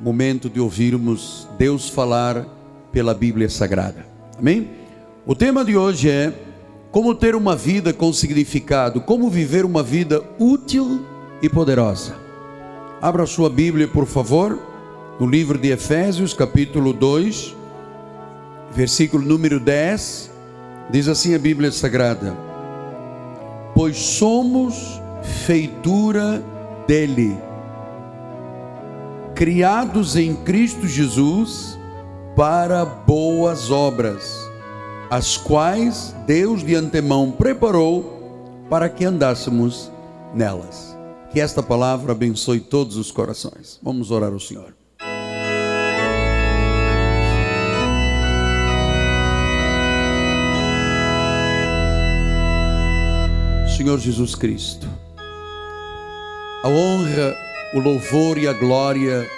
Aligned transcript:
momento 0.00 0.48
de 0.48 0.58
ouvirmos 0.58 1.46
Deus 1.58 1.88
falar 1.88 2.46
pela 2.90 3.12
Bíblia 3.12 3.48
Sagrada. 3.48 4.06
Amém? 4.38 4.70
O 5.26 5.34
tema 5.34 5.64
de 5.64 5.76
hoje 5.76 6.08
é 6.08 6.32
como 6.90 7.14
ter 7.14 7.34
uma 7.34 7.54
vida 7.54 7.92
com 7.92 8.12
significado, 8.12 9.00
como 9.02 9.28
viver 9.28 9.64
uma 9.64 9.82
vida 9.82 10.22
útil 10.38 11.04
e 11.42 11.48
poderosa. 11.48 12.16
Abra 13.00 13.26
sua 13.26 13.50
Bíblia, 13.50 13.86
por 13.86 14.06
favor, 14.06 14.58
no 15.20 15.26
livro 15.26 15.58
de 15.58 15.68
Efésios, 15.68 16.32
capítulo 16.32 16.92
2, 16.92 17.54
versículo 18.72 19.24
número 19.24 19.60
10, 19.60 20.30
diz 20.90 21.08
assim 21.08 21.34
a 21.34 21.38
Bíblia 21.38 21.70
Sagrada: 21.70 22.34
Pois 23.74 23.98
somos 23.98 25.00
feitura 25.44 26.42
dele 26.86 27.49
criados 29.40 30.16
em 30.16 30.36
Cristo 30.36 30.86
Jesus 30.86 31.78
para 32.36 32.84
boas 32.84 33.70
obras, 33.70 34.38
as 35.08 35.38
quais 35.38 36.14
Deus 36.26 36.62
de 36.62 36.74
antemão 36.74 37.32
preparou 37.32 38.66
para 38.68 38.86
que 38.86 39.02
andássemos 39.02 39.90
nelas. 40.34 40.94
Que 41.32 41.40
esta 41.40 41.62
palavra 41.62 42.12
abençoe 42.12 42.60
todos 42.60 42.98
os 42.98 43.10
corações. 43.10 43.80
Vamos 43.82 44.10
orar 44.10 44.30
ao 44.30 44.38
Senhor. 44.38 44.74
Senhor 53.74 53.98
Jesus 53.98 54.34
Cristo, 54.34 54.86
a 56.62 56.68
honra 56.68 57.49
o 57.72 57.78
louvor 57.78 58.36
e 58.36 58.48
a 58.48 58.52
glória 58.52 59.30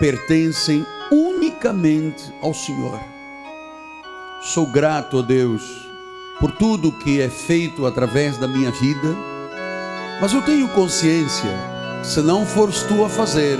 pertencem 0.00 0.84
unicamente 1.12 2.32
ao 2.42 2.52
Senhor. 2.52 3.00
Sou 4.42 4.66
grato 4.66 5.20
a 5.20 5.22
Deus 5.22 5.62
por 6.40 6.50
tudo 6.50 6.90
que 6.90 7.20
é 7.20 7.28
feito 7.28 7.86
através 7.86 8.36
da 8.36 8.48
minha 8.48 8.72
vida, 8.72 9.16
mas 10.20 10.32
eu 10.32 10.42
tenho 10.42 10.68
consciência, 10.70 11.50
se 12.02 12.20
não 12.20 12.44
fores 12.44 12.82
tu 12.82 13.04
a 13.04 13.08
fazer, 13.08 13.58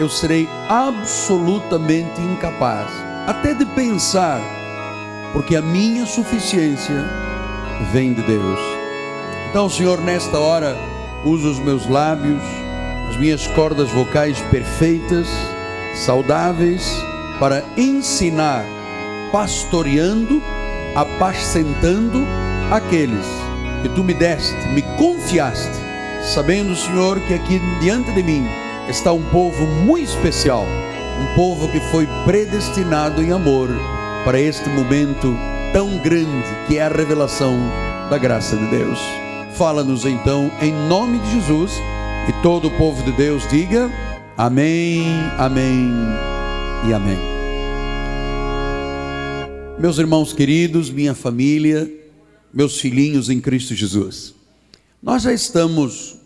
eu 0.00 0.08
serei 0.08 0.48
absolutamente 0.70 2.20
incapaz, 2.22 2.90
até 3.26 3.52
de 3.52 3.66
pensar, 3.66 4.40
porque 5.34 5.54
a 5.54 5.62
minha 5.62 6.06
suficiência 6.06 7.04
vem 7.92 8.14
de 8.14 8.22
Deus. 8.22 8.58
Então, 9.50 9.68
Senhor, 9.68 10.00
nesta 10.00 10.38
hora, 10.38 10.74
usa 11.24 11.48
os 11.48 11.58
meus 11.58 11.88
lábios, 11.88 12.42
as 13.08 13.16
minhas 13.16 13.46
cordas 13.48 13.90
vocais 13.90 14.40
perfeitas, 14.50 15.28
saudáveis, 15.94 17.02
para 17.38 17.64
ensinar, 17.76 18.64
pastoreando, 19.30 20.42
apacentando 20.94 22.24
aqueles 22.70 23.26
que 23.82 23.88
tu 23.88 24.04
me 24.04 24.14
deste, 24.14 24.54
me 24.68 24.82
confiaste, 24.96 25.76
sabendo, 26.22 26.74
Senhor, 26.76 27.18
que 27.20 27.34
aqui 27.34 27.60
diante 27.80 28.12
de 28.12 28.22
mim 28.22 28.46
está 28.88 29.12
um 29.12 29.22
povo 29.30 29.66
muito 29.66 30.08
especial, 30.08 30.64
um 31.20 31.34
povo 31.34 31.68
que 31.68 31.80
foi 31.90 32.08
predestinado 32.24 33.22
em 33.22 33.32
amor 33.32 33.68
para 34.24 34.40
este 34.40 34.68
momento 34.68 35.36
tão 35.72 35.98
grande 35.98 36.46
que 36.66 36.78
é 36.78 36.82
a 36.82 36.88
revelação 36.88 37.58
da 38.08 38.18
graça 38.18 38.56
de 38.56 38.66
Deus. 38.66 39.21
Fala-nos 39.56 40.06
então 40.06 40.50
em 40.62 40.72
nome 40.88 41.18
de 41.18 41.32
Jesus 41.32 41.72
e 42.26 42.42
todo 42.42 42.68
o 42.68 42.78
povo 42.78 43.02
de 43.02 43.12
Deus 43.12 43.46
diga 43.50 43.90
amém, 44.36 45.04
amém 45.38 45.90
e 46.88 46.92
amém. 46.92 47.18
Meus 49.78 49.98
irmãos 49.98 50.32
queridos, 50.32 50.90
minha 50.90 51.14
família, 51.14 51.90
meus 52.52 52.80
filhinhos 52.80 53.28
em 53.28 53.40
Cristo 53.40 53.74
Jesus, 53.74 54.34
nós 55.02 55.22
já 55.22 55.32
estamos 55.34 56.16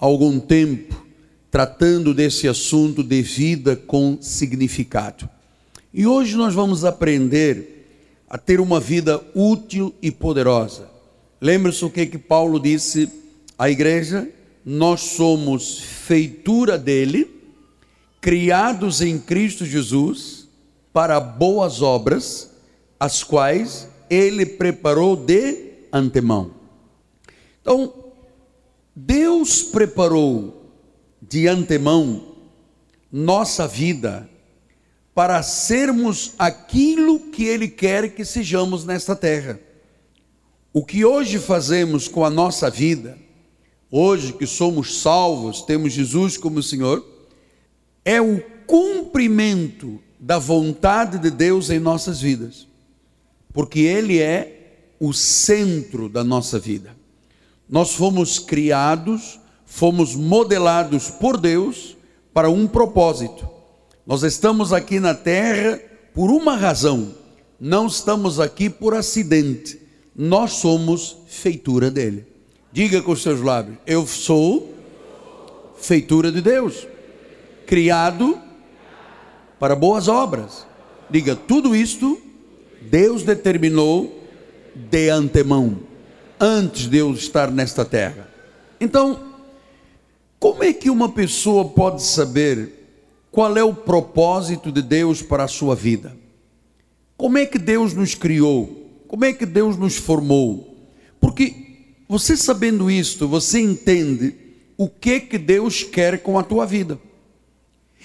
há 0.00 0.04
algum 0.04 0.38
tempo 0.38 1.04
tratando 1.50 2.14
desse 2.14 2.46
assunto 2.46 3.02
de 3.02 3.20
vida 3.20 3.74
com 3.74 4.18
significado. 4.20 5.28
E 5.92 6.06
hoje 6.06 6.36
nós 6.36 6.54
vamos 6.54 6.84
aprender 6.84 7.88
a 8.30 8.38
ter 8.38 8.60
uma 8.60 8.78
vida 8.78 9.20
útil 9.34 9.92
e 10.00 10.10
poderosa. 10.12 10.95
Lembre-se 11.46 11.84
o 11.84 11.90
que, 11.90 12.06
que 12.06 12.18
Paulo 12.18 12.58
disse 12.58 13.08
à 13.56 13.70
igreja? 13.70 14.28
nós 14.68 15.00
somos 15.02 15.78
feitura 15.78 16.76
dele, 16.76 17.30
criados 18.20 19.00
em 19.00 19.16
Cristo 19.16 19.64
Jesus 19.64 20.48
para 20.92 21.20
boas 21.20 21.80
obras, 21.80 22.50
as 22.98 23.22
quais 23.22 23.88
ele 24.10 24.44
preparou 24.44 25.14
de 25.14 25.86
antemão. 25.92 26.50
Então, 27.62 27.94
Deus 28.92 29.62
preparou 29.62 30.68
de 31.22 31.46
antemão 31.46 32.34
nossa 33.12 33.68
vida 33.68 34.28
para 35.14 35.44
sermos 35.44 36.34
aquilo 36.38 37.30
que 37.30 37.44
Ele 37.44 37.68
quer 37.68 38.14
que 38.14 38.24
sejamos 38.24 38.84
nesta 38.84 39.14
terra. 39.14 39.60
O 40.78 40.84
que 40.84 41.06
hoje 41.06 41.38
fazemos 41.38 42.06
com 42.06 42.22
a 42.22 42.28
nossa 42.28 42.68
vida, 42.68 43.16
hoje 43.90 44.34
que 44.34 44.46
somos 44.46 45.00
salvos, 45.00 45.62
temos 45.62 45.94
Jesus 45.94 46.36
como 46.36 46.62
Senhor, 46.62 47.02
é 48.04 48.20
o 48.20 48.42
cumprimento 48.66 49.98
da 50.20 50.38
vontade 50.38 51.18
de 51.18 51.30
Deus 51.30 51.70
em 51.70 51.78
nossas 51.78 52.20
vidas, 52.20 52.68
porque 53.54 53.80
Ele 53.80 54.20
é 54.20 54.92
o 55.00 55.14
centro 55.14 56.10
da 56.10 56.22
nossa 56.22 56.58
vida. 56.58 56.94
Nós 57.66 57.94
fomos 57.94 58.38
criados, 58.38 59.40
fomos 59.64 60.14
modelados 60.14 61.08
por 61.08 61.38
Deus 61.38 61.96
para 62.34 62.50
um 62.50 62.66
propósito. 62.66 63.48
Nós 64.06 64.22
estamos 64.22 64.74
aqui 64.74 65.00
na 65.00 65.14
terra 65.14 65.80
por 66.12 66.28
uma 66.30 66.54
razão, 66.54 67.14
não 67.58 67.86
estamos 67.86 68.38
aqui 68.38 68.68
por 68.68 68.92
acidente, 68.92 69.85
nós 70.16 70.52
somos 70.52 71.18
feitura 71.26 71.90
dele. 71.90 72.26
Diga 72.72 73.02
com 73.02 73.12
os 73.12 73.22
seus 73.22 73.40
lábios: 73.40 73.76
Eu 73.86 74.06
sou 74.06 74.74
feitura 75.78 76.32
de 76.32 76.40
Deus, 76.40 76.86
criado 77.66 78.40
para 79.58 79.76
boas 79.76 80.08
obras. 80.08 80.66
Diga, 81.10 81.36
tudo 81.36 81.76
isto 81.76 82.20
Deus 82.80 83.22
determinou 83.22 84.22
de 84.74 85.10
antemão, 85.10 85.80
antes 86.40 86.88
de 86.88 86.98
eu 86.98 87.12
estar 87.12 87.50
nesta 87.50 87.84
terra. 87.84 88.28
Então, 88.80 89.20
como 90.38 90.62
é 90.62 90.72
que 90.72 90.90
uma 90.90 91.10
pessoa 91.10 91.66
pode 91.66 92.02
saber 92.02 92.72
qual 93.30 93.56
é 93.56 93.64
o 93.64 93.74
propósito 93.74 94.72
de 94.72 94.80
Deus 94.80 95.22
para 95.22 95.44
a 95.44 95.48
sua 95.48 95.74
vida? 95.74 96.16
Como 97.16 97.38
é 97.38 97.46
que 97.46 97.58
Deus 97.58 97.94
nos 97.94 98.14
criou? 98.14 98.85
Como 99.08 99.24
é 99.24 99.32
que 99.32 99.46
Deus 99.46 99.76
nos 99.76 99.96
formou? 99.96 100.88
Porque 101.20 101.54
você 102.08 102.36
sabendo 102.36 102.90
isto, 102.90 103.26
você 103.26 103.60
entende 103.60 104.34
o 104.76 104.88
que 104.88 105.20
que 105.20 105.38
Deus 105.38 105.82
quer 105.82 106.22
com 106.22 106.38
a 106.38 106.42
tua 106.42 106.66
vida. 106.66 106.98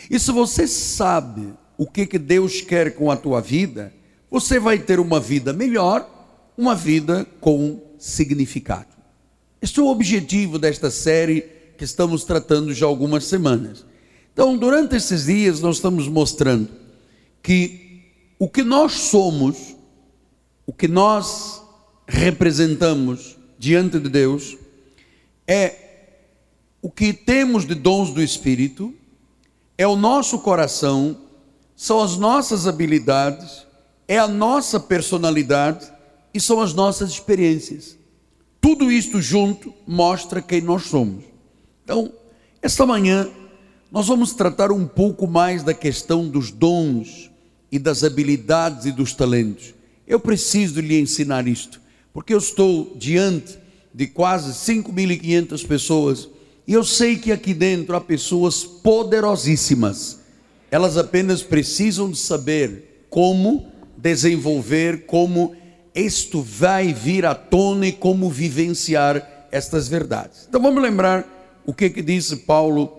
E 0.10 0.20
se 0.20 0.32
você 0.32 0.68
sabe 0.68 1.54
o 1.78 1.86
que 1.86 2.06
que 2.06 2.18
Deus 2.18 2.62
quer 2.62 2.96
com 2.96 3.12
a 3.12 3.18
tua 3.18 3.42
vida, 3.42 3.94
você 4.30 4.60
vai 4.60 4.80
ter 4.80 5.00
uma 5.00 5.20
vida 5.20 5.52
melhor, 5.52 6.08
uma 6.58 6.76
vida 6.76 7.26
com 7.40 7.80
significado. 7.98 8.88
Este 9.62 9.80
é 9.80 9.84
o 9.84 9.88
objetivo 9.88 10.58
desta 10.58 10.90
série 10.90 11.42
que 11.78 11.84
estamos 11.84 12.24
tratando 12.24 12.74
já 12.74 12.86
há 12.86 12.90
algumas 12.90 13.26
semanas. 13.26 13.86
Então, 14.34 14.58
durante 14.58 14.96
esses 14.96 15.26
dias, 15.26 15.60
nós 15.60 15.76
estamos 15.76 16.08
mostrando 16.08 16.70
que 17.44 18.04
o 18.40 18.48
que 18.48 18.64
nós 18.64 18.94
somos, 18.94 19.76
o 20.72 20.74
que 20.74 20.88
nós 20.88 21.62
representamos, 22.08 23.38
diante 23.60 24.00
de 24.00 24.08
Deus 24.08 24.56
é 25.46 25.76
o 26.82 26.90
que 26.90 27.12
temos 27.12 27.66
de 27.66 27.76
dons 27.76 28.14
do 28.14 28.24
Espírito, 28.24 28.94
é 29.78 29.86
o 29.86 29.98
nosso 29.98 30.40
coração, 30.40 31.18
são 31.76 32.00
as 32.00 32.16
nossas 32.16 32.68
habilidades, 32.68 33.68
é 34.08 34.18
a 34.18 34.30
nossa 34.30 34.80
personalidade 34.80 35.92
e 36.34 36.40
são 36.40 36.62
as 36.62 36.74
nossas 36.74 37.10
experiências. 37.10 37.98
Tudo 38.62 38.90
isto 38.90 39.22
junto 39.22 39.74
mostra 39.86 40.42
quem 40.42 40.62
nós 40.62 40.84
somos. 40.84 41.26
Então, 41.84 42.14
esta 42.62 42.86
manhã 42.86 43.30
nós 43.92 44.08
vamos 44.08 44.34
tratar 44.34 44.72
um 44.72 44.88
pouco 44.88 45.28
mais 45.28 45.64
da 45.64 45.74
questão 45.74 46.30
dos 46.30 46.50
dons 46.50 47.30
e 47.70 47.78
das 47.78 48.06
habilidades 48.06 48.86
e 48.86 48.94
dos 48.94 49.14
talentos. 49.14 49.81
Eu 50.12 50.20
preciso 50.20 50.82
lhe 50.82 51.00
ensinar 51.00 51.48
isto 51.48 51.80
porque 52.14 52.34
eu 52.34 52.38
estou 52.38 52.98
diante 52.98 53.58
de 53.94 54.08
quase 54.08 54.52
5.500 54.52 55.66
pessoas 55.66 56.28
e 56.68 56.74
eu 56.74 56.84
sei 56.84 57.18
que 57.18 57.32
aqui 57.32 57.54
dentro 57.54 57.96
há 57.96 58.02
pessoas 58.02 58.66
poderosíssimas 58.66 60.20
elas 60.70 60.98
apenas 60.98 61.42
precisam 61.42 62.12
de 62.12 62.18
saber 62.18 63.06
como 63.10 63.68
desenvolver, 63.96 65.06
como 65.06 65.56
isto 65.96 66.42
vai 66.42 66.94
vir 66.94 67.26
à 67.26 67.34
tona 67.34 67.88
e 67.88 67.94
como 67.94 68.30
vivenciar 68.30 69.48
estas 69.50 69.88
verdades. 69.88 70.46
Então 70.50 70.62
vamos 70.62 70.84
lembrar 70.84 71.62
o 71.66 71.74
que, 71.74 71.90
que 71.90 72.02
disse 72.02 72.36
Paulo 72.36 72.92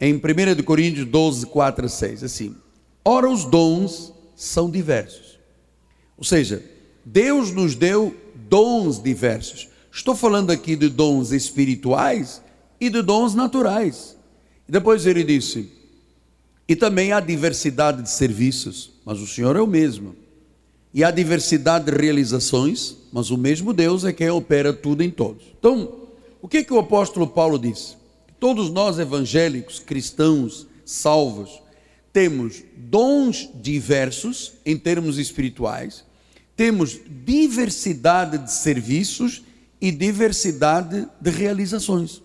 em 0.00 0.14
1 0.14 0.62
Coríntios 0.62 1.06
12, 1.06 1.46
4 1.46 1.86
a 1.86 1.88
6. 1.88 2.22
Assim, 2.22 2.54
ora 3.04 3.28
os 3.28 3.44
dons 3.44 4.12
são 4.36 4.70
diversos. 4.70 5.29
Ou 6.20 6.24
seja, 6.24 6.64
Deus 7.04 7.50
nos 7.50 7.74
deu 7.74 8.14
dons 8.48 9.02
diversos. 9.02 9.68
Estou 9.90 10.14
falando 10.14 10.52
aqui 10.52 10.76
de 10.76 10.88
dons 10.88 11.32
espirituais 11.32 12.40
e 12.80 12.88
de 12.88 13.02
dons 13.02 13.34
naturais. 13.34 14.16
E 14.68 14.70
depois 14.70 15.04
ele 15.04 15.24
disse: 15.24 15.80
e 16.70 16.76
também 16.76 17.10
há 17.10 17.18
diversidade 17.18 18.00
de 18.00 18.08
serviços, 18.08 18.92
mas 19.04 19.18
o 19.18 19.26
Senhor 19.26 19.56
é 19.56 19.60
o 19.60 19.66
mesmo. 19.66 20.14
E 20.94 21.02
há 21.02 21.10
diversidade 21.10 21.86
de 21.86 21.90
realizações, 21.90 22.96
mas 23.12 23.32
o 23.32 23.36
mesmo 23.36 23.72
Deus 23.72 24.04
é 24.04 24.12
quem 24.12 24.30
opera 24.30 24.72
tudo 24.72 25.02
em 25.02 25.10
todos. 25.10 25.42
Então, 25.58 26.06
o 26.40 26.46
que, 26.46 26.62
que 26.62 26.72
o 26.72 26.78
apóstolo 26.78 27.26
Paulo 27.26 27.58
disse? 27.58 27.96
Todos 28.38 28.70
nós 28.70 29.00
evangélicos, 29.00 29.80
cristãos, 29.80 30.64
salvos, 30.84 31.60
temos 32.12 32.62
dons 32.76 33.50
diversos 33.52 34.52
em 34.64 34.76
termos 34.76 35.18
espirituais, 35.18 36.04
temos 36.60 37.00
diversidade 37.24 38.36
de 38.36 38.52
serviços 38.52 39.42
e 39.80 39.90
diversidade 39.90 41.08
de 41.18 41.30
realizações. 41.30 42.22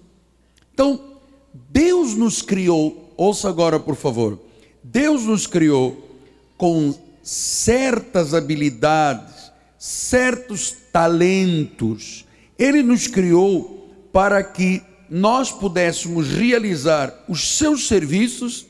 Então, 0.73 1.21
Deus 1.69 2.15
nos 2.15 2.41
criou, 2.41 3.13
ouça 3.15 3.47
agora 3.47 3.79
por 3.79 3.95
favor, 3.95 4.37
Deus 4.83 5.23
nos 5.23 5.47
criou 5.47 6.19
com 6.57 6.93
certas 7.23 8.33
habilidades, 8.33 9.53
certos 9.79 10.75
talentos. 10.91 12.25
Ele 12.59 12.83
nos 12.83 13.07
criou 13.07 13.89
para 14.11 14.43
que 14.43 14.83
nós 15.09 15.49
pudéssemos 15.49 16.27
realizar 16.27 17.23
os 17.29 17.57
seus 17.57 17.87
serviços 17.87 18.65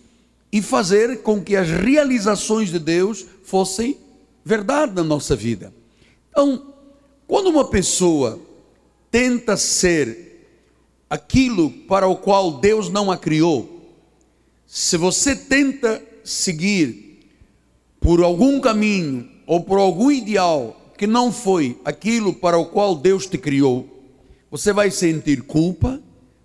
e 0.52 0.62
fazer 0.62 1.24
com 1.24 1.44
que 1.44 1.56
as 1.56 1.68
realizações 1.68 2.70
de 2.70 2.78
Deus 2.78 3.26
fossem 3.44 4.05
verdade 4.46 4.94
na 4.94 5.04
nossa 5.04 5.36
vida. 5.36 5.74
Então, 6.30 6.76
quando 7.28 7.48
uma 7.48 7.66
pessoa 7.66 8.40
tenta 9.10 9.58
ser 9.58 10.48
aquilo 11.10 11.72
para 11.72 12.08
o 12.08 12.16
qual 12.16 12.60
Deus 12.60 12.90
não 12.90 13.12
a 13.12 13.18
criou, 13.18 13.92
se 14.68 14.98
você 14.98 15.36
tenta 15.36 16.02
seguir 16.24 17.28
por 18.00 18.22
algum 18.22 18.62
caminho 18.62 19.28
ou 19.48 19.64
por 19.64 19.80
algum 19.80 20.12
ideal 20.12 20.94
que 20.96 21.08
não 21.08 21.32
foi 21.32 21.80
aquilo 21.84 22.34
para 22.34 22.58
o 22.58 22.68
qual 22.68 22.96
Deus 22.96 23.26
te 23.26 23.38
criou, 23.38 23.90
você 24.52 24.72
vai 24.72 24.92
sentir 24.92 25.42
culpa, 25.42 26.00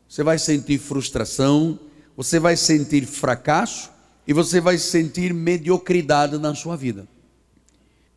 você 0.08 0.22
vai 0.22 0.38
sentir 0.38 0.78
frustração, 0.78 1.78
você 2.16 2.38
vai 2.38 2.56
sentir 2.56 3.04
fracasso 3.04 3.90
e 4.26 4.32
você 4.32 4.60
vai 4.60 4.78
sentir 4.78 5.34
mediocridade 5.34 6.38
na 6.38 6.54
sua 6.54 6.76
vida. 6.76 7.06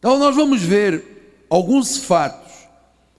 Então 0.03 0.19
nós 0.19 0.35
vamos 0.35 0.61
ver 0.61 1.01
alguns 1.49 1.95
fatos, 1.95 2.51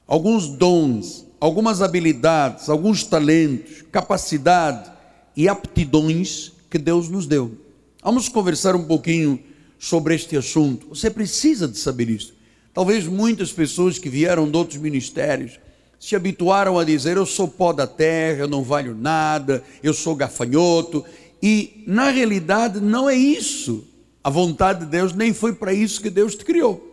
alguns 0.07 0.49
dons, 0.49 1.25
algumas 1.41 1.81
habilidades, 1.81 2.69
alguns 2.69 3.05
talentos, 3.05 3.81
capacidade 3.91 4.93
e 5.35 5.49
aptidões 5.49 6.53
que 6.69 6.77
Deus 6.77 7.09
nos 7.09 7.27
deu. 7.27 7.57
Vamos 8.03 8.29
conversar 8.29 8.77
um 8.77 8.85
pouquinho 8.85 9.43
sobre 9.79 10.15
este 10.15 10.37
assunto. 10.37 10.89
Você 10.91 11.09
precisa 11.11 11.67
de 11.67 11.79
saber 11.79 12.11
isso. 12.11 12.35
Talvez 12.75 13.07
muitas 13.07 13.51
pessoas 13.51 13.99
que 13.99 14.11
vieram 14.11 14.51
de 14.51 14.55
outros 14.55 14.79
ministérios 14.79 15.59
se 15.99 16.15
habituaram 16.15 16.79
a 16.79 16.85
dizer: 16.85 17.17
Eu 17.17 17.25
sou 17.25 17.49
pó 17.49 17.73
da 17.73 17.87
terra, 17.87 18.41
eu 18.41 18.49
não 18.49 18.63
valho 18.63 18.95
nada, 18.95 19.65
eu 19.83 19.95
sou 19.95 20.15
gafanhoto. 20.15 21.03
E 21.43 21.83
na 21.87 22.11
realidade 22.11 22.79
não 22.79 23.09
é 23.09 23.15
isso. 23.17 23.87
A 24.25 24.31
vontade 24.31 24.81
de 24.81 24.87
Deus 24.87 25.13
nem 25.13 25.33
foi 25.33 25.53
para 25.53 25.73
isso 25.73 26.01
que 26.01 26.11
Deus 26.11 26.35
te 26.35 26.45
criou. 26.45 26.91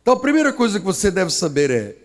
Então 0.00 0.14
a 0.14 0.20
primeira 0.20 0.52
coisa 0.52 0.78
que 0.78 0.86
você 0.86 1.10
deve 1.10 1.32
saber 1.32 1.70
é: 1.70 1.96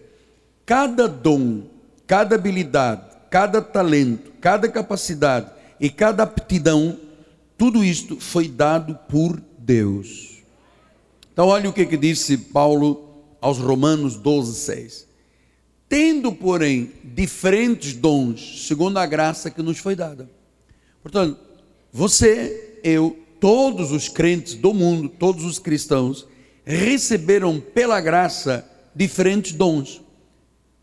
cada 0.66 1.08
dom, 1.08 1.64
cada 2.08 2.36
habilidade, 2.36 3.04
cada 3.30 3.62
talento, 3.62 4.32
cada 4.42 4.68
capacidade 4.68 5.52
e 5.80 5.90
cada 5.90 6.24
aptidão, 6.24 7.00
tudo 7.58 7.84
isto 7.84 8.20
foi 8.20 8.48
dado 8.48 8.98
por 9.08 9.40
Deus. 9.58 10.32
Então, 11.32 11.48
olha 11.48 11.70
o 11.70 11.74
que, 11.74 11.86
que 11.86 11.96
disse 11.96 12.38
Paulo 12.38 13.08
aos 13.40 13.58
Romanos 13.58 14.18
12, 14.18 14.56
6. 14.56 15.08
Tendo, 15.88 16.32
porém, 16.32 16.92
diferentes 17.04 17.94
dons, 17.94 18.68
segundo 18.68 18.98
a 18.98 19.06
graça 19.06 19.50
que 19.50 19.62
nos 19.62 19.78
foi 19.78 19.96
dada. 19.96 20.30
Portanto, 21.02 21.40
você, 21.92 22.80
eu, 22.84 23.18
todos 23.42 23.92
os 23.92 24.08
crentes 24.08 24.54
do 24.54 24.74
mundo, 24.74 25.10
todos 25.10 25.44
os 25.44 25.60
cristãos, 25.60 26.26
receberam 26.64 27.60
pela 27.60 28.00
graça 28.00 28.66
diferentes 28.96 29.52
dons, 29.52 30.02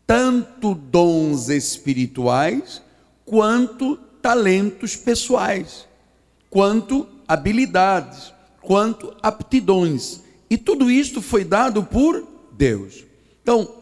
tanto 0.05 0.75
dons 0.75 1.49
espirituais, 1.49 2.83
quanto 3.25 3.97
talentos 4.21 4.95
pessoais, 4.95 5.87
quanto 6.51 7.07
habilidades 7.27 8.33
quanto 8.61 9.15
aptidões. 9.21 10.21
E 10.49 10.57
tudo 10.57 10.89
isto 10.89 11.21
foi 11.21 11.43
dado 11.43 11.83
por 11.83 12.27
Deus. 12.51 13.05
Então, 13.41 13.75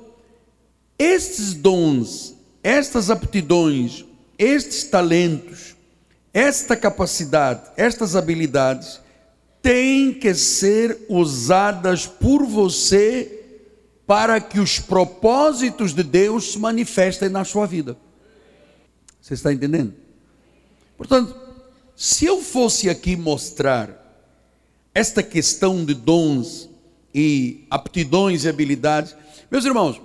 estes 0.97 1.53
dons, 1.53 2.35
estas 2.63 3.09
aptidões, 3.09 4.05
estes 4.37 4.83
talentos, 4.83 5.75
esta 6.33 6.75
capacidade, 6.75 7.61
estas 7.75 8.15
habilidades 8.15 9.01
têm 9.61 10.13
que 10.13 10.33
ser 10.33 11.05
usadas 11.09 12.05
por 12.05 12.45
você 12.45 13.33
para 14.05 14.39
que 14.39 14.59
os 14.59 14.79
propósitos 14.79 15.93
de 15.93 16.03
Deus 16.03 16.53
se 16.53 16.59
manifestem 16.59 17.29
na 17.29 17.43
sua 17.43 17.65
vida. 17.65 17.97
Você 19.21 19.33
está 19.33 19.51
entendendo? 19.51 19.93
Portanto, 20.95 21.35
se 21.95 22.25
eu 22.25 22.41
fosse 22.41 22.89
aqui 22.89 23.15
mostrar 23.15 24.07
esta 24.97 25.21
questão 25.21 25.85
de 25.85 25.93
dons 25.93 26.67
e 27.13 27.67
aptidões 27.69 28.43
e 28.43 28.49
habilidades. 28.49 29.15
Meus 29.49 29.63
irmãos, 29.63 30.01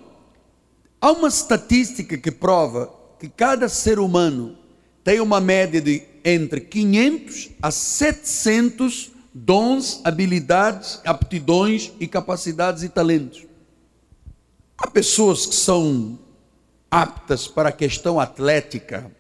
há 1.00 1.12
uma 1.12 1.28
estatística 1.28 2.18
que 2.18 2.30
prova 2.30 2.92
que 3.18 3.26
cada 3.26 3.70
ser 3.70 3.98
humano 3.98 4.54
tem 5.02 5.18
uma 5.18 5.40
média 5.40 5.80
de 5.80 6.02
entre 6.24 6.60
500 6.60 7.50
a 7.60 7.70
700 7.70 9.12
dons, 9.34 10.00
habilidades, 10.04 11.00
aptidões 11.04 11.92
e 11.98 12.06
capacidades 12.06 12.82
e 12.82 12.88
talentos. 12.88 13.46
Há 14.76 14.88
pessoas 14.88 15.46
que 15.46 15.54
são 15.54 16.18
aptas 16.90 17.46
para 17.48 17.70
a 17.70 17.72
questão 17.72 18.20
atlética, 18.20 19.10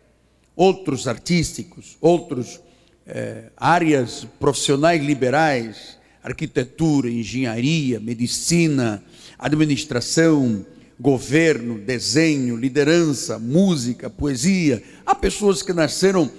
outros 0.54 1.08
artísticos, 1.08 1.96
outros 2.00 2.60
é, 3.06 3.50
áreas 3.56 4.26
profissionais 4.38 5.02
liberais, 5.02 5.98
arquitetura, 6.22 7.10
engenharia, 7.10 7.98
medicina, 7.98 9.02
administração, 9.38 10.64
governo, 11.00 11.78
desenho, 11.78 12.56
liderança, 12.56 13.38
música, 13.38 14.08
poesia. 14.08 14.82
Há 15.04 15.14
pessoas 15.14 15.62
que 15.62 15.72
nasceram 15.72 16.30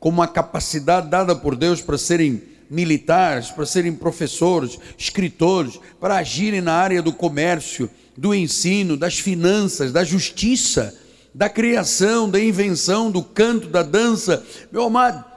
com 0.00 0.08
uma 0.08 0.26
capacidade 0.26 1.08
dada 1.08 1.36
por 1.36 1.54
Deus 1.54 1.80
para 1.80 1.96
serem 1.96 2.42
militares, 2.68 3.50
para 3.50 3.64
serem 3.64 3.92
professores, 3.92 4.76
escritores, 4.98 5.78
para 6.00 6.16
agirem 6.16 6.60
na 6.60 6.72
área 6.72 7.00
do 7.00 7.12
comércio, 7.12 7.88
do 8.16 8.34
ensino, 8.34 8.96
das 8.96 9.20
finanças, 9.20 9.92
da 9.92 10.02
justiça, 10.02 10.98
da 11.32 11.48
criação, 11.48 12.28
da 12.28 12.42
invenção, 12.42 13.10
do 13.10 13.22
canto, 13.22 13.68
da 13.68 13.84
dança. 13.84 14.44
Meu 14.72 14.84
amado, 14.84 15.30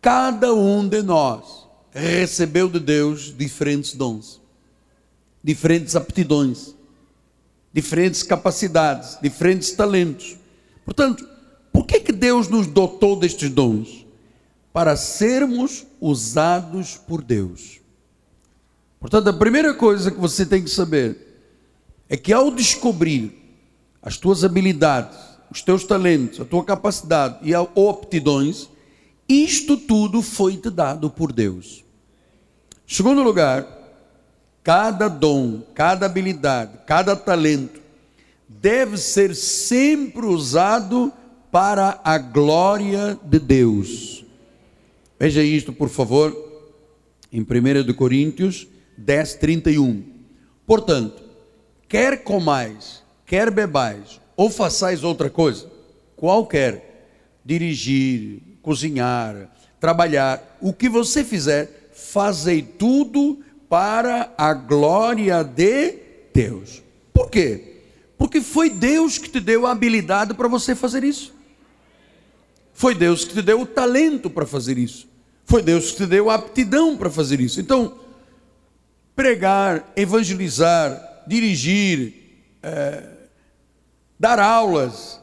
Cada 0.00 0.54
um 0.54 0.88
de 0.88 1.02
nós 1.02 1.66
recebeu 1.90 2.68
de 2.68 2.78
Deus 2.78 3.34
diferentes 3.36 3.94
dons, 3.94 4.40
diferentes 5.42 5.96
aptidões, 5.96 6.74
diferentes 7.72 8.22
capacidades, 8.22 9.18
diferentes 9.20 9.72
talentos. 9.72 10.36
Portanto, 10.84 11.28
por 11.72 11.84
que 11.84 12.00
Deus 12.18 12.48
nos 12.48 12.66
dotou 12.66 13.16
destes 13.16 13.48
dons? 13.50 14.04
Para 14.72 14.96
sermos 14.96 15.86
usados 16.00 16.96
por 16.96 17.22
Deus. 17.22 17.80
Portanto, 19.00 19.28
a 19.28 19.32
primeira 19.32 19.72
coisa 19.74 20.10
que 20.10 20.18
você 20.18 20.44
tem 20.44 20.62
que 20.62 20.70
saber 20.70 21.16
é 22.08 22.16
que 22.16 22.32
ao 22.32 22.50
descobrir 22.50 23.32
as 24.02 24.16
tuas 24.16 24.44
habilidades, 24.44 25.18
os 25.50 25.62
teus 25.62 25.84
talentos, 25.84 26.40
a 26.40 26.44
tua 26.44 26.64
capacidade 26.64 27.38
e 27.42 27.54
aptidões, 27.54 28.68
Isto 29.28 29.76
tudo 29.76 30.22
foi 30.22 30.56
te 30.56 30.70
dado 30.70 31.10
por 31.10 31.32
Deus. 31.32 31.84
Segundo 32.86 33.22
lugar, 33.22 33.66
cada 34.64 35.06
dom, 35.06 35.60
cada 35.74 36.06
habilidade, 36.06 36.78
cada 36.86 37.14
talento 37.14 37.78
deve 38.48 38.96
ser 38.96 39.36
sempre 39.36 40.24
usado 40.24 41.12
para 41.58 42.00
a 42.04 42.18
glória 42.18 43.18
de 43.20 43.40
Deus. 43.40 44.24
Veja 45.18 45.42
isto, 45.42 45.72
por 45.72 45.88
favor, 45.88 46.32
em 47.32 47.40
1 47.40 47.92
Coríntios 47.94 48.68
10, 48.96 49.34
31. 49.34 50.04
Portanto, 50.64 51.20
quer 51.88 52.22
comais, 52.22 53.02
quer 53.26 53.50
bebais, 53.50 54.20
ou 54.36 54.48
façais 54.48 55.02
outra 55.02 55.28
coisa, 55.28 55.68
qualquer, 56.14 57.08
dirigir, 57.44 58.40
cozinhar, 58.62 59.50
trabalhar, 59.80 60.58
o 60.60 60.72
que 60.72 60.88
você 60.88 61.24
fizer, 61.24 61.90
fazei 61.92 62.62
tudo 62.62 63.40
para 63.68 64.32
a 64.38 64.54
glória 64.54 65.42
de 65.42 65.98
Deus. 66.32 66.84
Por 67.12 67.28
quê? 67.28 67.80
Porque 68.16 68.40
foi 68.40 68.70
Deus 68.70 69.18
que 69.18 69.28
te 69.28 69.40
deu 69.40 69.66
a 69.66 69.72
habilidade 69.72 70.34
para 70.34 70.46
você 70.46 70.76
fazer 70.76 71.02
isso. 71.02 71.36
Foi 72.78 72.94
Deus 72.94 73.24
que 73.24 73.34
te 73.34 73.42
deu 73.42 73.62
o 73.62 73.66
talento 73.66 74.30
para 74.30 74.46
fazer 74.46 74.78
isso. 74.78 75.08
Foi 75.44 75.60
Deus 75.60 75.90
que 75.90 75.96
te 75.96 76.06
deu 76.06 76.30
a 76.30 76.36
aptidão 76.36 76.96
para 76.96 77.10
fazer 77.10 77.40
isso. 77.40 77.60
Então, 77.60 77.98
pregar, 79.16 79.92
evangelizar, 79.96 81.24
dirigir, 81.26 82.14
é, 82.62 83.02
dar 84.16 84.38
aulas, 84.38 85.20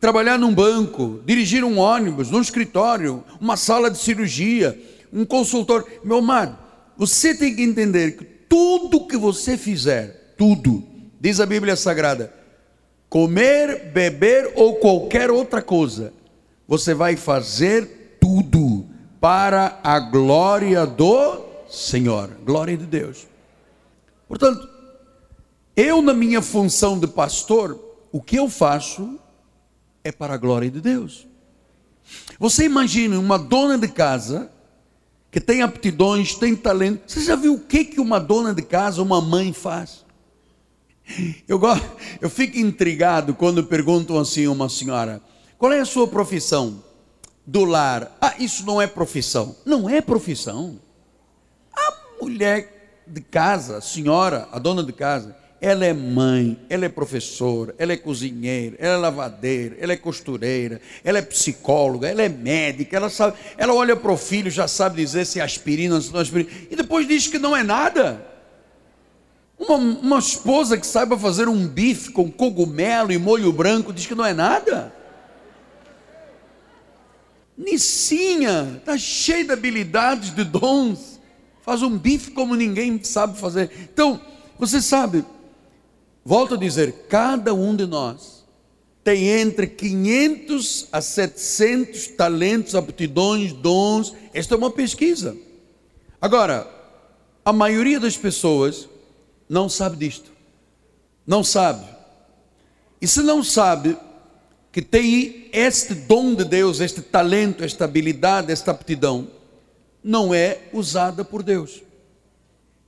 trabalhar 0.00 0.40
num 0.40 0.52
banco, 0.52 1.22
dirigir 1.24 1.62
um 1.62 1.78
ônibus, 1.78 2.32
num 2.32 2.40
escritório, 2.40 3.22
uma 3.40 3.56
sala 3.56 3.92
de 3.92 3.98
cirurgia, 3.98 4.76
um 5.12 5.24
consultor. 5.24 5.88
Meu 6.02 6.16
amado, 6.16 6.58
você 6.96 7.32
tem 7.32 7.54
que 7.54 7.62
entender 7.62 8.16
que 8.16 8.24
tudo 8.24 9.06
que 9.06 9.16
você 9.16 9.56
fizer, 9.56 10.34
tudo, 10.36 10.82
diz 11.20 11.38
a 11.38 11.46
Bíblia 11.46 11.76
Sagrada, 11.76 12.34
comer, 13.08 13.92
beber 13.92 14.50
ou 14.56 14.74
qualquer 14.80 15.30
outra 15.30 15.62
coisa, 15.62 16.17
você 16.68 16.92
vai 16.92 17.16
fazer 17.16 18.18
tudo 18.20 18.86
para 19.18 19.80
a 19.82 19.98
glória 19.98 20.86
do 20.86 21.40
Senhor, 21.70 22.28
glória 22.44 22.76
de 22.76 22.84
Deus. 22.84 23.26
Portanto, 24.28 24.68
eu, 25.74 26.02
na 26.02 26.12
minha 26.12 26.42
função 26.42 26.98
de 26.98 27.06
pastor, 27.06 27.80
o 28.12 28.20
que 28.20 28.36
eu 28.36 28.50
faço 28.50 29.18
é 30.04 30.12
para 30.12 30.34
a 30.34 30.36
glória 30.36 30.70
de 30.70 30.80
Deus. 30.80 31.26
Você 32.38 32.64
imagina 32.64 33.18
uma 33.18 33.38
dona 33.38 33.78
de 33.78 33.88
casa 33.88 34.50
que 35.30 35.40
tem 35.40 35.62
aptidões, 35.62 36.34
tem 36.34 36.54
talento. 36.54 37.10
Você 37.10 37.22
já 37.22 37.34
viu 37.34 37.54
o 37.54 37.60
que, 37.60 37.84
que 37.84 38.00
uma 38.00 38.18
dona 38.20 38.54
de 38.54 38.62
casa, 38.62 39.02
uma 39.02 39.20
mãe 39.20 39.52
faz? 39.54 40.04
Eu, 41.48 41.58
eu 42.20 42.28
fico 42.28 42.58
intrigado 42.58 43.34
quando 43.34 43.64
perguntam 43.64 44.18
assim 44.18 44.44
a 44.44 44.50
uma 44.50 44.68
senhora: 44.68 45.22
qual 45.58 45.72
é 45.72 45.80
a 45.80 45.84
sua 45.84 46.06
profissão? 46.06 46.82
Do 47.44 47.64
lar. 47.64 48.16
Ah, 48.20 48.34
isso 48.38 48.64
não 48.64 48.80
é 48.80 48.86
profissão. 48.86 49.56
Não 49.64 49.90
é 49.90 50.00
profissão. 50.00 50.78
A 51.74 52.22
mulher 52.22 53.02
de 53.06 53.20
casa, 53.20 53.78
a 53.78 53.80
senhora, 53.80 54.48
a 54.52 54.58
dona 54.58 54.84
de 54.84 54.92
casa, 54.92 55.34
ela 55.60 55.84
é 55.84 55.92
mãe, 55.92 56.56
ela 56.68 56.84
é 56.84 56.88
professora, 56.88 57.74
ela 57.78 57.92
é 57.92 57.96
cozinheira, 57.96 58.76
ela 58.78 58.94
é 58.94 58.96
lavadeira, 58.96 59.76
ela 59.80 59.92
é 59.92 59.96
costureira, 59.96 60.80
ela 61.02 61.18
é 61.18 61.22
psicóloga, 61.22 62.08
ela 62.08 62.22
é 62.22 62.28
médica, 62.28 62.96
ela 62.96 63.10
sabe, 63.10 63.36
ela 63.56 63.74
olha 63.74 63.96
para 63.96 64.12
o 64.12 64.16
filho, 64.16 64.50
já 64.50 64.68
sabe 64.68 65.02
dizer 65.02 65.24
se 65.24 65.40
é 65.40 65.42
aspirina, 65.42 66.00
se 66.00 66.12
não 66.12 66.20
é 66.20 66.22
aspirina, 66.22 66.50
e 66.70 66.76
depois 66.76 67.08
diz 67.08 67.26
que 67.26 67.38
não 67.38 67.56
é 67.56 67.64
nada. 67.64 68.24
Uma, 69.58 69.74
uma 69.74 70.18
esposa 70.20 70.78
que 70.78 70.86
saiba 70.86 71.18
fazer 71.18 71.48
um 71.48 71.66
bife 71.66 72.12
com 72.12 72.30
cogumelo 72.30 73.10
e 73.10 73.18
molho 73.18 73.52
branco 73.52 73.92
diz 73.92 74.06
que 74.06 74.14
não 74.14 74.24
é 74.24 74.32
nada. 74.32 74.94
Nicinha, 77.58 78.76
está 78.78 78.96
cheia 78.96 79.44
de 79.44 79.50
habilidades, 79.50 80.32
de 80.32 80.44
dons, 80.44 81.18
faz 81.62 81.82
um 81.82 81.98
bife 81.98 82.30
como 82.30 82.54
ninguém 82.54 83.02
sabe 83.02 83.36
fazer. 83.36 83.70
Então, 83.92 84.20
você 84.56 84.80
sabe, 84.80 85.24
volto 86.24 86.54
a 86.54 86.56
dizer, 86.56 87.06
cada 87.08 87.52
um 87.52 87.74
de 87.74 87.84
nós 87.84 88.38
tem 89.02 89.26
entre 89.26 89.66
500 89.66 90.88
a 90.92 91.00
700 91.00 92.08
talentos, 92.08 92.74
aptidões, 92.74 93.52
dons. 93.52 94.14
Esta 94.34 94.54
é 94.54 94.58
uma 94.58 94.70
pesquisa. 94.70 95.36
Agora, 96.20 96.70
a 97.44 97.52
maioria 97.52 97.98
das 97.98 98.16
pessoas 98.16 98.88
não 99.48 99.68
sabe 99.68 99.96
disto. 99.96 100.30
Não 101.26 101.42
sabe. 101.42 101.86
E 103.00 103.06
se 103.06 103.22
não 103.22 103.42
sabe, 103.42 103.96
que 104.70 104.82
tem 104.82 105.48
este 105.52 105.94
dom 105.94 106.34
de 106.34 106.44
Deus, 106.44 106.80
este 106.80 107.00
talento, 107.00 107.64
esta 107.64 107.84
habilidade, 107.84 108.52
esta 108.52 108.70
aptidão, 108.70 109.28
não 110.02 110.32
é 110.32 110.58
usada 110.72 111.24
por 111.24 111.42
Deus. 111.42 111.82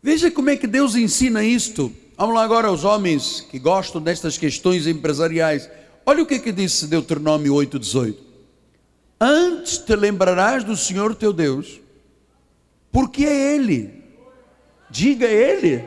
Veja 0.02 0.30
como 0.30 0.50
é 0.50 0.56
que 0.56 0.66
Deus 0.66 0.94
ensina 0.94 1.42
isto. 1.42 1.92
Vamos 2.16 2.34
lá 2.34 2.44
agora 2.44 2.68
aos 2.68 2.84
homens 2.84 3.40
que 3.40 3.58
gostam 3.58 4.00
destas 4.00 4.38
questões 4.38 4.86
empresariais. 4.86 5.68
Olha 6.04 6.22
o 6.22 6.26
que 6.26 6.34
é 6.34 6.38
que 6.38 6.52
disse 6.52 6.86
Deuteronômio 6.86 7.54
8,18. 7.54 8.16
Antes 9.20 9.78
te 9.78 9.94
lembrarás 9.94 10.64
do 10.64 10.76
Senhor 10.76 11.14
teu 11.14 11.32
Deus, 11.32 11.80
porque 12.90 13.24
é 13.24 13.54
Ele. 13.54 14.02
Diga 14.90 15.26
Ele. 15.26 15.84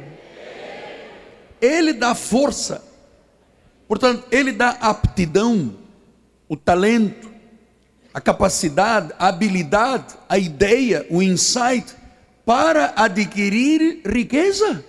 Ele 1.59 1.93
dá 1.93 2.13
força. 2.13 2.83
Portanto, 3.87 4.25
Ele 4.31 4.51
dá 4.51 4.69
aptidão 4.71 5.82
o 6.53 6.55
talento, 6.55 7.31
a 8.13 8.21
capacidade, 8.21 9.11
a 9.17 9.27
habilidade, 9.27 10.13
a 10.29 10.37
ideia, 10.37 11.03
o 11.09 11.19
insight 11.19 11.95
para 12.45 12.93
adquirir 12.95 14.01
riqueza. 14.05 14.85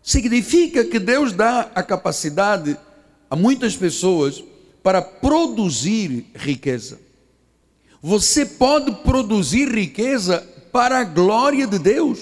Significa 0.00 0.84
que 0.84 1.00
Deus 1.00 1.32
dá 1.32 1.68
a 1.74 1.82
capacidade 1.82 2.78
a 3.28 3.34
muitas 3.34 3.76
pessoas 3.76 4.44
para 4.84 5.02
produzir 5.02 6.26
riqueza. 6.32 7.00
Você 8.00 8.46
pode 8.46 8.92
produzir 9.02 9.68
riqueza 9.68 10.46
para 10.70 11.00
a 11.00 11.04
glória 11.04 11.66
de 11.66 11.80
Deus. 11.80 12.20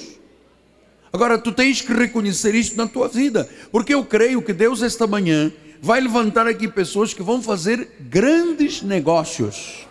Agora, 1.12 1.36
tu 1.36 1.52
tens 1.52 1.82
que 1.82 1.92
reconhecer 1.92 2.54
isso 2.54 2.74
na 2.74 2.86
tua 2.86 3.06
vida, 3.06 3.46
porque 3.70 3.92
eu 3.92 4.02
creio 4.02 4.40
que 4.40 4.54
Deus, 4.54 4.80
esta 4.80 5.06
manhã, 5.06 5.52
vai 5.84 6.00
levantar 6.00 6.46
aqui 6.46 6.66
pessoas 6.66 7.12
que 7.12 7.22
vão 7.22 7.42
fazer 7.42 7.98
grandes 8.00 8.80
negócios, 8.80 9.86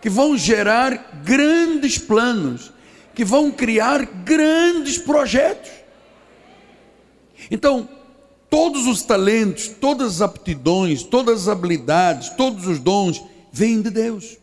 que 0.00 0.08
vão 0.08 0.38
gerar 0.38 1.20
grandes 1.24 1.98
planos, 1.98 2.72
que 3.16 3.24
vão 3.24 3.50
criar 3.50 4.06
grandes 4.06 4.96
projetos. 4.96 5.72
Então, 7.50 7.88
todos 8.48 8.86
os 8.86 9.02
talentos, 9.02 9.66
todas 9.66 10.14
as 10.14 10.22
aptidões, 10.22 11.02
todas 11.02 11.42
as 11.42 11.48
habilidades, 11.48 12.28
todos 12.28 12.68
os 12.68 12.78
dons 12.78 13.20
vêm 13.50 13.82
de 13.82 13.90
Deus. 13.90 14.38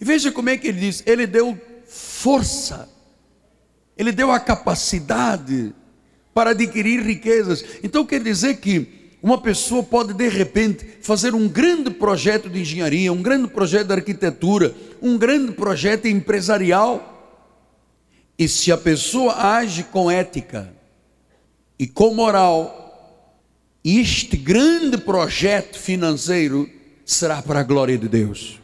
E 0.00 0.04
veja 0.04 0.32
como 0.32 0.50
é 0.50 0.56
que 0.56 0.66
ele 0.66 0.80
diz: 0.80 1.00
Ele 1.06 1.28
deu 1.28 1.56
força, 1.86 2.88
Ele 3.96 4.10
deu 4.10 4.32
a 4.32 4.40
capacidade, 4.40 5.72
para 6.34 6.50
adquirir 6.50 7.00
riquezas. 7.00 7.64
Então 7.82 8.04
quer 8.04 8.22
dizer 8.22 8.58
que 8.58 9.00
uma 9.22 9.40
pessoa 9.40 9.82
pode 9.82 10.14
de 10.14 10.28
repente 10.28 10.86
fazer 11.02 11.34
um 11.34 11.46
grande 11.46 11.90
projeto 11.90 12.48
de 12.48 12.60
engenharia, 12.60 13.12
um 13.12 13.22
grande 13.22 13.48
projeto 13.48 13.88
de 13.88 13.92
arquitetura, 13.92 14.74
um 15.02 15.18
grande 15.18 15.52
projeto 15.52 16.06
empresarial. 16.06 17.06
E 18.38 18.48
se 18.48 18.72
a 18.72 18.78
pessoa 18.78 19.34
age 19.34 19.84
com 19.84 20.10
ética 20.10 20.72
e 21.78 21.86
com 21.86 22.14
moral, 22.14 22.78
este 23.84 24.36
grande 24.36 24.96
projeto 24.96 25.78
financeiro 25.78 26.68
será 27.04 27.42
para 27.42 27.60
a 27.60 27.64
glória 27.64 27.98
de 27.98 28.08
Deus. 28.08 28.58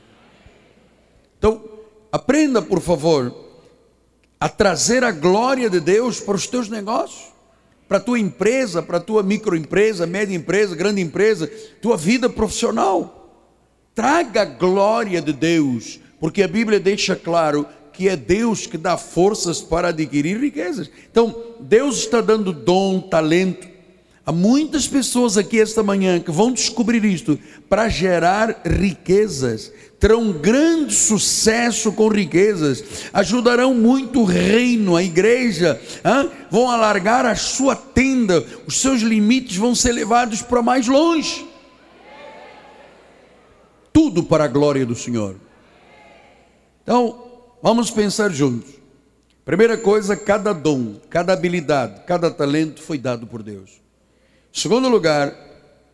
Então, 1.38 1.62
aprenda, 2.10 2.62
por 2.62 2.80
favor, 2.80 3.34
a 4.40 4.48
trazer 4.48 5.04
a 5.04 5.10
glória 5.10 5.68
de 5.68 5.80
Deus 5.80 6.20
para 6.20 6.36
os 6.36 6.46
teus 6.46 6.68
negócios 6.70 7.35
para 7.88 7.98
a 7.98 8.00
tua 8.00 8.18
empresa, 8.18 8.82
para 8.82 8.98
a 8.98 9.00
tua 9.00 9.22
microempresa, 9.22 10.06
média 10.06 10.34
empresa, 10.34 10.74
grande 10.74 11.00
empresa, 11.00 11.50
tua 11.80 11.96
vida 11.96 12.28
profissional. 12.28 13.52
Traga 13.94 14.42
a 14.42 14.44
glória 14.44 15.22
de 15.22 15.32
Deus, 15.32 16.00
porque 16.20 16.42
a 16.42 16.48
Bíblia 16.48 16.80
deixa 16.80 17.14
claro 17.14 17.66
que 17.92 18.08
é 18.08 18.16
Deus 18.16 18.66
que 18.66 18.76
dá 18.76 18.96
forças 18.98 19.62
para 19.62 19.88
adquirir 19.88 20.38
riquezas. 20.38 20.90
Então, 21.10 21.34
Deus 21.60 21.98
está 21.98 22.20
dando 22.20 22.52
dom, 22.52 23.00
talento, 23.00 23.66
Há 24.28 24.32
muitas 24.32 24.88
pessoas 24.88 25.38
aqui 25.38 25.60
esta 25.60 25.84
manhã 25.84 26.18
que 26.18 26.32
vão 26.32 26.50
descobrir 26.50 27.04
isto 27.04 27.38
para 27.68 27.88
gerar 27.88 28.60
riquezas, 28.66 29.72
terão 30.00 30.32
grande 30.32 30.92
sucesso 30.92 31.92
com 31.92 32.08
riquezas, 32.08 32.82
ajudarão 33.12 33.72
muito 33.72 34.22
o 34.22 34.24
reino, 34.24 34.96
a 34.96 35.02
igreja, 35.04 35.80
hein? 36.04 36.28
vão 36.50 36.68
alargar 36.68 37.24
a 37.24 37.36
sua 37.36 37.76
tenda, 37.76 38.44
os 38.66 38.80
seus 38.80 39.00
limites 39.00 39.58
vão 39.58 39.76
ser 39.76 39.92
levados 39.92 40.42
para 40.42 40.60
mais 40.60 40.88
longe. 40.88 41.46
Tudo 43.92 44.24
para 44.24 44.42
a 44.42 44.48
glória 44.48 44.84
do 44.84 44.96
Senhor. 44.96 45.36
Então, 46.82 47.30
vamos 47.62 47.92
pensar 47.92 48.32
juntos. 48.32 48.74
Primeira 49.44 49.76
coisa, 49.76 50.16
cada 50.16 50.52
dom, 50.52 50.96
cada 51.08 51.32
habilidade, 51.32 52.02
cada 52.04 52.28
talento 52.28 52.82
foi 52.82 52.98
dado 52.98 53.24
por 53.24 53.40
Deus. 53.40 53.85
Segundo 54.56 54.88
lugar, 54.88 55.36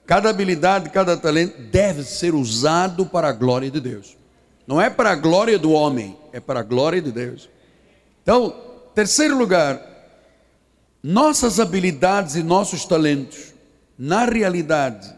cada 0.06 0.30
habilidade, 0.30 0.88
cada 0.90 1.16
talento 1.16 1.60
deve 1.62 2.04
ser 2.04 2.32
usado 2.32 3.04
para 3.04 3.28
a 3.28 3.32
glória 3.32 3.68
de 3.68 3.80
Deus. 3.80 4.16
Não 4.68 4.80
é 4.80 4.88
para 4.88 5.10
a 5.10 5.16
glória 5.16 5.58
do 5.58 5.72
homem, 5.72 6.16
é 6.32 6.38
para 6.38 6.60
a 6.60 6.62
glória 6.62 7.02
de 7.02 7.10
Deus. 7.10 7.50
Então, 8.22 8.54
terceiro 8.94 9.36
lugar, 9.36 9.82
nossas 11.02 11.58
habilidades 11.58 12.36
e 12.36 12.42
nossos 12.44 12.84
talentos, 12.84 13.52
na 13.98 14.26
realidade, 14.26 15.12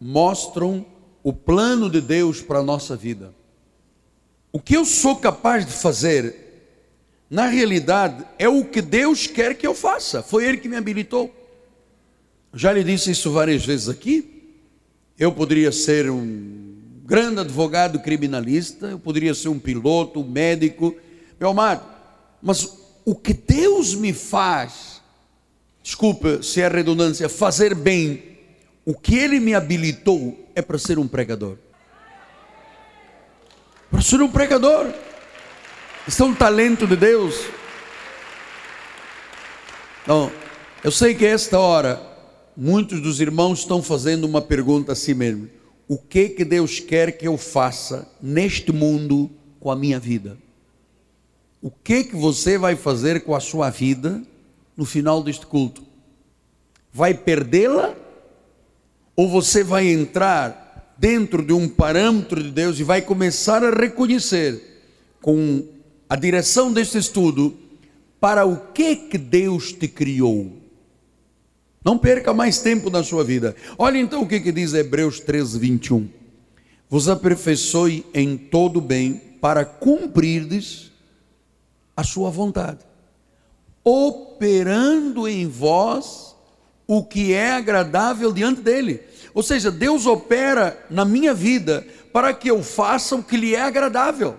mostram 0.00 0.84
o 1.22 1.32
plano 1.32 1.88
de 1.88 2.00
Deus 2.00 2.42
para 2.42 2.58
a 2.58 2.64
nossa 2.64 2.96
vida. 2.96 3.32
O 4.52 4.58
que 4.58 4.76
eu 4.76 4.84
sou 4.84 5.14
capaz 5.14 5.64
de 5.64 5.72
fazer, 5.72 6.34
na 7.30 7.46
realidade, 7.46 8.26
é 8.40 8.48
o 8.48 8.64
que 8.64 8.82
Deus 8.82 9.28
quer 9.28 9.54
que 9.54 9.68
eu 9.68 9.72
faça. 9.72 10.20
Foi 10.20 10.44
Ele 10.44 10.58
que 10.58 10.68
me 10.68 10.76
habilitou. 10.76 11.38
Já 12.52 12.72
lhe 12.72 12.82
disse 12.82 13.10
isso 13.10 13.30
várias 13.30 13.64
vezes 13.64 13.88
aqui. 13.88 14.56
Eu 15.18 15.32
poderia 15.32 15.72
ser 15.72 16.10
um 16.10 16.76
grande 17.04 17.40
advogado 17.40 17.98
criminalista, 18.00 18.86
eu 18.86 18.98
poderia 18.98 19.34
ser 19.34 19.48
um 19.48 19.58
piloto, 19.58 20.20
um 20.20 20.28
médico, 20.28 20.94
meu 21.40 21.50
amado, 21.50 21.82
mas 22.42 22.70
o 23.04 23.14
que 23.14 23.32
Deus 23.32 23.94
me 23.94 24.12
faz, 24.12 25.00
desculpa 25.82 26.42
se 26.42 26.60
é 26.60 26.68
redundância, 26.68 27.28
fazer 27.28 27.74
bem, 27.74 28.38
o 28.84 28.94
que 28.94 29.16
Ele 29.16 29.40
me 29.40 29.54
habilitou 29.54 30.48
é 30.54 30.60
para 30.60 30.78
ser 30.78 30.98
um 30.98 31.08
pregador. 31.08 31.56
Para 33.90 34.02
ser 34.02 34.20
um 34.20 34.28
pregador. 34.28 34.92
Isso 36.06 36.22
é 36.22 36.26
um 36.26 36.34
talento 36.34 36.86
de 36.86 36.96
Deus. 36.96 37.46
Então, 40.02 40.30
eu 40.84 40.90
sei 40.90 41.14
que 41.14 41.24
esta 41.24 41.58
hora 41.58 42.07
muitos 42.60 43.00
dos 43.00 43.20
irmãos 43.20 43.60
estão 43.60 43.80
fazendo 43.80 44.24
uma 44.24 44.42
pergunta 44.42 44.90
a 44.90 44.96
si 44.96 45.14
mesmo: 45.14 45.48
o 45.86 45.96
que 45.96 46.30
que 46.30 46.44
Deus 46.44 46.80
quer 46.80 47.16
que 47.16 47.28
eu 47.28 47.38
faça 47.38 48.10
neste 48.20 48.72
mundo 48.72 49.30
com 49.60 49.70
a 49.70 49.76
minha 49.76 50.00
vida? 50.00 50.36
O 51.62 51.70
que 51.70 52.04
que 52.04 52.16
você 52.16 52.58
vai 52.58 52.74
fazer 52.74 53.22
com 53.22 53.34
a 53.34 53.40
sua 53.40 53.70
vida 53.70 54.20
no 54.76 54.84
final 54.84 55.22
deste 55.22 55.46
culto? 55.46 55.82
Vai 56.92 57.14
perdê-la 57.14 57.94
ou 59.14 59.28
você 59.28 59.62
vai 59.62 59.86
entrar 59.86 60.94
dentro 60.98 61.44
de 61.44 61.52
um 61.52 61.68
parâmetro 61.68 62.42
de 62.42 62.50
Deus 62.50 62.78
e 62.80 62.84
vai 62.84 63.02
começar 63.02 63.62
a 63.62 63.70
reconhecer 63.70 64.82
com 65.20 65.64
a 66.08 66.16
direção 66.16 66.72
deste 66.72 66.98
estudo 66.98 67.56
para 68.20 68.44
o 68.44 68.56
que 68.72 68.96
que 68.96 69.18
Deus 69.18 69.72
te 69.72 69.86
criou? 69.86 70.57
Não 71.84 71.96
perca 71.96 72.34
mais 72.34 72.58
tempo 72.60 72.90
na 72.90 73.02
sua 73.02 73.24
vida. 73.24 73.54
Olha 73.78 73.98
então 73.98 74.22
o 74.22 74.28
que, 74.28 74.40
que 74.40 74.52
diz 74.52 74.74
Hebreus 74.74 75.20
13, 75.20 75.58
21. 75.58 76.08
Vos 76.88 77.08
aperfeiçoe 77.08 78.04
em 78.12 78.36
todo 78.36 78.80
bem 78.80 79.14
para 79.40 79.64
cumprirdes 79.64 80.90
a 81.96 82.02
sua 82.02 82.30
vontade, 82.30 82.80
operando 83.84 85.28
em 85.28 85.46
vós 85.46 86.36
o 86.86 87.04
que 87.04 87.32
é 87.32 87.52
agradável 87.52 88.32
diante 88.32 88.60
dele. 88.60 89.02
Ou 89.34 89.42
seja, 89.42 89.70
Deus 89.70 90.06
opera 90.06 90.84
na 90.90 91.04
minha 91.04 91.34
vida 91.34 91.86
para 92.12 92.32
que 92.32 92.50
eu 92.50 92.62
faça 92.62 93.14
o 93.14 93.22
que 93.22 93.36
lhe 93.36 93.54
é 93.54 93.60
agradável 93.60 94.36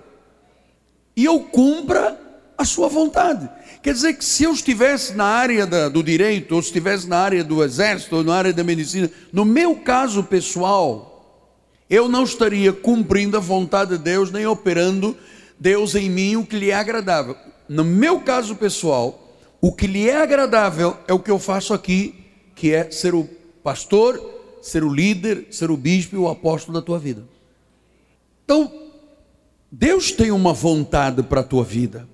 e 1.19 1.25
eu 1.25 1.41
cumpra 1.41 2.17
a 2.57 2.63
sua 2.63 2.87
vontade. 2.87 3.49
Quer 3.81 3.93
dizer 3.93 4.13
que 4.13 4.25
se 4.25 4.43
eu 4.43 4.51
estivesse 4.51 5.13
na 5.13 5.25
área 5.25 5.65
da, 5.65 5.87
do 5.87 6.03
direito, 6.03 6.53
ou 6.53 6.59
estivesse 6.59 7.07
na 7.07 7.17
área 7.17 7.43
do 7.43 7.63
exército, 7.63 8.17
ou 8.17 8.23
na 8.23 8.35
área 8.35 8.51
da 8.51 8.63
medicina, 8.63 9.09
no 9.31 9.45
meu 9.45 9.75
caso 9.77 10.23
pessoal, 10.23 11.09
eu 11.89 12.09
não 12.09 12.23
estaria 12.23 12.73
cumprindo 12.73 13.37
a 13.37 13.39
vontade 13.39 13.97
de 13.97 14.03
Deus, 14.03 14.31
nem 14.31 14.45
operando 14.45 15.17
Deus 15.57 15.95
em 15.95 16.09
mim 16.09 16.35
o 16.35 16.45
que 16.45 16.57
lhe 16.57 16.71
é 16.71 16.75
agradável. 16.75 17.35
No 17.69 17.85
meu 17.85 18.19
caso 18.19 18.55
pessoal, 18.55 19.37
o 19.61 19.71
que 19.71 19.87
lhe 19.87 20.09
é 20.09 20.21
agradável 20.21 20.97
é 21.07 21.13
o 21.13 21.19
que 21.19 21.31
eu 21.31 21.39
faço 21.39 21.73
aqui, 21.73 22.25
que 22.55 22.73
é 22.73 22.91
ser 22.91 23.15
o 23.15 23.29
pastor, 23.63 24.19
ser 24.61 24.83
o 24.83 24.93
líder, 24.93 25.47
ser 25.51 25.71
o 25.71 25.77
bispo 25.77 26.15
e 26.15 26.19
o 26.19 26.27
apóstolo 26.27 26.77
da 26.77 26.85
tua 26.85 26.99
vida. 26.99 27.23
Então, 28.43 28.71
Deus 29.71 30.11
tem 30.11 30.31
uma 30.31 30.53
vontade 30.53 31.23
para 31.23 31.41
a 31.41 31.43
tua 31.43 31.63
vida. 31.63 32.07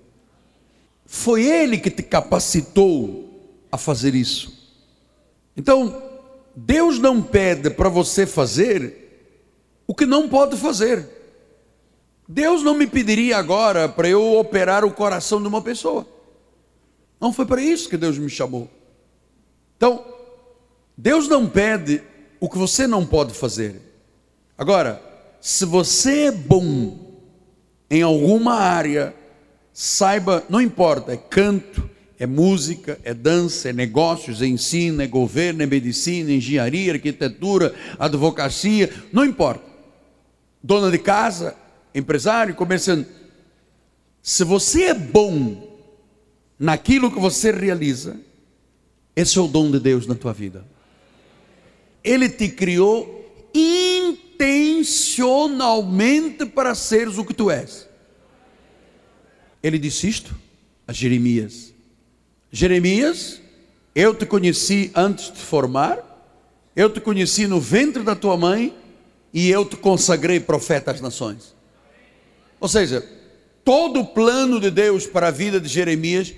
Foi 1.06 1.46
Ele 1.46 1.78
que 1.78 1.91
te 1.91 2.04
capacitou 2.04 3.30
a 3.72 3.78
fazer 3.78 4.15
isso. 4.15 4.54
Então, 5.56 6.02
Deus 6.56 7.00
não 7.00 7.22
pede 7.22 7.70
para 7.70 7.89
você 7.89 8.26
fazer 8.26 9.06
o 9.88 9.94
que 9.94 10.06
não 10.06 10.28
pode 10.28 10.58
fazer. 10.58 11.08
Deus 12.28 12.63
não 12.63 12.74
me 12.74 12.88
pediria 12.88 13.38
agora 13.38 13.88
para 13.88 14.10
eu 14.10 14.38
operar 14.38 14.84
o 14.84 14.91
coração 14.91 15.41
de 15.41 15.48
uma 15.48 15.62
pessoa. 15.62 16.08
Não 17.20 17.32
foi 17.32 17.46
para 17.46 17.62
isso 17.62 17.89
que 17.89 17.98
Deus 17.98 18.18
me 18.18 18.30
chamou. 18.30 18.70
Então, 19.78 20.04
Deus 20.98 21.28
não 21.28 21.48
pede 21.48 22.02
o 22.39 22.50
que 22.50 22.58
você 22.58 22.88
não 22.88 23.06
pode 23.06 23.34
fazer. 23.34 23.82
Agora, 24.58 25.02
se 25.39 25.65
você 25.65 26.26
é 26.28 26.32
bom 26.32 26.98
em 27.89 28.02
alguma 28.02 28.56
área, 28.56 29.13
saiba, 29.77 30.45
não 30.47 30.61
importa, 30.61 31.11
é 31.11 31.17
canto, 31.17 31.89
é 32.17 32.25
música, 32.25 32.97
é 33.03 33.13
dança, 33.13 33.69
é 33.69 33.73
negócios, 33.73 34.41
é 34.41 34.47
ensino, 34.47 35.01
é 35.01 35.07
governo, 35.07 35.61
é 35.61 35.65
medicina, 35.65 36.31
engenharia, 36.31 36.93
arquitetura, 36.93 37.75
advocacia, 37.99 38.89
não 39.11 39.25
importa. 39.25 39.65
Dona 40.63 40.89
de 40.89 40.97
casa, 40.97 41.57
empresário, 41.93 42.55
comerciante. 42.55 43.09
Se 44.23 44.45
você 44.45 44.85
é 44.85 44.93
bom 44.93 45.77
naquilo 46.57 47.11
que 47.11 47.19
você 47.19 47.51
realiza, 47.51 48.15
esse 49.13 49.38
é 49.38 49.41
o 49.41 49.47
dom 49.47 49.69
de 49.69 49.81
Deus 49.81 50.07
na 50.07 50.15
tua 50.15 50.31
vida. 50.31 50.65
Ele 52.01 52.29
te 52.29 52.47
criou 52.47 53.49
intencionalmente 53.53 56.45
para 56.45 56.73
seres 56.73 57.17
o 57.17 57.25
que 57.25 57.33
tu 57.33 57.51
és. 57.51 57.85
Ele 59.65 59.80
disse 59.80 60.08
isto 60.08 60.36
a 60.88 60.93
Jeremias: 60.93 61.73
Jeremias, 62.51 63.41
eu 63.95 64.13
te 64.13 64.23
conheci 64.23 64.91
antes 64.93 65.32
de 65.32 65.39
formar, 65.39 65.97
eu 66.75 66.88
te 66.88 67.01
conheci 67.01 67.47
no 67.47 67.60
ventre 67.60 68.04
da 68.04 68.15
tua 68.15 68.38
mãe 68.38 68.75
e 69.34 69.49
eu 69.49 69.65
te 69.65 69.75
consagrei 69.75 70.39
profeta 70.39 70.91
às 70.91 71.01
nações. 71.01 71.56
Ou 72.60 72.67
seja, 72.67 73.04
todo 73.63 74.01
o 74.01 74.06
plano 74.06 74.60
de 74.60 74.69
Deus 74.69 75.08
para 75.08 75.30
a 75.30 75.32
vida 75.32 75.60
de 75.60 75.67
Jeremias, 75.67 76.32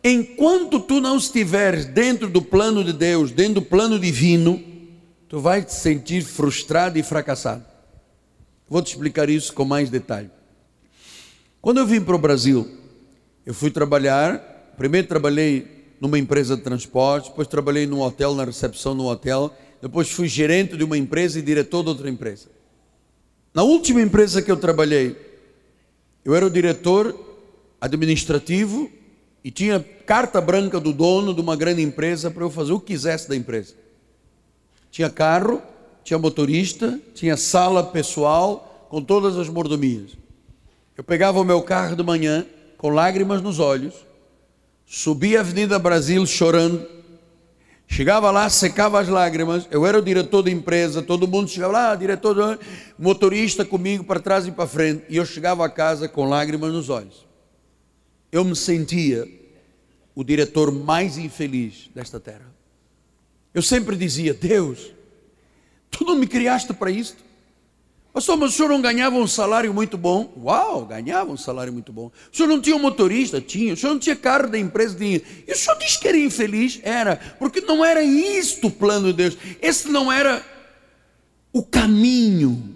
enquanto 0.05 0.79
tu 0.79 1.01
não 1.01 1.17
estiveres 1.17 1.87
dentro 1.87 2.29
do 2.29 2.41
plano 2.41 2.85
de 2.85 2.93
Deus, 2.93 3.33
dentro 3.33 3.55
do 3.55 3.63
plano 3.63 3.99
divino, 3.99 4.63
tu 5.29 5.41
vais 5.41 5.65
te 5.65 5.75
sentir 5.75 6.23
frustrado 6.23 6.97
e 6.97 7.03
fracassado. 7.03 7.65
Vou 8.69 8.81
te 8.81 8.93
explicar 8.93 9.29
isso 9.29 9.53
com 9.53 9.65
mais 9.65 9.91
detalhe. 9.91 10.31
Quando 11.61 11.79
eu 11.79 11.87
vim 11.87 12.01
para 12.01 12.15
o 12.15 12.19
Brasil, 12.19 12.79
eu 13.45 13.53
fui 13.53 13.73
trabalhar, 13.73 14.73
primeiro 14.77 15.09
trabalhei 15.09 15.67
numa 16.01 16.17
empresa 16.17 16.57
de 16.57 16.63
transporte, 16.63 17.29
depois 17.31 17.49
trabalhei 17.49 17.89
num 17.89 18.03
hotel, 18.03 18.37
na 18.37 18.45
recepção 18.45 18.95
no 18.95 19.09
hotel, 19.09 19.53
depois 19.81 20.11
fui 20.11 20.29
gerente 20.29 20.77
de 20.77 20.85
uma 20.85 20.97
empresa 20.97 21.39
e 21.39 21.43
diretor 21.43 21.83
de 21.83 21.91
outra 21.91 22.09
empresa. 22.09 22.49
Na 23.53 23.63
última 23.63 24.03
empresa 24.03 24.43
que 24.43 24.51
eu 24.51 24.57
trabalhei, 24.57 25.17
eu 26.25 26.35
era 26.35 26.45
o 26.45 26.51
diretor 26.51 27.19
administrativo 27.81 28.91
e 29.45 29.51
tinha 29.51 29.85
carta 30.05 30.41
branca 30.41 30.81
do 30.81 30.93
dono 30.93 31.33
de 31.33 31.41
uma 31.41 31.55
grande 31.55 31.81
empresa 31.83 32.31
para 32.31 32.43
eu 32.43 32.51
fazer 32.51 32.73
o 32.73 32.81
que 32.81 32.87
quisesse 32.87 33.29
da 33.29 33.37
empresa. 33.37 33.75
Tinha 34.91 35.09
carro, 35.09 35.63
tinha 36.03 36.19
motorista, 36.19 37.01
tinha 37.15 37.37
sala 37.37 37.85
pessoal 37.85 38.89
com 38.91 39.03
todas 39.03 39.37
as 39.37 39.49
mordomias. 39.49 40.13
Eu 40.97 41.05
pegava 41.05 41.41
o 41.41 41.45
meu 41.45 41.63
carro 41.63 41.95
de 41.95 42.03
manhã 42.03 42.47
com 42.77 42.91
lágrimas 42.91 43.43
nos 43.43 43.59
olhos, 43.59 43.95
subia 44.87 45.39
a 45.39 45.41
Avenida 45.43 45.79
Brasil 45.79 46.25
chorando, 46.27 46.87
Chegava 47.89 48.31
lá, 48.31 48.49
secava 48.51 49.01
as 49.01 49.09
lágrimas. 49.09 49.67
Eu 49.71 49.87
era 49.87 49.99
o 49.99 50.03
diretor 50.03 50.43
da 50.43 50.51
empresa, 50.51 51.03
todo 51.03 51.29
mundo 51.29 51.49
chegava 51.49 51.73
lá, 51.73 51.95
diretor, 51.95 52.59
motorista 52.99 53.65
comigo 53.65 54.05
para 54.05 54.21
trás 54.21 54.47
e 54.47 54.51
para 54.51 54.67
frente. 54.67 55.05
E 55.09 55.17
eu 55.17 55.25
chegava 55.25 55.65
a 55.65 55.69
casa 55.69 56.09
com 56.09 56.29
lágrimas 56.29 56.73
nos 56.73 56.91
olhos. 56.91 57.27
Eu 58.33 58.45
me 58.45 58.57
sentia 58.57 59.27
o 60.15 60.25
diretor 60.25 60.73
mais 60.73 61.17
infeliz 61.17 61.89
desta 61.95 62.19
terra. 62.19 62.55
Eu 63.55 63.63
sempre 63.63 63.97
dizia: 63.97 64.35
Deus, 64.35 64.93
tu 65.91 66.05
não 66.05 66.17
me 66.17 66.27
criaste 66.27 66.75
para 66.75 66.91
isto. 66.91 67.26
Pastor, 68.17 68.35
mas 68.39 68.55
o 68.55 68.57
senhor 68.57 68.71
não 68.71 68.81
ganhava 68.81 69.15
um 69.17 69.27
salário 69.27 69.75
muito 69.75 69.99
bom? 69.99 70.33
Uau, 70.43 70.87
ganhava 70.87 71.31
um 71.31 71.37
salário 71.37 71.71
muito 71.71 71.93
bom. 71.93 72.11
O 72.33 72.35
senhor 72.35 72.49
não 72.49 72.63
tinha 72.63 72.75
um 72.75 72.79
motorista? 72.79 73.43
Tinha. 73.43 73.75
O 73.75 73.77
senhor 73.77 73.93
não 73.93 74.01
tinha 74.01 74.17
carro 74.17 74.49
da 74.49 74.59
empresa? 74.59 74.97
Tinha. 74.97 75.21
E 75.47 75.53
o 75.53 75.55
senhor 75.55 75.77
disse 75.77 76.01
que 76.01 76.09
era 76.09 76.17
infeliz? 76.17 76.81
Era. 76.83 77.17
Porque 77.39 77.61
não 77.61 77.85
era 77.85 78.03
isto 78.03 78.69
o 78.69 78.71
plano 78.71 79.09
de 79.09 79.13
Deus. 79.13 79.37
Esse 79.61 79.91
não 79.91 80.11
era 80.11 80.43
o 81.53 81.63
caminho 81.63 82.75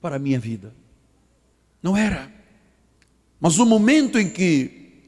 para 0.00 0.14
a 0.14 0.18
minha 0.20 0.38
vida. 0.38 0.72
Não 1.82 1.96
era. 1.96 2.30
Mas 3.40 3.58
o 3.58 3.66
momento 3.66 4.20
em 4.20 4.30
que 4.30 5.02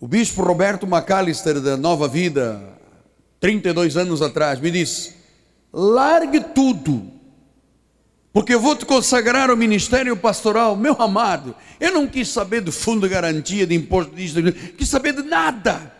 o 0.00 0.08
bispo 0.08 0.40
Roberto 0.40 0.86
McAllister 0.86 1.60
da 1.60 1.76
Nova 1.76 2.08
Vida, 2.08 2.78
32 3.40 3.98
anos 3.98 4.22
atrás, 4.22 4.58
me 4.58 4.70
disse: 4.70 5.16
largue 5.70 6.40
tudo 6.40 7.19
porque 8.32 8.54
eu 8.54 8.60
vou 8.60 8.76
te 8.76 8.86
consagrar 8.86 9.50
ao 9.50 9.56
ministério 9.56 10.16
pastoral, 10.16 10.76
meu 10.76 10.94
amado. 11.00 11.54
Eu 11.80 11.92
não 11.92 12.06
quis 12.06 12.28
saber 12.28 12.60
do 12.60 12.70
fundo 12.70 13.06
de 13.06 13.12
garantia, 13.12 13.66
de 13.66 13.74
imposto 13.74 14.14
disso, 14.14 14.40
não 14.40 14.52
quis 14.52 14.88
saber 14.88 15.14
de 15.14 15.22
nada. 15.22 15.92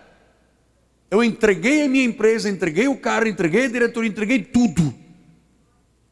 Eu 1.10 1.24
entreguei 1.24 1.84
a 1.84 1.88
minha 1.88 2.04
empresa, 2.04 2.48
entreguei 2.48 2.86
o 2.86 2.96
carro, 2.96 3.26
entreguei 3.26 3.64
a 3.64 3.68
diretoria, 3.68 4.08
entreguei 4.08 4.38
tudo. 4.44 4.94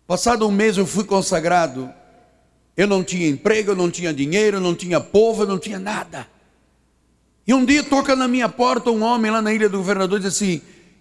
Passado 0.08 0.46
um 0.48 0.50
mês 0.50 0.76
eu 0.76 0.86
fui 0.86 1.04
consagrado. 1.04 1.92
Eu 2.76 2.88
não 2.88 3.04
tinha 3.04 3.28
emprego, 3.28 3.72
eu 3.72 3.76
não 3.76 3.90
tinha 3.90 4.12
dinheiro, 4.12 4.56
eu 4.56 4.60
não 4.60 4.74
tinha 4.74 5.00
povo, 5.00 5.44
eu 5.44 5.46
não 5.46 5.58
tinha 5.58 5.78
nada. 5.78 6.26
E 7.46 7.54
um 7.54 7.64
dia 7.64 7.82
toca 7.82 8.16
na 8.16 8.26
minha 8.26 8.48
porta 8.48 8.90
um 8.90 9.02
homem 9.02 9.30
lá 9.30 9.40
na 9.40 9.52
ilha 9.52 9.68
do 9.68 9.78
governador 9.78 10.18
e 10.18 10.22
diz 10.22 10.34
assim: 10.34 10.60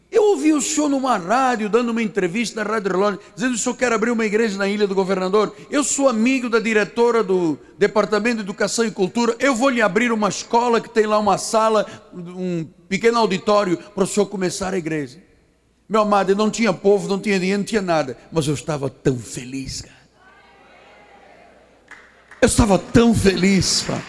eu 0.10 0.24
ouvi 0.24 0.54
o 0.54 0.62
senhor 0.62 0.88
numa 0.90 1.18
rádio, 1.18 1.68
dando 1.68 1.90
uma 1.90 2.02
entrevista 2.02 2.64
na 2.64 2.70
Rádio 2.70 2.92
Relógio, 2.92 3.20
dizendo 3.36 3.54
que 3.54 3.60
o 3.60 3.62
senhor 3.62 3.76
quer 3.76 3.92
abrir 3.92 4.12
uma 4.12 4.26
igreja 4.26 4.58
na 4.58 4.68
Ilha 4.68 4.88
do 4.88 4.96
Governador. 4.96 5.54
Eu 5.70 5.84
sou 5.84 6.08
amigo 6.08 6.50
da 6.50 6.60
diretora 6.60 7.22
do 7.22 7.60
Departamento 7.78 8.38
de 8.38 8.44
Educação 8.44 8.86
e 8.86 8.92
Cultura. 8.92 9.36
Eu 9.38 9.54
vou 9.54 9.70
lhe 9.70 9.82
abrir 9.82 10.12
uma 10.12 10.30
escola 10.30 10.80
que 10.80 10.90
tem 10.90 11.06
lá 11.06 11.20
uma 11.20 11.38
sala, 11.38 11.86
um 12.14 12.66
pequeno 12.88 13.18
auditório, 13.18 13.78
para 13.78 14.06
o 14.06 14.08
senhor 14.08 14.28
começar 14.28 14.74
a 14.74 14.78
igreja. 14.78 15.22
Meu 15.90 16.02
amado, 16.02 16.32
eu 16.32 16.36
não 16.36 16.50
tinha 16.50 16.72
povo, 16.72 17.10
não 17.10 17.20
tinha 17.20 17.38
dinheiro, 17.38 17.60
não 17.60 17.66
tinha 17.66 17.82
nada. 17.82 18.18
Mas 18.32 18.48
eu 18.48 18.54
estava 18.54 18.90
tão 18.90 19.18
feliz, 19.18 19.82
cara. 19.82 19.98
Eu 22.42 22.46
estava 22.48 22.80
tão 22.80 23.14
feliz, 23.14 23.84
cara. 23.86 24.04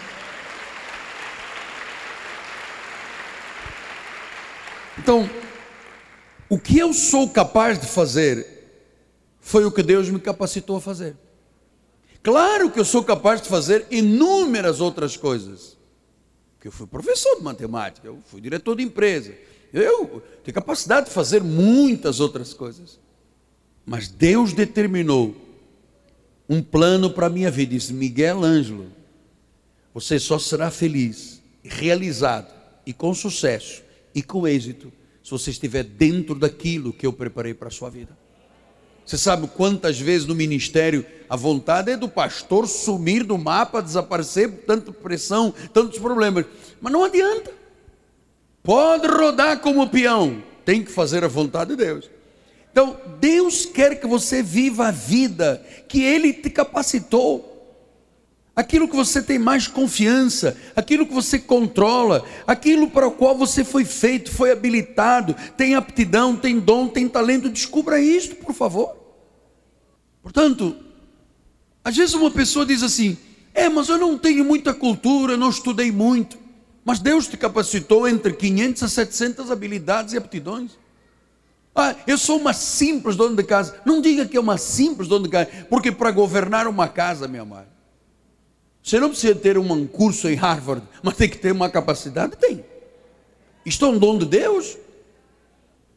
Então, 4.99 5.29
o 6.49 6.59
que 6.59 6.79
eu 6.79 6.93
sou 6.93 7.29
capaz 7.29 7.79
de 7.79 7.87
fazer 7.87 8.47
foi 9.41 9.65
o 9.65 9.73
que 9.73 9.83
Deus 9.83 10.09
me 10.09 10.19
capacitou 10.19 10.77
a 10.77 10.81
fazer. 10.81 11.17
Claro 12.23 12.71
que 12.71 12.81
eu 12.81 12.85
sou 12.85 13.05
capaz 13.05 13.41
de 13.41 13.49
fazer 13.49 13.87
inúmeras 13.91 14.81
outras 14.81 15.17
coisas. 15.17 15.77
Porque 16.55 16.69
eu 16.69 16.73
fui 16.73 16.87
professor 16.87 17.37
de 17.37 17.43
matemática, 17.43 18.07
eu 18.07 18.19
fui 18.27 18.41
diretor 18.41 18.77
de 18.77 18.83
empresa. 18.83 19.33
Eu 19.73 20.23
tenho 20.43 20.55
capacidade 20.55 21.07
de 21.07 21.13
fazer 21.13 21.43
muitas 21.43 22.21
outras 22.21 22.53
coisas. 22.53 22.99
Mas 23.87 24.09
Deus 24.09 24.53
determinou 24.53 25.35
um 26.49 26.63
plano 26.63 27.11
para 27.11 27.27
a 27.27 27.31
minha 27.31 27.51
vida. 27.51 27.75
Disse: 27.75 27.93
Miguel 27.93 28.43
Ângelo, 28.43 28.87
você 29.95 30.19
só 30.19 30.39
será 30.39 30.71
feliz, 30.71 31.41
realizado 31.63 32.53
e 32.85 32.93
com 32.93 33.15
sucesso 33.15 33.83
e 34.15 34.23
com 34.23 34.47
êxito 34.47 34.93
se 35.29 35.31
você 35.31 35.51
estiver 35.51 35.85
dentro 35.85 36.35
daquilo 36.35 36.91
que 36.91 37.07
eu 37.07 37.13
preparei 37.13 37.53
para 37.53 37.69
a 37.69 37.71
sua 37.71 37.91
vida. 37.91 38.17
Você 39.05 39.19
sabe 39.19 39.47
quantas 39.47 40.01
vezes 40.01 40.27
no 40.27 40.35
ministério 40.35 41.05
a 41.29 41.37
vontade 41.37 41.91
é 41.91 41.99
do 41.99 42.09
pastor 42.09 42.67
sumir 42.67 43.25
do 43.25 43.37
mapa, 43.37 43.83
desaparecer, 43.83 44.65
tanta 44.67 44.91
pressão, 44.91 45.53
tantos 45.75 45.99
problemas. 45.99 46.47
Mas 46.81 46.93
não 46.93 47.05
adianta. 47.05 47.53
Pode 48.63 49.07
rodar 49.07 49.61
como 49.61 49.91
peão, 49.91 50.43
tem 50.65 50.83
que 50.83 50.91
fazer 50.91 51.23
a 51.23 51.29
vontade 51.29 51.71
de 51.71 51.77
Deus. 51.77 52.11
Então, 52.73 52.99
Deus 53.21 53.67
quer 53.67 54.01
que 54.01 54.07
você 54.07 54.43
viva 54.43 54.89
a 54.89 54.91
vida 54.91 55.63
que 55.89 56.03
Ele 56.03 56.33
te 56.33 56.49
capacitou 56.49 57.58
aquilo 58.59 58.89
que 58.89 58.97
você 58.97 59.23
tem 59.23 59.39
mais 59.39 59.69
confiança, 59.69 60.57
aquilo 60.75 61.07
que 61.07 61.15
você 61.15 61.39
controla, 61.39 62.25
aquilo 62.45 62.91
para 62.91 63.07
o 63.07 63.13
qual 63.13 63.37
você 63.37 63.63
foi 63.63 63.85
feito, 63.85 64.33
foi 64.33 64.51
habilitado, 64.51 65.37
tem 65.57 65.77
aptidão, 65.77 66.35
tem 66.35 66.59
dom, 66.59 66.89
tem 66.89 67.09
talento, 67.09 67.49
descubra 67.49 68.01
isto, 68.01 68.35
por 68.35 68.53
favor. 68.53 68.97
Portanto, 70.21 70.75
às 71.85 71.97
vezes 71.97 72.17
uma 72.17 72.33
pessoa 72.33 72.67
diz 72.67 72.83
assim: 72.83 73.17
é, 73.55 73.69
mas 73.69 73.89
eu 73.89 73.97
não 73.97 74.19
tenho 74.19 74.45
muita 74.45 74.75
cultura, 74.75 75.37
não 75.37 75.51
estudei 75.51 75.93
muito. 75.93 76.37
Mas 76.85 76.99
Deus 76.99 77.29
te 77.29 77.37
capacitou 77.37 78.09
entre 78.09 78.33
500 78.33 78.83
a 78.83 78.89
700 78.89 79.51
habilidades 79.53 80.15
e 80.15 80.17
aptidões. 80.17 80.73
Ah, 81.77 81.95
eu 82.09 82.19
sou 82.19 82.41
uma 82.41 82.53
simples 82.53 83.15
dona 83.15 83.37
de 83.37 83.45
casa. 83.45 83.81
Não 83.85 84.01
diga 84.01 84.27
que 84.27 84.37
é 84.37 84.41
uma 84.41 84.59
simples 84.59 85.07
dona 85.07 85.27
de 85.27 85.31
casa, 85.31 85.49
porque 85.71 85.93
para 85.93 86.11
governar 86.11 86.67
uma 86.67 86.89
casa, 86.89 87.29
meu 87.29 87.43
amado, 87.43 87.78
você 88.89 88.99
não 88.99 89.11
precisa 89.11 89.35
ter 89.35 89.59
um 89.59 89.87
curso 89.87 90.29
em 90.29 90.35
Harvard, 90.35 90.83
mas 91.03 91.15
tem 91.17 91.29
que 91.29 91.37
ter 91.37 91.53
uma 91.53 91.69
capacidade? 91.69 92.37
Tem. 92.37 92.65
Isto 93.65 93.85
é 93.85 93.89
um 93.89 93.99
dom 93.99 94.17
de 94.17 94.25
Deus. 94.25 94.79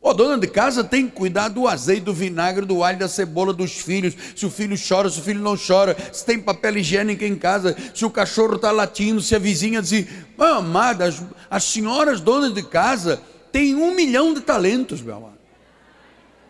A 0.03 0.13
dona 0.13 0.37
de 0.37 0.47
casa 0.47 0.83
tem 0.83 1.07
que 1.07 1.13
cuidar 1.13 1.47
do 1.47 1.67
azeite, 1.67 2.01
do 2.01 2.13
vinagre, 2.13 2.65
do 2.65 2.83
alho, 2.83 2.97
da 2.97 3.07
cebola 3.07 3.53
dos 3.53 3.73
filhos. 3.77 4.13
Se 4.35 4.45
o 4.45 4.49
filho 4.49 4.75
chora, 4.75 5.09
se 5.09 5.19
o 5.19 5.23
filho 5.23 5.39
não 5.39 5.55
chora, 5.55 5.95
se 6.11 6.25
tem 6.25 6.39
papel 6.39 6.79
higiênico 6.79 7.23
em 7.23 7.35
casa, 7.35 7.77
se 7.93 8.03
o 8.03 8.09
cachorro 8.09 8.55
está 8.55 8.71
latindo, 8.71 9.21
se 9.21 9.35
a 9.35 9.39
vizinha 9.39 9.81
diz: 9.81 10.07
oh, 10.37 10.43
amada, 10.43 11.05
as, 11.05 11.21
as 11.49 11.63
senhoras 11.63 12.19
donas 12.19 12.53
de 12.53 12.63
casa 12.63 13.21
têm 13.51 13.75
um 13.75 13.93
milhão 13.93 14.33
de 14.33 14.41
talentos, 14.41 15.01
meu 15.01 15.15
amado. 15.15 15.39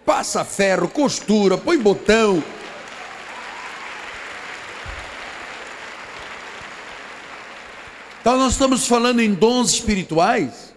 Passa 0.05 0.43
ferro, 0.43 0.87
costura, 0.87 1.57
põe 1.57 1.77
botão, 1.77 2.41
Então 8.21 8.37
nós 8.37 8.53
estamos 8.53 8.85
falando 8.85 9.19
em 9.19 9.33
dons 9.33 9.71
espirituais, 9.71 10.75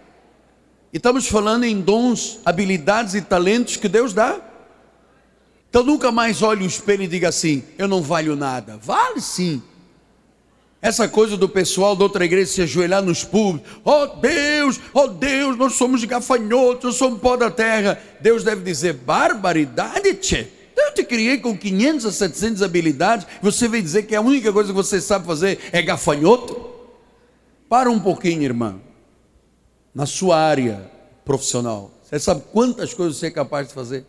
e 0.91 0.97
estamos 0.97 1.27
falando 1.27 1.63
em 1.63 1.79
dons, 1.79 2.39
habilidades 2.43 3.13
e 3.13 3.21
talentos 3.21 3.77
que 3.77 3.87
Deus 3.87 4.13
dá. 4.13 4.39
Então 5.69 5.83
nunca 5.83 6.11
mais 6.11 6.41
olhe 6.41 6.63
o 6.63 6.67
espelho 6.67 7.03
e 7.03 7.07
diga 7.07 7.29
assim: 7.29 7.63
eu 7.77 7.87
não 7.87 8.01
valho 8.01 8.35
nada. 8.35 8.79
Vale 8.81 9.21
sim. 9.21 9.61
Essa 10.81 11.07
coisa 11.07 11.37
do 11.37 11.47
pessoal 11.47 11.95
da 11.95 12.03
outra 12.03 12.25
igreja 12.25 12.51
se 12.51 12.61
ajoelhar 12.63 13.03
nos 13.03 13.23
públicos, 13.23 13.71
oh 13.83 14.07
Deus, 14.07 14.79
oh 14.93 15.07
Deus, 15.07 15.55
nós 15.55 15.73
somos 15.73 16.03
gafanhotos, 16.03 16.83
nós 16.83 16.95
somos 16.95 17.19
pó 17.19 17.35
da 17.37 17.51
terra. 17.51 18.01
Deus 18.21 18.43
deve 18.43 18.63
dizer, 18.63 18.93
barbaridade, 18.93 20.15
tchê. 20.15 20.47
Eu 20.75 20.93
te 20.93 21.03
criei 21.03 21.37
com 21.37 21.55
500 21.55 22.05
a 22.07 22.11
700 22.11 22.63
habilidades, 22.63 23.27
você 23.41 23.67
vem 23.67 23.83
dizer 23.83 24.03
que 24.03 24.15
a 24.15 24.21
única 24.21 24.51
coisa 24.51 24.69
que 24.69 24.75
você 24.75 24.99
sabe 24.99 25.27
fazer 25.27 25.59
é 25.71 25.81
gafanhoto? 25.81 26.64
Para 27.67 27.89
um 27.89 27.99
pouquinho, 27.99 28.43
irmã. 28.43 28.79
Na 29.93 30.05
sua 30.05 30.37
área 30.37 30.91
profissional, 31.23 31.91
você 32.03 32.19
sabe 32.19 32.43
quantas 32.51 32.93
coisas 32.93 33.17
você 33.17 33.27
é 33.27 33.31
capaz 33.31 33.69
de 33.69 33.73
fazer? 33.73 34.05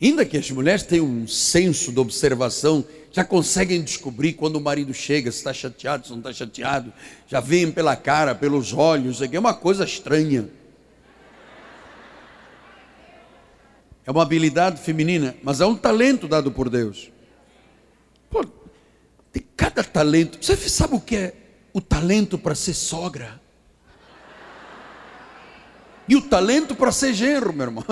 Ainda 0.00 0.24
que 0.24 0.36
as 0.36 0.50
mulheres 0.50 0.82
tenham 0.82 1.06
um 1.06 1.26
senso 1.26 1.90
de 1.90 1.98
observação, 1.98 2.84
já 3.10 3.24
conseguem 3.24 3.82
descobrir 3.82 4.34
quando 4.34 4.56
o 4.56 4.60
marido 4.60 4.92
chega, 4.94 5.32
se 5.32 5.38
está 5.38 5.52
chateado, 5.52 6.06
se 6.06 6.12
não 6.12 6.18
está 6.18 6.32
chateado, 6.32 6.92
já 7.26 7.40
veem 7.40 7.72
pela 7.72 7.96
cara, 7.96 8.34
pelos 8.34 8.72
olhos, 8.72 9.20
é 9.22 9.38
uma 9.38 9.54
coisa 9.54 9.84
estranha. 9.84 10.48
É 14.04 14.10
uma 14.10 14.22
habilidade 14.22 14.80
feminina, 14.80 15.34
mas 15.42 15.60
é 15.60 15.66
um 15.66 15.74
talento 15.74 16.28
dado 16.28 16.52
por 16.52 16.68
Deus. 16.68 17.10
Pô, 18.30 18.44
tem 19.32 19.44
cada 19.56 19.82
talento. 19.82 20.38
Você 20.40 20.56
sabe 20.68 20.94
o 20.94 21.00
que 21.00 21.16
é 21.16 21.45
o 21.76 21.80
talento 21.82 22.38
para 22.38 22.54
ser 22.54 22.72
sogra? 22.72 23.38
E 26.08 26.16
o 26.16 26.22
talento 26.22 26.74
para 26.74 26.90
ser 26.90 27.12
genro, 27.12 27.52
meu 27.52 27.66
irmão. 27.66 27.84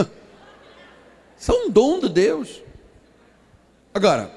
Isso 1.39 1.53
é 1.53 1.55
um 1.55 1.71
dom 1.71 2.01
de 2.01 2.09
Deus. 2.09 2.63
Agora, 3.93 4.35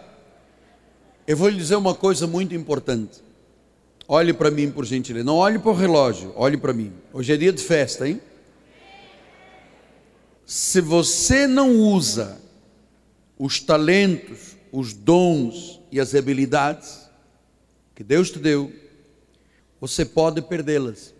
eu 1.25 1.37
vou 1.37 1.47
lhe 1.47 1.55
dizer 1.55 1.77
uma 1.77 1.95
coisa 1.95 2.27
muito 2.27 2.53
importante. 2.53 3.23
Olhe 4.05 4.33
para 4.33 4.51
mim, 4.51 4.69
por 4.69 4.83
gentileza. 4.83 5.23
Não 5.23 5.37
olhe 5.37 5.57
para 5.57 5.71
o 5.71 5.73
relógio, 5.73 6.33
olhe 6.35 6.57
para 6.57 6.73
mim. 6.73 6.91
Hoje 7.13 7.31
é 7.31 7.37
dia 7.37 7.53
de 7.53 7.63
festa, 7.63 8.05
hein? 8.05 8.19
Se 10.45 10.81
você 10.81 11.47
não 11.47 11.71
usa 11.71 12.37
os 13.39 13.61
talentos, 13.61 14.57
os 14.73 14.91
dons 14.91 15.79
e 15.89 16.01
as 16.01 16.13
habilidades 16.13 17.09
que 17.95 18.03
Deus 18.03 18.29
te 18.29 18.39
deu, 18.39 18.86
você 19.79 20.05
pode 20.05 20.41
perdê-las. 20.41 21.13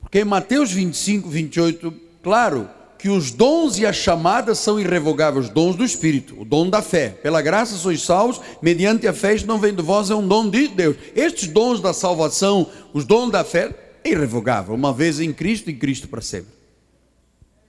Porque 0.00 0.20
em 0.20 0.24
Mateus 0.24 0.70
25, 0.72 1.28
28, 1.28 1.94
claro 2.22 2.68
que 2.98 3.08
os 3.08 3.32
dons 3.32 3.78
e 3.78 3.86
as 3.86 3.96
chamadas 3.96 4.58
são 4.58 4.78
irrevogáveis, 4.78 5.48
dons 5.48 5.74
do 5.74 5.84
Espírito, 5.84 6.40
o 6.40 6.44
dom 6.44 6.70
da 6.70 6.80
fé. 6.80 7.08
Pela 7.08 7.42
graça 7.42 7.74
sois 7.76 8.02
salvos, 8.02 8.40
mediante 8.60 9.08
a 9.08 9.12
fé, 9.12 9.34
não 9.44 9.58
vem 9.58 9.74
de 9.74 9.82
vós, 9.82 10.10
é 10.10 10.14
um 10.14 10.26
dom 10.26 10.48
de 10.48 10.68
Deus. 10.68 10.96
Estes 11.16 11.48
dons 11.48 11.80
da 11.80 11.92
salvação, 11.92 12.70
os 12.92 13.04
dons 13.04 13.30
da 13.32 13.42
fé, 13.42 13.74
é 14.04 14.10
irrevogável, 14.10 14.74
uma 14.74 14.92
vez 14.92 15.18
em 15.18 15.32
Cristo 15.32 15.70
em 15.70 15.76
Cristo 15.76 16.08
para 16.08 16.20
sempre. 16.20 16.52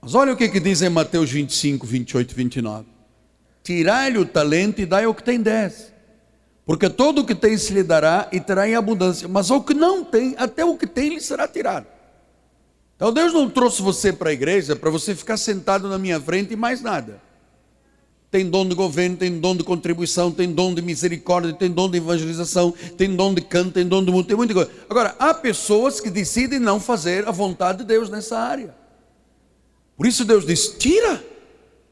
Mas 0.01 0.13
olha 0.15 0.33
o 0.33 0.37
que, 0.37 0.49
que 0.49 0.59
diz 0.59 0.81
em 0.81 0.89
Mateus 0.89 1.31
25, 1.31 1.87
28 1.87 2.35
29. 2.35 2.85
Tirai-lhe 3.63 4.17
o 4.17 4.25
talento 4.25 4.81
e 4.81 4.85
dai 4.85 5.05
ao 5.05 5.15
que 5.15 5.23
tem 5.23 5.39
dez. 5.39 5.92
Porque 6.65 6.89
todo 6.89 7.21
o 7.21 7.25
que 7.25 7.35
tem 7.35 7.57
se 7.57 7.73
lhe 7.73 7.83
dará 7.83 8.29
e 8.31 8.39
terá 8.39 8.67
em 8.67 8.75
abundância. 8.75 9.27
Mas 9.27 9.51
ao 9.51 9.61
que 9.61 9.73
não 9.73 10.03
tem, 10.03 10.33
até 10.37 10.63
o 10.63 10.77
que 10.77 10.87
tem 10.87 11.09
lhe 11.09 11.21
será 11.21 11.47
tirado. 11.47 11.85
Então 12.95 13.11
Deus 13.11 13.33
não 13.33 13.49
trouxe 13.49 13.81
você 13.81 14.13
para 14.13 14.29
a 14.29 14.33
igreja 14.33 14.75
para 14.75 14.89
você 14.89 15.13
ficar 15.13 15.35
sentado 15.35 15.89
na 15.89 15.97
minha 15.97 16.21
frente 16.21 16.53
e 16.53 16.55
mais 16.55 16.81
nada. 16.81 17.21
Tem 18.31 18.49
dom 18.49 18.67
de 18.67 18.73
governo, 18.73 19.17
tem 19.17 19.39
dom 19.39 19.55
de 19.55 19.63
contribuição, 19.63 20.31
tem 20.31 20.51
dom 20.51 20.73
de 20.73 20.81
misericórdia, 20.81 21.53
tem 21.53 21.69
dom 21.69 21.89
de 21.89 21.97
evangelização, 21.97 22.73
tem 22.97 23.15
dom 23.15 23.33
de 23.33 23.41
canto, 23.41 23.73
tem 23.73 23.85
dom 23.85 24.03
de 24.03 24.11
muito, 24.11 24.25
tem 24.25 24.35
muita 24.35 24.53
coisa. 24.53 24.71
Agora, 24.89 25.15
há 25.19 25.33
pessoas 25.33 25.99
que 25.99 26.09
decidem 26.09 26.57
não 26.59 26.79
fazer 26.79 27.27
a 27.27 27.31
vontade 27.31 27.79
de 27.79 27.85
Deus 27.85 28.09
nessa 28.09 28.39
área. 28.39 28.73
Por 29.95 30.07
isso 30.07 30.25
Deus 30.25 30.47
diz: 30.47 30.69
tira, 30.79 31.23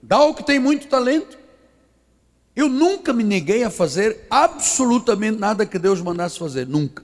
dá 0.02 0.24
o 0.24 0.34
que 0.34 0.44
tem 0.44 0.60
muito 0.60 0.88
talento. 0.88 1.38
Eu 2.62 2.70
nunca 2.70 3.12
me 3.12 3.24
neguei 3.24 3.64
a 3.64 3.72
fazer 3.72 4.28
absolutamente 4.30 5.40
nada 5.40 5.66
que 5.66 5.80
Deus 5.80 6.00
mandasse 6.00 6.38
fazer, 6.38 6.68
nunca. 6.68 7.04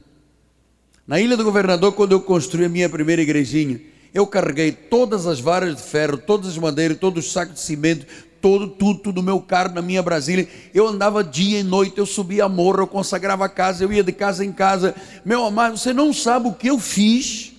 Na 1.07 1.19
Ilha 1.19 1.35
do 1.35 1.43
Governador, 1.43 1.93
quando 1.93 2.11
eu 2.11 2.21
construí 2.21 2.65
a 2.65 2.69
minha 2.69 2.87
primeira 2.87 3.23
igrejinha, 3.23 3.81
eu 4.13 4.27
carreguei 4.27 4.71
todas 4.71 5.25
as 5.25 5.39
varas 5.39 5.75
de 5.75 5.81
ferro, 5.81 6.15
todas 6.15 6.49
as 6.49 6.57
madeiras, 6.59 6.99
todos 6.99 7.25
os 7.25 7.31
sacos 7.31 7.55
de 7.55 7.61
cimento, 7.61 8.05
todo, 8.39 8.67
tudo, 8.67 9.11
no 9.11 9.23
meu 9.23 9.41
carro, 9.41 9.73
na 9.73 9.81
minha 9.81 10.03
Brasília. 10.03 10.47
Eu 10.75 10.87
andava 10.87 11.23
dia 11.23 11.59
e 11.59 11.63
noite, 11.63 11.97
eu 11.97 12.05
subia 12.05 12.45
a 12.45 12.49
morra, 12.49 12.81
eu 12.81 12.87
consagrava 12.87 13.45
a 13.45 13.49
casa, 13.49 13.83
eu 13.83 13.91
ia 13.91 14.03
de 14.03 14.11
casa 14.11 14.45
em 14.45 14.51
casa. 14.51 14.93
Meu 15.25 15.43
amado, 15.43 15.75
você 15.75 15.91
não 15.91 16.13
sabe 16.13 16.49
o 16.49 16.53
que 16.53 16.67
eu 16.67 16.77
fiz 16.77 17.51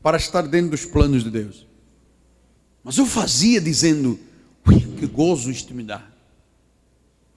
para 0.00 0.18
estar 0.18 0.42
dentro 0.42 0.70
dos 0.70 0.84
planos 0.84 1.24
de 1.24 1.30
Deus. 1.30 1.66
Mas 2.84 2.96
eu 2.96 3.06
fazia 3.06 3.60
dizendo: 3.60 4.20
que 5.00 5.06
gozo 5.06 5.50
isto 5.50 5.74
me 5.74 5.82
dá. 5.82 6.14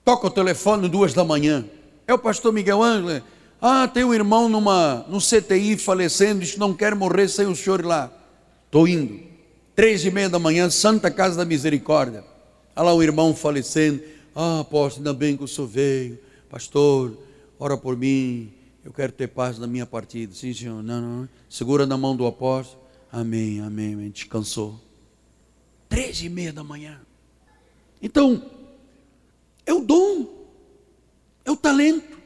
Toca 0.04 0.26
o 0.26 0.30
telefone 0.30 0.88
duas 0.88 1.12
da 1.12 1.24
manhã. 1.24 1.64
É 2.06 2.14
o 2.14 2.18
pastor 2.18 2.52
Miguel 2.52 2.82
Ângelo. 2.82 3.22
Ah, 3.60 3.86
tem 3.86 4.04
um 4.04 4.14
irmão 4.14 4.48
numa, 4.48 5.04
no 5.08 5.18
CTI 5.18 5.76
falecendo, 5.76 6.40
diz 6.40 6.56
não 6.56 6.72
quer 6.72 6.94
morrer 6.94 7.28
sem 7.28 7.46
o 7.46 7.54
senhor 7.54 7.80
ir 7.80 7.86
lá. 7.86 8.10
Estou 8.66 8.88
indo. 8.88 9.20
Três 9.76 10.04
e 10.04 10.10
meia 10.10 10.28
da 10.28 10.38
manhã, 10.38 10.70
Santa 10.70 11.10
Casa 11.10 11.36
da 11.36 11.44
Misericórdia. 11.44 12.24
Olha 12.74 12.86
lá 12.86 12.94
o 12.94 13.02
irmão 13.02 13.34
falecendo. 13.34 14.02
Ah, 14.34 14.60
apóstolo, 14.60 15.06
ainda 15.06 15.18
bem 15.18 15.36
que 15.36 15.44
o 15.44 15.48
senhor 15.48 15.66
veio. 15.66 16.18
Pastor, 16.48 17.16
ora 17.58 17.76
por 17.76 17.96
mim. 17.96 18.52
Eu 18.84 18.92
quero 18.92 19.12
ter 19.12 19.28
paz 19.28 19.58
na 19.58 19.66
minha 19.66 19.84
partida. 19.84 20.34
Sim, 20.34 20.54
senhor. 20.54 20.82
Não, 20.82 21.00
não. 21.00 21.28
Segura 21.48 21.86
na 21.86 21.96
mão 21.96 22.16
do 22.16 22.26
apóstolo. 22.26 22.82
Amém, 23.12 23.60
amém, 23.60 23.94
amém. 23.94 24.10
Descansou. 24.10 24.80
Três 25.88 26.22
e 26.22 26.28
meia 26.28 26.52
da 26.52 26.64
manhã. 26.64 27.00
Então, 28.00 28.42
é 29.66 29.72
o 29.72 29.80
dom, 29.80 30.26
é 31.44 31.50
o 31.50 31.56
talento. 31.56 32.18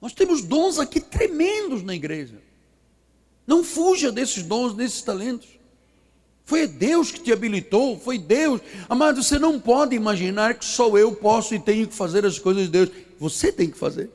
Nós 0.00 0.12
temos 0.12 0.42
dons 0.42 0.78
aqui 0.78 1.00
tremendos 1.00 1.82
na 1.82 1.94
igreja. 1.94 2.40
Não 3.46 3.62
fuja 3.62 4.10
desses 4.10 4.42
dons, 4.42 4.74
desses 4.74 5.02
talentos. 5.02 5.48
Foi 6.44 6.66
Deus 6.66 7.10
que 7.10 7.20
te 7.20 7.32
habilitou, 7.32 7.98
foi 7.98 8.18
Deus. 8.18 8.60
Amado, 8.88 9.22
você 9.22 9.38
não 9.38 9.58
pode 9.58 9.96
imaginar 9.96 10.54
que 10.54 10.64
só 10.64 10.96
eu 10.96 11.12
posso 11.12 11.54
e 11.54 11.58
tenho 11.58 11.88
que 11.88 11.94
fazer 11.94 12.24
as 12.24 12.38
coisas 12.38 12.64
de 12.64 12.70
Deus. 12.70 12.90
Você 13.18 13.50
tem 13.50 13.68
que 13.68 13.76
fazer. 13.76 14.10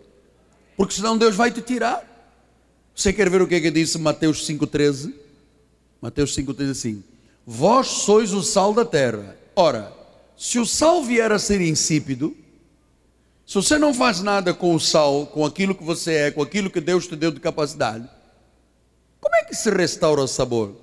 Porque 0.77 0.93
senão 0.93 1.17
Deus 1.17 1.35
vai 1.35 1.51
te 1.51 1.61
tirar. 1.61 2.07
Você 2.95 3.11
quer 3.11 3.29
ver 3.29 3.41
o 3.41 3.47
que, 3.47 3.59
que 3.59 3.71
disse 3.71 3.97
Mateus 3.97 4.47
5,13? 4.47 5.13
Mateus 6.01 6.35
5,13 6.35 6.71
assim: 6.71 7.03
Vós 7.45 7.87
sois 7.87 8.33
o 8.33 8.41
sal 8.41 8.73
da 8.73 8.85
terra. 8.85 9.37
Ora, 9.55 9.91
se 10.41 10.57
o 10.57 10.65
sal 10.65 11.03
vier 11.03 11.31
a 11.31 11.37
ser 11.37 11.61
insípido, 11.61 12.35
se 13.45 13.53
você 13.53 13.77
não 13.77 13.93
faz 13.93 14.21
nada 14.21 14.55
com 14.55 14.73
o 14.73 14.79
sal, 14.79 15.27
com 15.27 15.45
aquilo 15.45 15.75
que 15.75 15.83
você 15.83 16.13
é, 16.15 16.31
com 16.31 16.41
aquilo 16.41 16.67
que 16.67 16.81
Deus 16.81 17.05
te 17.05 17.15
deu 17.15 17.29
de 17.29 17.39
capacidade, 17.39 18.09
como 19.19 19.35
é 19.35 19.43
que 19.43 19.53
se 19.53 19.69
restaura 19.69 20.19
o 20.19 20.27
sabor? 20.27 20.75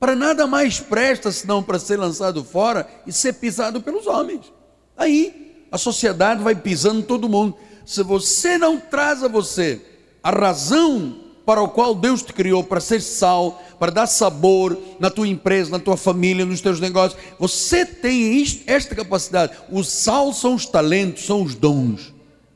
Para 0.00 0.16
nada 0.16 0.46
mais 0.46 0.80
presta 0.80 1.30
senão 1.30 1.62
para 1.62 1.78
ser 1.78 1.98
lançado 1.98 2.42
fora 2.42 2.88
e 3.06 3.12
ser 3.12 3.34
pisado 3.34 3.82
pelos 3.82 4.06
homens. 4.06 4.50
Aí 4.96 5.66
a 5.70 5.76
sociedade 5.76 6.42
vai 6.42 6.54
pisando 6.54 7.02
todo 7.02 7.28
mundo. 7.28 7.54
Se 7.84 8.02
você 8.02 8.56
não 8.56 8.80
traz 8.80 9.22
a 9.22 9.28
você 9.28 9.78
a 10.22 10.30
razão 10.30 11.21
para 11.44 11.62
o 11.62 11.68
qual 11.68 11.94
Deus 11.94 12.22
te 12.22 12.32
criou, 12.32 12.62
para 12.62 12.80
ser 12.80 13.00
sal, 13.00 13.60
para 13.78 13.90
dar 13.90 14.06
sabor 14.06 14.78
na 14.98 15.10
tua 15.10 15.26
empresa, 15.26 15.70
na 15.70 15.78
tua 15.78 15.96
família, 15.96 16.44
nos 16.44 16.60
teus 16.60 16.78
negócios. 16.78 17.20
Você 17.38 17.84
tem 17.84 18.40
isto, 18.40 18.62
esta 18.66 18.94
capacidade. 18.94 19.56
O 19.70 19.82
sal 19.82 20.32
são 20.32 20.54
os 20.54 20.66
talentos, 20.66 21.24
são 21.24 21.42
os 21.42 21.54
dons. 21.54 22.12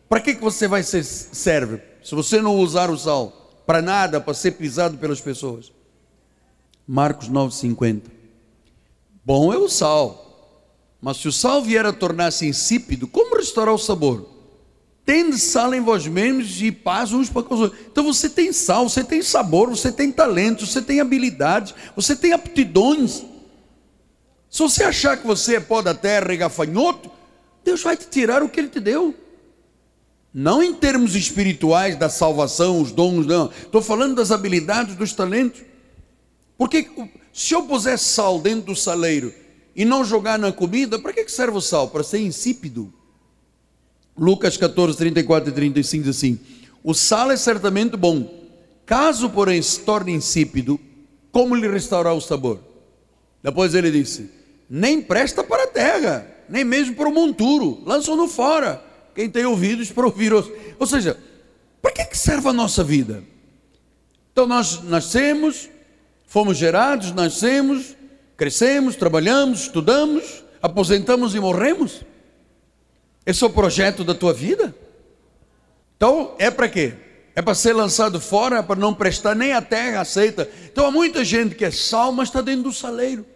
Para 0.09 0.20
que, 0.20 0.35
que 0.35 0.40
você 0.40 0.68
vai 0.68 0.83
ser 0.83 1.05
serve? 1.05 1.81
Se 2.03 2.14
você 2.14 2.40
não 2.40 2.57
usar 2.57 2.90
o 2.90 2.96
sal, 2.96 3.62
para 3.66 3.83
nada, 3.83 4.20
para 4.20 4.35
ser 4.35 4.53
pisado 4.53 4.96
pelas 4.96 5.20
pessoas. 5.20 5.72
Marcos 6.87 7.29
9,50. 7.29 8.03
Bom 9.25 9.53
é 9.53 9.59
o 9.59 9.68
sal, 9.68 10.62
mas 11.01 11.16
se 11.16 11.27
o 11.27 11.33
sal 11.33 11.61
vier 11.61 11.85
a 11.85 11.92
tornar-se 11.92 12.46
insípido, 12.46 13.09
como 13.09 13.37
restaurar 13.37 13.75
o 13.75 13.79
sabor? 13.79 14.36
Tende 15.06 15.38
sal 15.38 15.72
em 15.72 15.80
vós 15.80 16.04
mesmos 16.08 16.60
e 16.60 16.72
paz 16.72 17.12
uns 17.12 17.30
para 17.30 17.44
com 17.44 17.54
os 17.54 17.60
outros. 17.60 17.80
Então 17.86 18.02
você 18.02 18.28
tem 18.28 18.52
sal, 18.52 18.88
você 18.88 19.04
tem 19.04 19.22
sabor, 19.22 19.70
você 19.70 19.92
tem 19.92 20.10
talento, 20.10 20.66
você 20.66 20.82
tem 20.82 21.00
habilidades, 21.00 21.72
você 21.94 22.16
tem 22.16 22.32
aptidões. 22.32 23.24
Se 24.50 24.58
você 24.58 24.82
achar 24.82 25.16
que 25.16 25.24
você 25.24 25.56
é 25.56 25.60
pó 25.60 25.80
da 25.80 25.94
terra 25.94 26.34
e 26.34 26.36
gafanhoto, 26.36 27.08
Deus 27.64 27.84
vai 27.84 27.96
te 27.96 28.08
tirar 28.08 28.42
o 28.42 28.48
que 28.48 28.58
Ele 28.58 28.68
te 28.68 28.80
deu. 28.80 29.14
Não 30.34 30.60
em 30.60 30.74
termos 30.74 31.14
espirituais 31.14 31.96
da 31.96 32.08
salvação, 32.08 32.82
os 32.82 32.90
dons, 32.90 33.26
não. 33.26 33.48
Estou 33.62 33.80
falando 33.80 34.16
das 34.16 34.32
habilidades, 34.32 34.96
dos 34.96 35.12
talentos. 35.12 35.62
Porque 36.58 36.90
se 37.32 37.54
eu 37.54 37.62
puser 37.62 37.96
sal 37.96 38.40
dentro 38.40 38.66
do 38.66 38.74
saleiro 38.74 39.32
e 39.74 39.84
não 39.84 40.04
jogar 40.04 40.36
na 40.36 40.50
comida, 40.50 40.98
para 40.98 41.12
que 41.12 41.28
serve 41.28 41.58
o 41.58 41.60
sal? 41.60 41.90
Para 41.90 42.02
ser 42.02 42.18
insípido. 42.18 42.92
Lucas 44.18 44.57
14, 44.57 44.96
34 44.96 45.50
e 45.50 45.52
35 45.52 46.05
diz 46.05 46.16
assim: 46.16 46.38
O 46.83 46.94
sal 46.94 47.31
é 47.31 47.37
certamente 47.37 47.96
bom, 47.96 48.44
caso, 48.85 49.29
porém, 49.31 49.61
se 49.61 49.81
torne 49.81 50.12
insípido, 50.12 50.81
como 51.31 51.55
lhe 51.55 51.68
restaurar 51.68 52.14
o 52.14 52.20
sabor? 52.20 52.61
Depois 53.42 53.74
ele 53.74 53.90
disse: 53.90 54.31
Nem 54.68 55.02
presta 55.02 55.44
para 55.44 55.64
a 55.64 55.68
terra, 55.68 56.26
nem 56.48 56.64
mesmo 56.64 56.94
para 56.94 57.09
o 57.09 57.12
monturo, 57.12 57.83
lançam-no 57.85 58.26
fora. 58.26 58.83
Quem 59.14 59.31
tem 59.31 59.46
ouvidos 59.46 59.90
para 59.90 60.07
ouvir. 60.07 60.33
Ou 60.33 60.87
seja, 60.87 61.18
para 61.81 61.92
que, 61.92 62.05
que 62.05 62.18
serve 62.18 62.48
a 62.48 62.52
nossa 62.52 62.85
vida? 62.85 63.22
Então 64.33 64.46
nós 64.46 64.83
nascemos, 64.83 65.70
fomos 66.26 66.59
gerados, 66.59 67.12
nascemos, 67.12 67.96
crescemos, 68.37 68.96
trabalhamos, 68.96 69.62
estudamos, 69.62 70.44
aposentamos 70.61 71.35
e 71.35 71.40
morremos. 71.40 72.02
Esse 73.26 73.42
é 73.42 73.46
o 73.46 73.50
projeto 73.50 74.04
da 74.04 74.14
tua 74.14 74.32
vida? 74.32 74.74
Então, 75.96 76.34
é 76.38 76.50
para 76.50 76.68
quê? 76.68 76.94
É 77.34 77.42
para 77.42 77.54
ser 77.54 77.74
lançado 77.74 78.18
fora, 78.18 78.60
é 78.60 78.62
para 78.62 78.80
não 78.80 78.94
prestar 78.94 79.34
nem 79.34 79.52
a 79.52 79.60
terra 79.60 80.00
aceita. 80.00 80.48
Então 80.72 80.86
há 80.86 80.90
muita 80.90 81.22
gente 81.22 81.54
que 81.54 81.66
é 81.66 81.70
sal, 81.70 82.10
mas 82.10 82.28
está 82.28 82.40
dentro 82.40 82.62
do 82.62 82.72
saleiro. 82.72 83.26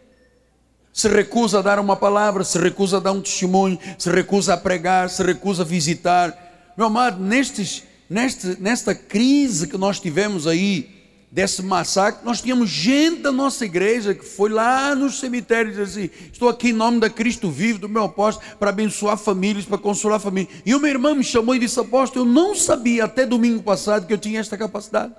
Se 0.90 1.06
recusa 1.06 1.58
a 1.58 1.62
dar 1.62 1.78
uma 1.78 1.96
palavra, 1.96 2.42
se 2.42 2.58
recusa 2.58 2.96
a 2.96 3.00
dar 3.00 3.12
um 3.12 3.20
testemunho, 3.20 3.78
se 3.98 4.10
recusa 4.10 4.54
a 4.54 4.56
pregar, 4.56 5.10
se 5.10 5.22
recusa 5.22 5.62
a 5.64 5.66
visitar. 5.66 6.72
Meu 6.78 6.86
amado, 6.86 7.22
nestes, 7.22 7.84
neste, 8.08 8.58
nesta 8.58 8.94
crise 8.94 9.68
que 9.68 9.76
nós 9.76 10.00
tivemos 10.00 10.46
aí, 10.46 10.99
desse 11.30 11.62
massacre, 11.62 12.24
nós 12.24 12.42
tínhamos 12.42 12.68
gente 12.68 13.22
da 13.22 13.30
nossa 13.30 13.64
igreja 13.64 14.14
que 14.14 14.24
foi 14.24 14.50
lá 14.50 14.94
nos 14.94 15.20
cemitérios 15.20 15.76
e 15.76 15.84
disse 15.84 15.98
assim: 16.00 16.28
Estou 16.32 16.48
aqui 16.48 16.70
em 16.70 16.72
nome 16.72 16.98
da 16.98 17.08
Cristo 17.08 17.50
vivo, 17.50 17.78
do 17.78 17.88
meu 17.88 18.04
apóstolo, 18.04 18.46
para 18.58 18.70
abençoar 18.70 19.16
famílias, 19.16 19.64
para 19.64 19.78
consolar 19.78 20.18
famílias. 20.18 20.52
E 20.66 20.74
uma 20.74 20.88
irmã 20.88 21.14
me 21.14 21.22
chamou 21.22 21.54
e 21.54 21.58
disse: 21.58 21.78
Apóstolo, 21.78 22.26
eu 22.26 22.28
não 22.28 22.54
sabia 22.54 23.04
até 23.04 23.24
domingo 23.24 23.62
passado 23.62 24.06
que 24.06 24.12
eu 24.12 24.18
tinha 24.18 24.40
esta 24.40 24.58
capacidade. 24.58 25.14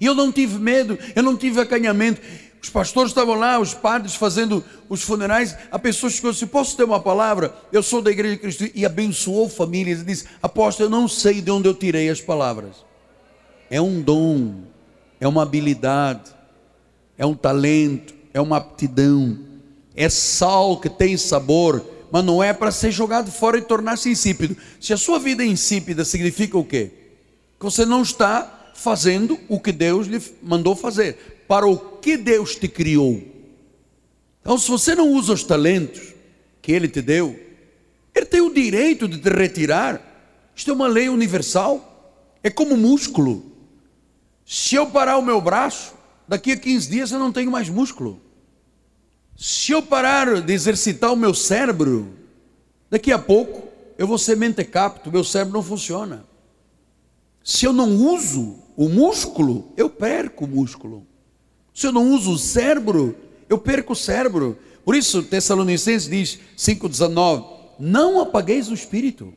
E 0.00 0.06
eu 0.06 0.14
não 0.14 0.30
tive 0.30 0.58
medo, 0.58 0.98
eu 1.14 1.22
não 1.22 1.36
tive 1.36 1.60
acanhamento. 1.60 2.20
Os 2.62 2.70
pastores 2.70 3.10
estavam 3.10 3.34
lá, 3.34 3.58
os 3.58 3.74
padres 3.74 4.14
fazendo 4.14 4.64
os 4.88 5.02
funerais. 5.02 5.56
A 5.72 5.80
pessoa 5.80 6.08
chegou 6.08 6.30
disse: 6.30 6.46
Posso 6.46 6.76
ter 6.76 6.84
uma 6.84 7.00
palavra? 7.00 7.52
Eu 7.72 7.82
sou 7.82 8.00
da 8.00 8.10
igreja 8.10 8.36
de 8.36 8.40
Cristo. 8.40 8.70
E 8.72 8.86
abençoou 8.86 9.48
famílias 9.48 10.00
e 10.00 10.04
disse: 10.04 10.26
Apóstolo, 10.40 10.86
eu 10.86 10.90
não 10.90 11.08
sei 11.08 11.40
de 11.40 11.50
onde 11.50 11.68
eu 11.68 11.74
tirei 11.74 12.08
as 12.08 12.20
palavras. 12.20 12.84
É 13.68 13.80
um 13.80 14.00
dom 14.00 14.62
é 15.22 15.28
uma 15.28 15.42
habilidade, 15.42 16.32
é 17.16 17.24
um 17.24 17.32
talento, 17.32 18.12
é 18.34 18.40
uma 18.40 18.56
aptidão, 18.56 19.38
é 19.94 20.08
sal 20.08 20.80
que 20.80 20.90
tem 20.90 21.16
sabor, 21.16 21.86
mas 22.10 22.24
não 22.24 22.42
é 22.42 22.52
para 22.52 22.72
ser 22.72 22.90
jogado 22.90 23.30
fora 23.30 23.56
e 23.56 23.62
tornar-se 23.62 24.10
insípido. 24.10 24.56
Se 24.80 24.92
a 24.92 24.96
sua 24.96 25.20
vida 25.20 25.44
é 25.44 25.46
insípida, 25.46 26.04
significa 26.04 26.58
o 26.58 26.64
quê? 26.64 26.90
Que 27.56 27.64
você 27.64 27.86
não 27.86 28.02
está 28.02 28.72
fazendo 28.74 29.38
o 29.48 29.60
que 29.60 29.70
Deus 29.70 30.08
lhe 30.08 30.20
mandou 30.42 30.74
fazer, 30.74 31.44
para 31.46 31.68
o 31.68 31.78
que 31.78 32.16
Deus 32.16 32.56
te 32.56 32.66
criou. 32.66 33.22
Então, 34.40 34.58
se 34.58 34.68
você 34.68 34.92
não 34.96 35.08
usa 35.12 35.34
os 35.34 35.44
talentos 35.44 36.02
que 36.60 36.72
Ele 36.72 36.88
te 36.88 37.00
deu, 37.00 37.38
Ele 38.12 38.26
tem 38.26 38.40
o 38.40 38.52
direito 38.52 39.06
de 39.06 39.18
te 39.18 39.28
retirar. 39.28 40.50
Isto 40.56 40.72
é 40.72 40.74
uma 40.74 40.88
lei 40.88 41.08
universal. 41.08 42.34
É 42.42 42.50
como 42.50 42.76
músculo. 42.76 43.51
Se 44.52 44.74
eu 44.74 44.86
parar 44.86 45.16
o 45.16 45.22
meu 45.22 45.40
braço, 45.40 45.94
daqui 46.28 46.52
a 46.52 46.56
15 46.58 46.90
dias 46.90 47.10
eu 47.10 47.18
não 47.18 47.32
tenho 47.32 47.50
mais 47.50 47.70
músculo. 47.70 48.20
Se 49.34 49.72
eu 49.72 49.82
parar 49.82 50.42
de 50.42 50.52
exercitar 50.52 51.10
o 51.10 51.16
meu 51.16 51.32
cérebro, 51.32 52.12
daqui 52.90 53.10
a 53.10 53.18
pouco 53.18 53.66
eu 53.96 54.06
vou 54.06 54.18
ser 54.18 54.36
mentecapto, 54.36 55.10
meu 55.10 55.24
cérebro 55.24 55.54
não 55.54 55.62
funciona. 55.62 56.26
Se 57.42 57.64
eu 57.64 57.72
não 57.72 57.96
uso 57.96 58.58
o 58.76 58.90
músculo, 58.90 59.72
eu 59.74 59.88
perco 59.88 60.44
o 60.44 60.48
músculo. 60.48 61.06
Se 61.72 61.86
eu 61.86 61.92
não 61.92 62.12
uso 62.12 62.32
o 62.32 62.38
cérebro, 62.38 63.16
eu 63.48 63.56
perco 63.56 63.94
o 63.94 63.96
cérebro. 63.96 64.58
Por 64.84 64.94
isso, 64.94 65.22
Tessalonicenses 65.22 66.10
diz 66.10 66.38
5,19: 66.58 67.46
Não 67.78 68.20
apagueis 68.20 68.68
o 68.68 68.74
espírito, 68.74 69.32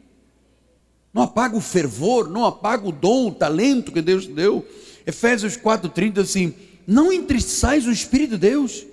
não 1.13 1.21
apaga 1.23 1.56
o 1.56 1.62
fervor, 1.62 2.30
não 2.30 2.43
apaga 2.43 2.86
o 2.86 2.91
dom, 2.91 3.30
o 3.30 3.34
talento 3.34 3.93
que 3.93 4.01
Deus 4.01 4.28
deu. 4.28 4.67
Efésios 5.05 5.55
4,30 5.55 6.21
assim: 6.21 6.53
Não 6.87 7.11
entristeçais 7.11 7.85
o 7.85 7.91
Espírito 7.91 8.31
de 8.31 8.49
Deus. 8.49 8.85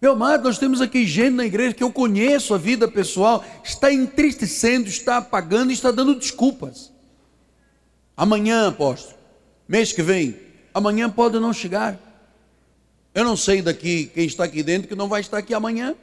Meu 0.00 0.12
amado, 0.12 0.44
nós 0.44 0.58
temos 0.58 0.80
aqui 0.80 1.06
gente 1.06 1.34
na 1.34 1.46
igreja 1.46 1.74
que 1.74 1.82
eu 1.82 1.92
conheço 1.92 2.54
a 2.54 2.58
vida 2.58 2.88
pessoal, 2.88 3.44
está 3.62 3.92
entristecendo, 3.92 4.88
está 4.88 5.18
apagando 5.18 5.70
está 5.70 5.92
dando 5.92 6.16
desculpas. 6.16 6.92
Amanhã, 8.16 8.68
apóstolo, 8.68 9.16
mês 9.68 9.92
que 9.92 10.02
vem, 10.02 10.36
amanhã 10.74 11.08
pode 11.08 11.38
não 11.38 11.52
chegar. 11.52 11.98
Eu 13.14 13.24
não 13.24 13.36
sei 13.36 13.62
daqui 13.62 14.10
quem 14.12 14.26
está 14.26 14.44
aqui 14.44 14.62
dentro 14.62 14.88
que 14.88 14.94
não 14.94 15.08
vai 15.08 15.20
estar 15.20 15.38
aqui 15.38 15.54
amanhã. 15.54 15.94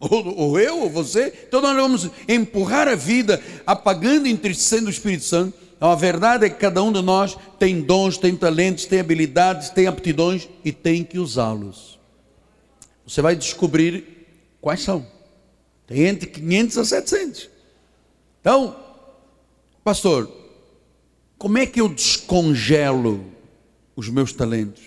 Ou, 0.00 0.36
ou 0.36 0.60
eu, 0.60 0.80
ou 0.80 0.90
você. 0.90 1.32
Então 1.46 1.60
nós 1.60 1.76
vamos 1.76 2.10
empurrar 2.28 2.88
a 2.88 2.94
vida, 2.94 3.42
apagando 3.66 4.26
e 4.26 4.30
entristecendo 4.30 4.88
o 4.88 4.90
Espírito 4.90 5.24
Santo 5.24 5.65
a 5.80 5.94
verdade 5.94 6.46
é 6.46 6.50
que 6.50 6.56
cada 6.56 6.82
um 6.82 6.90
de 6.90 7.02
nós 7.02 7.36
tem 7.58 7.82
dons, 7.82 8.16
tem 8.16 8.34
talentos, 8.34 8.86
tem 8.86 8.98
habilidades, 8.98 9.68
tem 9.70 9.86
aptidões 9.86 10.48
e 10.64 10.72
tem 10.72 11.04
que 11.04 11.18
usá-los. 11.18 11.98
Você 13.06 13.20
vai 13.20 13.36
descobrir 13.36 14.26
quais 14.60 14.82
são. 14.82 15.06
Tem 15.86 16.06
entre 16.06 16.28
500 16.28 16.78
a 16.78 16.84
700. 16.84 17.50
Então, 18.40 18.76
pastor, 19.84 20.30
como 21.38 21.58
é 21.58 21.66
que 21.66 21.80
eu 21.80 21.88
descongelo 21.88 23.24
os 23.94 24.08
meus 24.08 24.32
talentos? 24.32 24.82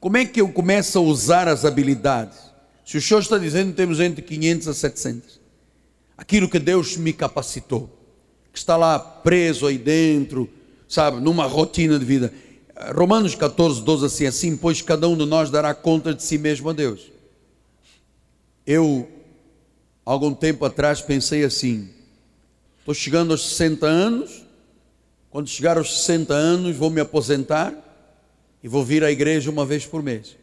Como 0.00 0.16
é 0.16 0.24
que 0.24 0.40
eu 0.40 0.52
começo 0.52 0.98
a 0.98 1.00
usar 1.00 1.46
as 1.46 1.64
habilidades? 1.64 2.38
Se 2.84 2.98
o 2.98 3.00
senhor 3.00 3.20
está 3.20 3.38
dizendo 3.38 3.72
temos 3.72 4.00
entre 4.00 4.20
500 4.20 4.66
a 4.66 4.74
700, 4.74 5.40
aquilo 6.16 6.48
que 6.48 6.58
Deus 6.58 6.96
me 6.96 7.12
capacitou 7.12 8.01
que 8.52 8.58
está 8.58 8.76
lá 8.76 8.98
preso 8.98 9.66
aí 9.66 9.78
dentro, 9.78 10.48
sabe, 10.88 11.20
numa 11.20 11.46
rotina 11.46 11.98
de 11.98 12.04
vida. 12.04 12.32
Romanos 12.94 13.34
14, 13.34 13.82
12, 13.82 14.06
assim, 14.06 14.26
assim, 14.26 14.56
pois 14.56 14.82
cada 14.82 15.08
um 15.08 15.16
de 15.16 15.24
nós 15.24 15.50
dará 15.50 15.74
conta 15.74 16.12
de 16.12 16.22
si 16.22 16.36
mesmo 16.36 16.68
a 16.68 16.72
Deus. 16.72 17.10
Eu, 18.66 19.08
algum 20.04 20.34
tempo 20.34 20.64
atrás, 20.64 21.00
pensei 21.00 21.44
assim: 21.44 21.88
estou 22.78 22.94
chegando 22.94 23.32
aos 23.32 23.48
60 23.48 23.86
anos, 23.86 24.44
quando 25.30 25.48
chegar 25.48 25.78
aos 25.78 26.02
60 26.02 26.34
anos, 26.34 26.76
vou 26.76 26.90
me 26.90 27.00
aposentar 27.00 27.74
e 28.62 28.68
vou 28.68 28.84
vir 28.84 29.02
à 29.02 29.10
igreja 29.10 29.50
uma 29.50 29.64
vez 29.64 29.86
por 29.86 30.02
mês. 30.02 30.36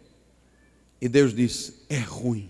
E 1.01 1.07
Deus 1.07 1.33
disse: 1.33 1.75
é 1.89 1.99
ruim. 1.99 2.49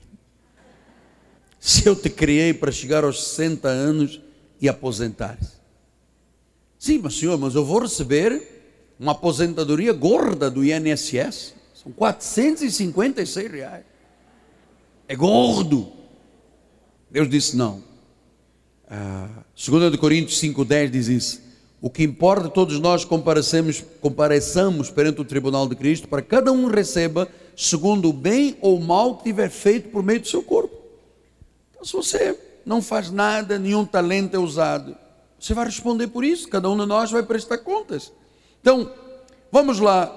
Se 1.60 1.86
eu 1.86 1.95
te 1.95 2.10
criei 2.10 2.54
para 2.54 2.72
chegar 2.72 3.04
aos 3.04 3.22
60 3.32 3.67
anos, 3.67 4.22
e 4.62 4.67
aposentar-se. 4.67 5.60
Sim, 6.78 7.00
mas 7.04 7.15
senhor, 7.15 7.38
mas 7.38 7.56
eu 7.56 7.65
vou 7.65 7.80
receber 7.80 8.41
uma 9.00 9.12
aposentadoria 9.13 9.93
gorda 9.93 10.50
do 10.50 10.63
INSS. 10.63 11.54
São 11.74 11.91
456 11.91 13.52
reais. 13.52 13.86
É 15.08 15.15
gordo. 15.15 15.91
Deus 17.10 17.30
disse 17.30 17.56
não. 17.56 17.84
Ah, 18.89 19.43
2 19.56 19.95
Coríntios 19.98 20.41
5,10 20.41 20.89
diz 20.89 21.08
isso. 21.08 21.41
O 21.82 21.89
que 21.89 22.04
importa, 22.04 22.50
todos 22.50 22.80
nós 22.80 23.06
comparecemos, 23.06 23.84
compareçamos 24.02 24.89
perante 24.89 25.22
o 25.22 25.26
tribunal 25.26 25.67
de 25.67 25.76
Cristo, 25.76 26.08
para 26.08 26.22
cada 26.22 26.52
um 26.52 26.67
receba 26.67 27.28
segundo 27.55 28.10
o 28.10 28.14
bem 28.14 28.57
ou 28.60 28.78
o 28.78 28.82
mal 28.82 29.18
que 29.18 29.24
tiver 29.24 29.49
feito 29.49 29.89
por 29.89 30.03
meio 30.03 30.20
do 30.20 30.28
seu 30.28 30.43
corpo. 30.43 30.76
Então, 31.72 31.86
se 31.86 31.93
você 31.93 32.38
não 32.66 32.82
faz 32.82 33.12
nada, 33.12 33.57
nenhum 33.57 33.86
talento 33.86 34.36
é 34.36 34.39
usado. 34.39 34.95
Você 35.39 35.53
vai 35.53 35.66
responder 35.66 36.07
por 36.07 36.24
isso, 36.24 36.47
cada 36.47 36.70
um 36.70 36.78
de 36.78 36.86
nós 36.86 37.12
vai 37.12 37.24
prestar 37.24 37.60
contas. 37.60 38.12
Então, 38.62 38.91
vamos 39.51 39.80
lá 39.80 40.14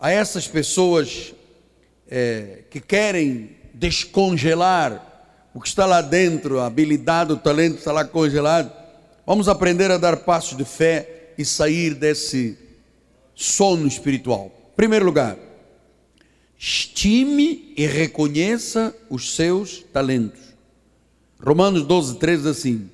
a 0.00 0.10
essas 0.10 0.48
pessoas 0.48 1.34
é, 2.08 2.64
que 2.70 2.80
querem 2.80 3.56
descongelar 3.72 5.04
o 5.54 5.60
que 5.60 5.68
está 5.68 5.86
lá 5.86 6.00
dentro, 6.00 6.60
a 6.60 6.66
habilidade, 6.66 7.32
o 7.32 7.36
talento 7.36 7.78
está 7.78 7.92
lá 7.92 8.04
congelado. 8.04 8.72
Vamos 9.26 9.48
aprender 9.48 9.90
a 9.90 9.98
dar 9.98 10.18
passos 10.18 10.56
de 10.56 10.64
fé 10.64 11.32
e 11.36 11.44
sair 11.44 11.94
desse 11.94 12.58
sono 13.34 13.86
espiritual. 13.86 14.50
Primeiro 14.76 15.04
lugar, 15.04 15.36
estime 16.58 17.72
e 17.76 17.86
reconheça 17.86 18.94
os 19.08 19.36
seus 19.36 19.84
talentos. 19.92 20.47
Romanos 21.44 21.84
12, 21.84 22.16
13 22.16 22.48
assim: 22.48 22.90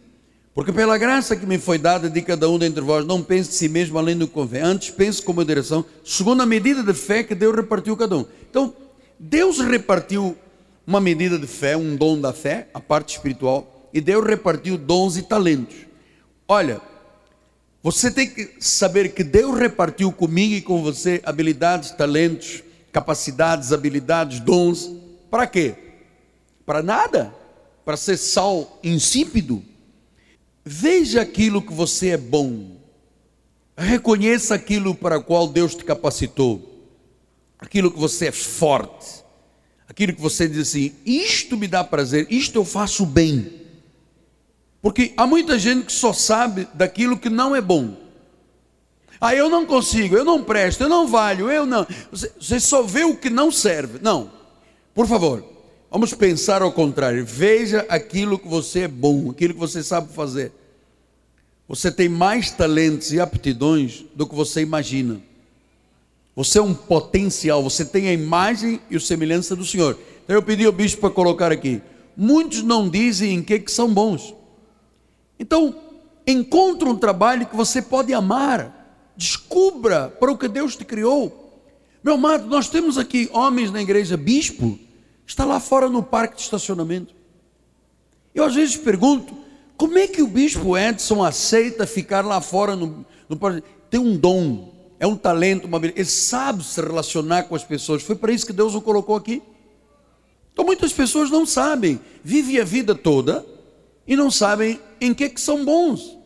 Porque 0.55 0.73
pela 0.73 0.99
graça 0.99 1.37
que 1.37 1.47
me 1.47 1.59
foi 1.59 1.79
dada 1.79 2.11
de 2.11 2.23
cada 2.23 2.49
um 2.49 2.59
dentre 2.59 2.83
vós, 2.83 3.07
não 3.07 3.23
pense 3.23 3.51
de 3.51 3.57
si 3.57 3.69
mesmo 3.69 3.99
além 3.99 4.17
do 4.17 4.27
que 4.27 4.35
convém. 4.35 4.63
Antes 4.63 4.91
pense 4.91 5.23
como 5.23 5.41
a 5.41 5.45
direção, 5.45 5.85
segundo 6.05 6.43
a 6.43 6.47
medida 6.47 6.83
de 6.83 6.95
fé 6.95 7.23
que 7.23 7.35
Deus 7.35 7.57
repartiu 7.57 7.97
cada 7.97 8.17
um. 8.17 8.27
Então, 8.51 8.75
Deus 9.19 9.59
repartiu 9.61 10.37
uma 10.87 11.01
medida 11.01 11.39
de 11.39 11.47
fé, 11.47 11.77
um 11.77 11.97
dom 11.97 12.21
da 12.21 12.33
fé, 12.33 12.69
a 12.75 12.81
parte 12.81 13.17
espiritual, 13.17 13.89
e 13.93 14.01
Deus 14.01 14.27
repartiu 14.27 14.77
dons 14.77 15.17
e 15.17 15.23
talentos. 15.23 15.77
Olha, 16.47 16.81
você 17.83 18.11
tem 18.11 18.29
que 18.29 18.55
saber 18.61 19.11
que 19.11 19.25
Deus 19.25 19.59
repartiu 19.59 20.13
comigo 20.13 20.55
e 20.55 20.61
com 20.61 20.83
você 20.83 21.23
habilidades, 21.25 21.91
talentos, 21.91 22.63
capacidades, 22.93 23.73
habilidades, 23.73 24.41
dons. 24.41 24.91
Para 25.31 25.47
quê? 25.47 25.75
Para 26.67 26.83
nada. 26.83 27.44
Para 27.85 27.97
ser 27.97 28.17
sal 28.17 28.81
insípido 28.83 29.63
Veja 30.65 31.21
aquilo 31.21 31.61
que 31.61 31.73
você 31.73 32.11
é 32.11 32.17
bom. 32.17 32.77
Reconheça 33.77 34.55
aquilo 34.55 34.95
para 34.95 35.19
o 35.19 35.23
qual 35.23 35.47
Deus 35.47 35.75
te 35.75 35.85
capacitou. 35.85 36.89
Aquilo 37.59 37.91
que 37.91 37.99
você 37.99 38.29
é 38.29 38.33
forte. 38.33 39.23
Aquilo 39.87 40.15
que 40.15 40.21
você 40.21 40.49
diz 40.49 40.69
assim: 40.69 40.95
isto 41.05 41.57
me 41.57 41.69
dá 41.69 41.85
prazer, 41.85 42.27
isto 42.31 42.57
eu 42.59 42.65
faço 42.65 43.05
bem. 43.05 43.63
Porque 44.81 45.13
há 45.17 45.27
muita 45.27 45.59
gente 45.59 45.87
que 45.87 45.93
só 45.93 46.13
sabe 46.13 46.67
daquilo 46.73 47.19
que 47.19 47.29
não 47.29 47.55
é 47.55 47.61
bom. 47.61 48.03
Ah, 49.21 49.35
eu 49.35 49.49
não 49.49 49.67
consigo, 49.67 50.17
eu 50.17 50.25
não 50.25 50.43
presto, 50.43 50.83
eu 50.83 50.89
não 50.89 51.07
valho, 51.07 51.51
eu 51.51 51.67
não. 51.67 51.87
Você, 52.11 52.33
você 52.39 52.61
só 52.61 52.83
vê 52.83 53.05
o 53.05 53.17
que 53.17 53.29
não 53.29 53.51
serve. 53.51 53.99
Não. 54.03 54.31
Por 54.95 55.07
favor, 55.07 55.45
Vamos 55.95 56.13
pensar 56.13 56.61
ao 56.61 56.73
contrário. 56.73 57.25
Veja 57.25 57.87
aquilo 57.89 58.37
que 58.37 58.49
você 58.49 58.81
é 58.81 58.89
bom, 58.89 59.31
aquilo 59.31 59.55
que 59.55 59.61
você 59.61 59.81
sabe 59.81 60.13
fazer. 60.13 60.51
Você 61.69 61.89
tem 61.89 62.09
mais 62.09 62.51
talentos 62.51 63.13
e 63.13 63.21
aptidões 63.21 64.05
do 64.13 64.27
que 64.27 64.35
você 64.35 64.61
imagina. 64.61 65.23
Você 66.35 66.59
é 66.59 66.63
um 66.63 66.75
potencial, 66.75 67.63
você 67.63 67.85
tem 67.85 68.09
a 68.09 68.13
imagem 68.13 68.81
e 68.91 68.97
a 68.97 69.01
semelhança 69.01 69.55
do 69.55 69.65
Senhor. 69.65 69.97
Então 70.25 70.35
eu 70.35 70.43
pedi 70.43 70.65
ao 70.67 70.73
bispo 70.73 71.01
para 71.01 71.11
colocar 71.11 71.53
aqui. 71.53 71.81
Muitos 72.17 72.61
não 72.61 72.89
dizem 72.89 73.33
em 73.33 73.41
que, 73.41 73.61
que 73.61 73.71
são 73.71 73.95
bons. 73.95 74.35
Então, 75.39 75.81
encontre 76.27 76.89
um 76.89 76.97
trabalho 76.97 77.47
que 77.47 77.55
você 77.55 77.81
pode 77.81 78.13
amar. 78.13 79.15
Descubra 79.17 80.09
para 80.09 80.33
o 80.33 80.37
que 80.37 80.49
Deus 80.49 80.75
te 80.75 80.85
criou. 80.85 81.63
Meu 82.03 82.15
amado, 82.15 82.49
nós 82.49 82.69
temos 82.69 82.99
aqui 82.99 83.31
homens 83.33 83.71
na 83.71 83.81
igreja, 83.81 84.17
bispo, 84.17 84.77
está 85.27 85.45
lá 85.45 85.59
fora 85.61 85.89
no 85.89 86.03
parque 86.03 86.37
de 86.37 86.43
estacionamento. 86.43 87.15
Eu 88.35 88.45
às 88.45 88.55
vezes 88.55 88.77
pergunto, 88.77 89.35
como 89.77 89.99
é 89.99 90.07
que 90.07 90.23
o 90.23 90.27
bispo 90.27 90.77
Edson 90.77 91.23
aceita 91.23 91.87
ficar 91.87 92.25
lá 92.25 92.41
fora 92.41 92.77
no, 92.77 93.05
no 93.29 93.37
parque? 93.37 93.63
Tem 93.91 94.01
um 94.01 94.17
dom, 94.17 94.73
é 94.99 95.07
um 95.07 95.17
talento, 95.17 95.67
uma 95.67 95.79
ele 95.79 96.05
sabe 96.05 96.65
se 96.65 96.81
relacionar 96.81 97.45
com 97.45 97.55
as 97.55 97.65
pessoas. 97.65 98.03
Foi 98.03 98.17
para 98.17 98.33
isso 98.33 98.47
que 98.47 98.53
Deus 98.53 98.75
o 98.75 98.81
colocou 98.81 99.17
aqui. 99.17 99.43
Então 100.53 100.65
muitas 100.65 100.93
pessoas 100.93 101.31
não 101.31 101.45
sabem, 101.45 102.01
vivem 102.23 102.61
a 102.61 102.65
vida 102.65 102.95
toda 102.95 103.45
e 104.07 104.17
não 104.17 104.31
sabem 104.31 104.81
em 105.01 105.13
que, 105.13 105.29
que 105.29 105.41
são 105.41 105.65
bons. 105.65 106.17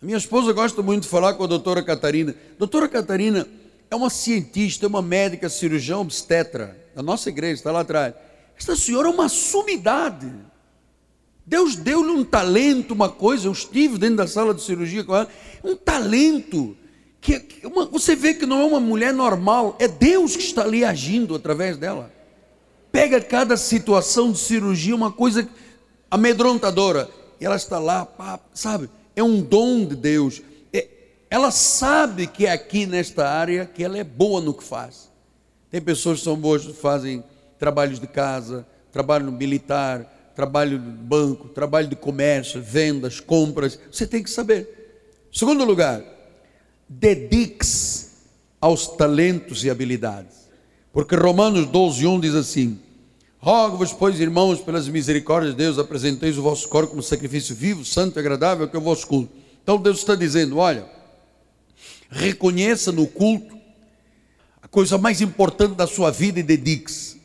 A 0.00 0.06
minha 0.06 0.18
esposa 0.18 0.52
gosta 0.52 0.82
muito 0.82 1.02
de 1.02 1.08
falar 1.08 1.34
com 1.34 1.44
a 1.44 1.46
doutora 1.46 1.82
Catarina. 1.82 2.34
Doutora 2.58 2.88
Catarina 2.88 3.46
é 3.90 3.96
uma 3.96 4.10
cientista, 4.10 4.86
é 4.86 4.88
uma 4.88 5.02
médica, 5.02 5.48
cirurgião, 5.48 6.00
obstetra 6.00 6.76
da 6.98 7.02
nossa 7.02 7.28
igreja, 7.28 7.54
está 7.54 7.70
lá 7.70 7.80
atrás. 7.80 8.12
Esta 8.58 8.74
senhora 8.74 9.06
é 9.06 9.10
uma 9.12 9.28
sumidade. 9.28 10.28
Deus 11.46 11.76
deu-lhe 11.76 12.10
um 12.10 12.24
talento, 12.24 12.92
uma 12.92 13.08
coisa. 13.08 13.46
Eu 13.46 13.52
estive 13.52 13.98
dentro 13.98 14.16
da 14.16 14.26
sala 14.26 14.52
de 14.52 14.60
cirurgia 14.60 15.04
com 15.04 15.14
ela. 15.14 15.28
Um 15.62 15.76
talento. 15.76 16.76
Que, 17.20 17.38
que 17.38 17.64
uma, 17.68 17.86
você 17.86 18.16
vê 18.16 18.34
que 18.34 18.44
não 18.44 18.60
é 18.60 18.64
uma 18.64 18.80
mulher 18.80 19.14
normal. 19.14 19.76
É 19.78 19.86
Deus 19.86 20.34
que 20.34 20.42
está 20.42 20.62
ali 20.62 20.84
agindo 20.84 21.36
através 21.36 21.76
dela. 21.76 22.12
Pega 22.90 23.20
cada 23.20 23.56
situação 23.56 24.32
de 24.32 24.38
cirurgia, 24.40 24.96
uma 24.96 25.12
coisa 25.12 25.48
amedrontadora. 26.10 27.08
E 27.40 27.46
ela 27.46 27.54
está 27.54 27.78
lá, 27.78 28.04
pá, 28.04 28.40
sabe? 28.52 28.90
É 29.14 29.22
um 29.22 29.40
dom 29.40 29.84
de 29.84 29.94
Deus. 29.94 30.42
É, 30.72 30.88
ela 31.30 31.52
sabe 31.52 32.26
que 32.26 32.44
é 32.44 32.50
aqui 32.50 32.86
nesta 32.86 33.28
área 33.28 33.66
que 33.66 33.84
ela 33.84 33.96
é 33.96 34.02
boa 34.02 34.40
no 34.40 34.52
que 34.52 34.64
faz. 34.64 35.07
Tem 35.70 35.80
pessoas 35.80 36.18
que 36.18 36.24
são 36.24 36.36
boas, 36.36 36.64
fazem 36.64 37.22
trabalhos 37.58 38.00
de 38.00 38.06
casa, 38.06 38.66
trabalho 38.90 39.30
militar, 39.30 40.32
trabalho 40.34 40.78
de 40.78 40.90
banco, 40.90 41.48
trabalho 41.48 41.88
de 41.88 41.96
comércio, 41.96 42.62
vendas, 42.62 43.20
compras. 43.20 43.78
Você 43.90 44.06
tem 44.06 44.22
que 44.22 44.30
saber. 44.30 45.26
Segundo 45.32 45.64
lugar, 45.64 46.02
dedique-se 46.88 48.08
aos 48.60 48.86
talentos 48.86 49.64
e 49.64 49.70
habilidades. 49.70 50.48
Porque 50.92 51.14
Romanos 51.14 51.66
12, 51.66 52.06
1 52.06 52.20
diz 52.20 52.34
assim: 52.34 52.80
Rogo-vos, 53.38 53.92
pois, 53.92 54.18
irmãos, 54.20 54.60
pelas 54.60 54.88
misericórdias 54.88 55.52
de 55.52 55.58
Deus, 55.58 55.78
apresenteis 55.78 56.38
o 56.38 56.42
vosso 56.42 56.68
corpo 56.68 56.90
como 56.90 57.02
sacrifício 57.02 57.54
vivo, 57.54 57.84
santo 57.84 58.18
e 58.18 58.20
agradável, 58.20 58.68
que 58.68 58.76
é 58.76 58.78
o 58.78 58.82
vosso 58.82 59.06
culto. 59.06 59.32
Então 59.62 59.76
Deus 59.76 59.98
está 59.98 60.14
dizendo: 60.14 60.56
olha, 60.56 60.86
reconheça 62.08 62.90
no 62.90 63.06
culto 63.06 63.57
coisa 64.70 64.98
mais 64.98 65.20
importante 65.20 65.74
da 65.74 65.86
sua 65.86 66.10
vida 66.10 66.40
e 66.40 66.42
dedique-se. 66.42 67.18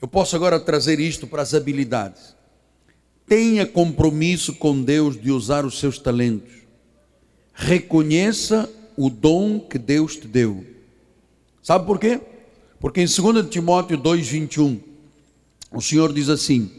Eu 0.00 0.08
posso 0.08 0.34
agora 0.34 0.58
trazer 0.58 0.98
isto 0.98 1.26
para 1.26 1.42
as 1.42 1.54
habilidades. 1.54 2.34
Tenha 3.26 3.66
compromisso 3.66 4.54
com 4.54 4.82
Deus 4.82 5.20
de 5.20 5.30
usar 5.30 5.64
os 5.64 5.78
seus 5.78 5.98
talentos. 5.98 6.52
Reconheça 7.52 8.68
o 8.96 9.08
dom 9.08 9.60
que 9.60 9.78
Deus 9.78 10.16
te 10.16 10.26
deu. 10.26 10.64
Sabe 11.62 11.86
por 11.86 11.98
quê? 11.98 12.20
Porque 12.80 13.02
em 13.02 13.06
2 13.06 13.48
Timóteo 13.50 13.98
2,21, 13.98 14.80
o 15.70 15.80
Senhor 15.80 16.12
diz 16.12 16.28
assim: 16.28 16.70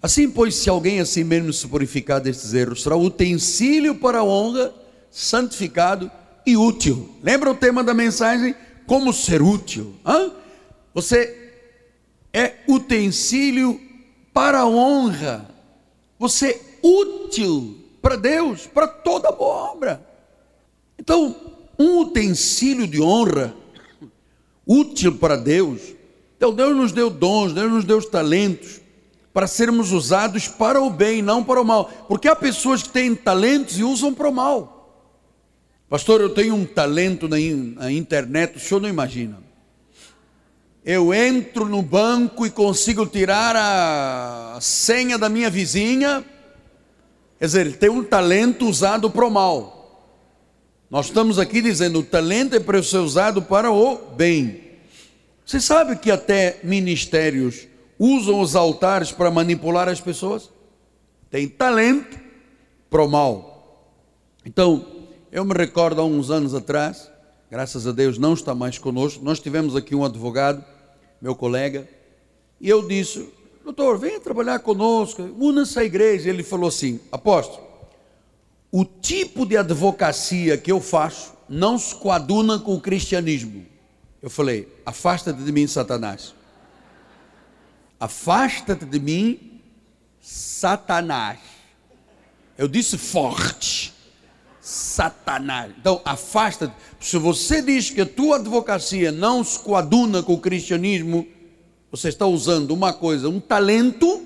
Assim, 0.00 0.30
pois, 0.30 0.54
se 0.54 0.70
alguém 0.70 1.00
assim 1.00 1.24
mesmo 1.24 1.52
se 1.52 1.66
purificar 1.66 2.20
destes 2.20 2.54
erros, 2.54 2.82
será 2.82 2.96
utensílio 2.96 3.96
para 3.96 4.18
a 4.18 4.24
honra, 4.24 4.72
santificado 5.10 6.10
e 6.46 6.56
útil. 6.56 7.16
Lembra 7.22 7.50
o 7.50 7.54
tema 7.54 7.82
da 7.82 7.92
mensagem? 7.92 8.54
Como 8.88 9.12
ser 9.12 9.42
útil. 9.42 9.94
Hã? 10.04 10.32
Você 10.94 11.52
é 12.32 12.54
utensílio 12.66 13.78
para 14.32 14.60
a 14.60 14.66
honra. 14.66 15.48
Você 16.18 16.48
é 16.48 16.60
útil 16.82 17.78
para 18.00 18.16
Deus, 18.16 18.66
para 18.66 18.88
toda 18.88 19.30
boa 19.30 19.72
obra. 19.72 20.02
Então, 20.98 21.36
um 21.78 21.98
utensílio 21.98 22.88
de 22.88 23.00
honra, 23.00 23.54
útil 24.66 25.16
para 25.18 25.36
Deus. 25.36 25.80
Então, 26.36 26.52
Deus 26.52 26.74
nos 26.74 26.90
deu 26.90 27.10
dons, 27.10 27.52
Deus 27.52 27.70
nos 27.70 27.84
deu 27.84 28.02
talentos 28.02 28.80
para 29.34 29.46
sermos 29.46 29.92
usados 29.92 30.48
para 30.48 30.80
o 30.80 30.88
bem, 30.88 31.20
não 31.20 31.44
para 31.44 31.60
o 31.60 31.64
mal. 31.64 31.90
Porque 32.08 32.26
há 32.26 32.34
pessoas 32.34 32.82
que 32.82 32.88
têm 32.88 33.14
talentos 33.14 33.78
e 33.78 33.84
usam 33.84 34.14
para 34.14 34.28
o 34.30 34.32
mal. 34.32 34.77
Pastor, 35.88 36.20
eu 36.20 36.28
tenho 36.28 36.54
um 36.54 36.66
talento 36.66 37.26
na, 37.26 37.40
internet, 37.90 38.56
o 38.58 38.60
senhor 38.60 38.78
não 38.78 38.88
imagina. 38.90 39.42
Eu 40.84 41.14
entro 41.14 41.66
no 41.66 41.80
banco 41.80 42.46
e 42.46 42.50
consigo 42.50 43.06
tirar 43.06 43.56
a 43.56 44.58
senha 44.60 45.16
da 45.16 45.30
minha 45.30 45.48
vizinha. 45.48 46.22
Quer 47.38 47.46
dizer, 47.46 47.66
ele 47.66 47.76
tem 47.76 47.88
um 47.88 48.04
talento 48.04 48.66
usado 48.68 49.10
para 49.10 49.26
o 49.26 49.30
mal. 49.30 50.14
Nós 50.90 51.06
estamos 51.06 51.38
aqui 51.38 51.62
dizendo: 51.62 52.00
o 52.00 52.04
talento 52.04 52.54
é 52.54 52.60
para 52.60 52.82
ser 52.82 52.98
usado 52.98 53.40
para 53.40 53.70
o 53.70 53.96
bem. 54.14 54.60
Você 55.44 55.58
sabe 55.58 55.96
que 55.96 56.10
até 56.10 56.60
ministérios 56.62 57.66
usam 57.98 58.40
os 58.40 58.54
altares 58.54 59.10
para 59.10 59.30
manipular 59.30 59.88
as 59.88 60.02
pessoas? 60.02 60.50
Tem 61.30 61.48
talento 61.48 62.18
para 62.90 63.02
o 63.02 63.08
mal. 63.08 63.94
Então, 64.44 64.97
eu 65.38 65.44
me 65.44 65.54
recordo 65.54 66.00
há 66.00 66.04
uns 66.04 66.32
anos 66.32 66.52
atrás, 66.52 67.08
graças 67.48 67.86
a 67.86 67.92
Deus 67.92 68.18
não 68.18 68.34
está 68.34 68.56
mais 68.56 68.76
conosco, 68.76 69.24
nós 69.24 69.38
tivemos 69.38 69.76
aqui 69.76 69.94
um 69.94 70.04
advogado, 70.04 70.64
meu 71.22 71.32
colega, 71.32 71.88
e 72.60 72.68
eu 72.68 72.86
disse, 72.88 73.32
doutor, 73.64 73.98
venha 73.98 74.18
trabalhar 74.18 74.58
conosco, 74.58 75.22
una-se 75.38 75.78
à 75.78 75.84
igreja. 75.84 76.28
Ele 76.28 76.42
falou 76.42 76.68
assim, 76.68 76.98
apóstolo, 77.12 77.64
o 78.72 78.84
tipo 78.84 79.46
de 79.46 79.56
advocacia 79.56 80.58
que 80.58 80.72
eu 80.72 80.80
faço 80.80 81.34
não 81.48 81.78
se 81.78 81.94
coaduna 81.94 82.58
com 82.58 82.74
o 82.74 82.80
cristianismo. 82.80 83.64
Eu 84.20 84.28
falei, 84.28 84.66
afasta-te 84.84 85.40
de 85.40 85.52
mim, 85.52 85.68
Satanás. 85.68 86.34
Afasta-te 88.00 88.84
de 88.84 88.98
mim, 88.98 89.60
Satanás. 90.20 91.38
Eu 92.56 92.66
disse 92.66 92.98
forte. 92.98 93.96
Satanás. 94.68 95.72
Então, 95.80 96.02
afasta. 96.04 96.74
Se 97.00 97.16
você 97.16 97.62
diz 97.62 97.88
que 97.88 98.02
a 98.02 98.06
tua 98.06 98.36
advocacia 98.36 99.10
não 99.10 99.42
se 99.42 99.58
coaduna 99.58 100.22
com 100.22 100.34
o 100.34 100.40
cristianismo, 100.40 101.26
você 101.90 102.10
está 102.10 102.26
usando 102.26 102.72
uma 102.72 102.92
coisa, 102.92 103.30
um 103.30 103.40
talento 103.40 104.22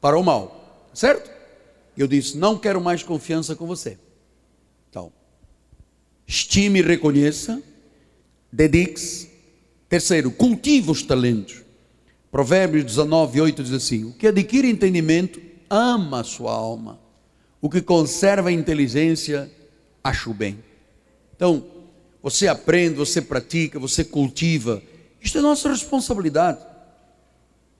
para 0.00 0.18
o 0.18 0.24
mal, 0.24 0.90
certo? 0.92 1.30
Eu 1.96 2.08
disse: 2.08 2.36
Não 2.36 2.58
quero 2.58 2.80
mais 2.80 3.04
confiança 3.04 3.54
com 3.54 3.64
você. 3.64 3.96
Então, 4.90 5.12
estime 6.26 6.80
e 6.80 6.82
reconheça, 6.82 7.62
dedique-se. 8.52 9.30
Terceiro, 9.88 10.32
cultive 10.32 10.90
os 10.90 11.04
talentos. 11.04 11.62
Provérbios 12.28 12.84
19, 12.84 13.40
8 13.40 13.62
diz 13.62 13.72
assim: 13.72 14.04
O 14.04 14.12
que 14.14 14.26
adquire 14.26 14.68
entendimento 14.68 15.40
ama 15.70 16.22
a 16.22 16.24
sua 16.24 16.52
alma, 16.52 16.98
o 17.60 17.68
que 17.68 17.80
conserva 17.82 18.48
a 18.48 18.52
inteligência 18.52 19.50
acha 20.02 20.30
o 20.30 20.34
bem. 20.34 20.62
Então, 21.34 21.64
você 22.22 22.48
aprende, 22.48 22.96
você 22.96 23.22
pratica, 23.22 23.78
você 23.78 24.04
cultiva. 24.04 24.82
Isto 25.20 25.38
é 25.38 25.40
nossa 25.40 25.68
responsabilidade. 25.68 26.58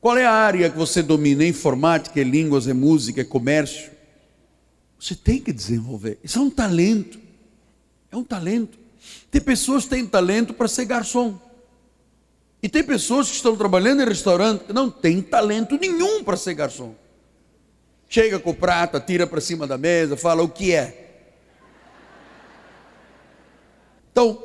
Qual 0.01 0.16
é 0.16 0.24
a 0.24 0.33
área 0.33 0.70
que 0.70 0.76
você 0.76 1.03
domina? 1.03 1.45
É 1.45 1.49
informática, 1.49 2.20
é 2.20 2.24
línguas, 2.24 2.68
é 2.68 2.72
música, 2.72 3.20
é 3.20 3.24
comércio? 3.24 3.91
Você 4.99 5.14
tem 5.14 5.41
que 5.41 5.53
desenvolver. 5.53 6.18
Isso 6.22 6.39
é 6.39 6.43
um 6.43 6.51
talento. 6.51 7.18
É 8.11 8.16
um 8.16 8.24
talento. 8.24 8.79
Tem 9.31 9.41
pessoas 9.41 9.85
que 9.85 9.91
têm 9.91 10.07
talento 10.07 10.55
para 10.55 10.68
ser 10.68 10.85
garçom. 10.85 11.39
E 12.62 12.68
tem 12.68 12.83
pessoas 12.83 13.29
que 13.29 13.37
estão 13.37 13.57
trabalhando 13.57 14.03
em 14.03 14.05
restaurante 14.05 14.64
que 14.64 14.72
não 14.72 14.91
têm 14.91 15.22
talento 15.22 15.79
nenhum 15.79 16.24
para 16.24 16.37
ser 16.37 16.55
garçom. 16.55 16.95
Chega 18.09 18.39
com 18.39 18.51
o 18.51 18.55
prato, 18.55 18.99
tira 19.01 19.27
para 19.27 19.41
cima 19.41 19.67
da 19.67 19.77
mesa, 19.77 20.17
fala 20.17 20.43
o 20.43 20.49
que 20.49 20.73
é. 20.73 21.09
Então, 24.11 24.43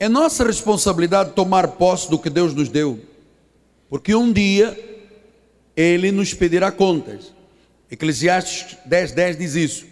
é 0.00 0.08
nossa 0.08 0.44
responsabilidade 0.44 1.32
tomar 1.32 1.68
posse 1.68 2.10
do 2.10 2.18
que 2.18 2.28
Deus 2.28 2.52
nos 2.52 2.68
deu, 2.68 3.00
porque 3.88 4.14
um 4.14 4.32
dia 4.32 4.76
Ele 5.76 6.10
nos 6.10 6.34
pedirá 6.34 6.72
contas. 6.72 7.32
Eclesiastes 7.90 8.76
10, 8.84 9.12
10 9.12 9.38
diz 9.38 9.54
isso. 9.54 9.86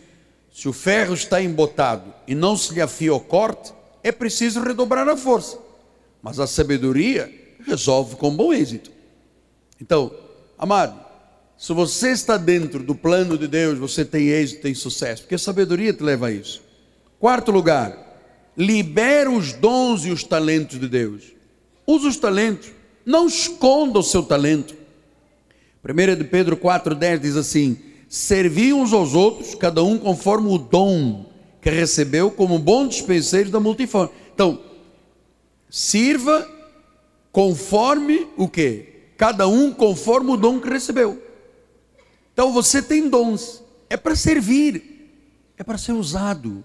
Se 0.52 0.68
o 0.68 0.72
ferro 0.72 1.14
está 1.14 1.40
embotado 1.40 2.12
e 2.26 2.34
não 2.34 2.56
se 2.56 2.74
lhe 2.74 2.80
afia 2.80 3.14
o 3.14 3.20
corte, 3.20 3.72
é 4.02 4.10
preciso 4.10 4.60
redobrar 4.60 5.08
a 5.08 5.16
força. 5.16 5.58
Mas 6.20 6.38
a 6.38 6.46
sabedoria 6.46 7.32
resolve 7.64 8.16
com 8.16 8.34
bom 8.34 8.52
êxito. 8.52 8.90
Então, 9.80 10.12
amado, 10.58 11.01
se 11.62 11.72
você 11.72 12.10
está 12.10 12.36
dentro 12.36 12.82
do 12.82 12.92
plano 12.92 13.38
de 13.38 13.46
Deus, 13.46 13.78
você 13.78 14.04
tem 14.04 14.30
êxito, 14.30 14.62
tem 14.62 14.74
sucesso, 14.74 15.22
porque 15.22 15.36
a 15.36 15.38
sabedoria 15.38 15.92
te 15.92 16.02
leva 16.02 16.26
a 16.26 16.32
isso. 16.32 16.60
Quarto 17.20 17.52
lugar, 17.52 17.96
libera 18.58 19.30
os 19.30 19.52
dons 19.52 20.04
e 20.04 20.10
os 20.10 20.24
talentos 20.24 20.80
de 20.80 20.88
Deus. 20.88 21.22
Use 21.86 22.08
os 22.08 22.16
talentos, 22.16 22.72
não 23.06 23.28
esconda 23.28 24.00
o 24.00 24.02
seu 24.02 24.24
talento. 24.24 24.74
1 25.88 26.16
de 26.16 26.24
Pedro 26.24 26.56
4,10 26.56 27.18
diz 27.20 27.36
assim: 27.36 27.78
Servi 28.08 28.72
uns 28.72 28.92
aos 28.92 29.14
outros, 29.14 29.54
cada 29.54 29.84
um 29.84 29.96
conforme 29.98 30.52
o 30.52 30.58
dom 30.58 31.30
que 31.60 31.70
recebeu, 31.70 32.28
como 32.28 32.58
bom 32.58 32.88
dispenseiro 32.88 33.50
da 33.50 33.60
multiforme. 33.60 34.12
Então, 34.34 34.58
sirva 35.70 36.44
conforme 37.30 38.26
o 38.36 38.48
que? 38.48 39.12
Cada 39.16 39.46
um 39.46 39.70
conforme 39.70 40.32
o 40.32 40.36
dom 40.36 40.58
que 40.58 40.68
recebeu. 40.68 41.21
Então 42.32 42.52
você 42.52 42.82
tem 42.82 43.08
dons, 43.08 43.62
é 43.88 43.96
para 43.96 44.16
servir, 44.16 44.92
é 45.56 45.62
para 45.62 45.78
ser 45.78 45.92
usado. 45.92 46.64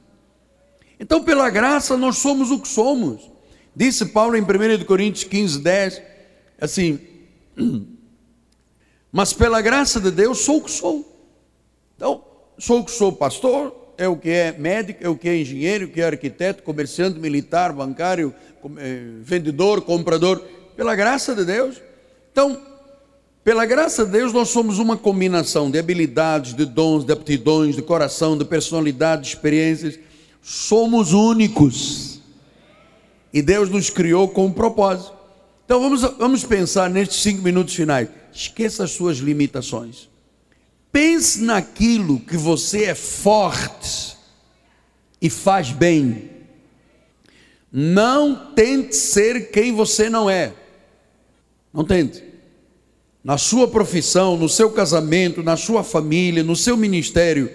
Então, 0.99 1.23
pela 1.23 1.49
graça, 1.49 1.95
nós 1.95 2.17
somos 2.17 2.49
o 2.49 2.59
que 2.59 2.67
somos. 2.67 3.29
Disse 3.75 4.07
Paulo 4.07 4.35
em 4.35 4.41
1 4.41 4.85
Coríntios 4.85 5.23
15, 5.25 5.59
10, 5.59 6.01
assim: 6.59 6.99
Mas 9.11 9.33
pela 9.33 9.61
graça 9.61 9.99
de 9.99 10.09
Deus 10.09 10.39
sou 10.39 10.57
o 10.57 10.61
que 10.61 10.71
sou. 10.71 11.13
Então, 11.95 12.23
sou 12.57 12.79
o 12.79 12.85
que 12.85 12.91
sou 12.91 13.11
pastor, 13.11 13.93
é 13.97 14.07
o 14.07 14.17
que 14.17 14.29
é 14.29 14.51
médico, 14.57 15.03
é 15.03 15.09
o 15.09 15.15
que 15.15 15.29
é 15.29 15.37
engenheiro, 15.37 15.85
é 15.85 15.87
o 15.87 15.91
que 15.91 16.01
é 16.01 16.05
arquiteto, 16.05 16.63
comerciante, 16.63 17.19
militar, 17.19 17.71
bancário, 17.71 18.33
eh, 18.77 19.01
vendedor, 19.21 19.81
comprador, 19.81 20.39
pela 20.75 20.95
graça 20.95 21.35
de 21.35 21.45
Deus. 21.45 21.81
Então, 22.31 22.59
pela 23.47 23.65
graça 23.65 24.03
de 24.03 24.11
Deus, 24.11 24.33
nós 24.33 24.49
somos 24.49 24.77
uma 24.77 24.97
combinação 24.97 25.71
de 25.71 25.79
habilidades, 25.79 26.53
de 26.53 26.65
dons, 26.65 27.05
de 27.05 27.13
aptidões, 27.13 27.77
de 27.77 27.81
coração, 27.81 28.37
de 28.37 28.43
personalidade, 28.43 29.21
de 29.21 29.29
experiências 29.29 29.97
somos 30.41 31.13
únicos. 31.13 32.19
E 33.31 33.41
Deus 33.41 33.69
nos 33.69 33.89
criou 33.89 34.27
com 34.27 34.47
um 34.47 34.51
propósito. 34.51 35.13
Então 35.63 35.79
vamos, 35.79 36.01
vamos 36.17 36.43
pensar 36.43 36.89
nestes 36.89 37.21
cinco 37.21 37.41
minutos 37.41 37.73
finais. 37.73 38.09
Esqueça 38.33 38.83
as 38.83 38.91
suas 38.91 39.19
limitações. 39.19 40.09
Pense 40.91 41.39
naquilo 41.41 42.19
que 42.19 42.35
você 42.35 42.83
é 42.83 42.95
forte 42.95 44.17
e 45.21 45.29
faz 45.29 45.71
bem. 45.71 46.31
Não 47.71 48.51
tente 48.53 48.93
ser 48.93 49.51
quem 49.51 49.73
você 49.73 50.09
não 50.09 50.29
é. 50.29 50.53
Não 51.73 51.85
tente. 51.85 52.26
Na 53.23 53.37
sua 53.37 53.67
profissão, 53.67 54.37
no 54.37 54.47
seu 54.47 54.71
casamento, 54.71 55.43
na 55.43 55.57
sua 55.57 55.83
família, 55.83 56.43
no 56.43 56.55
seu 56.55 56.77
ministério, 56.77 57.49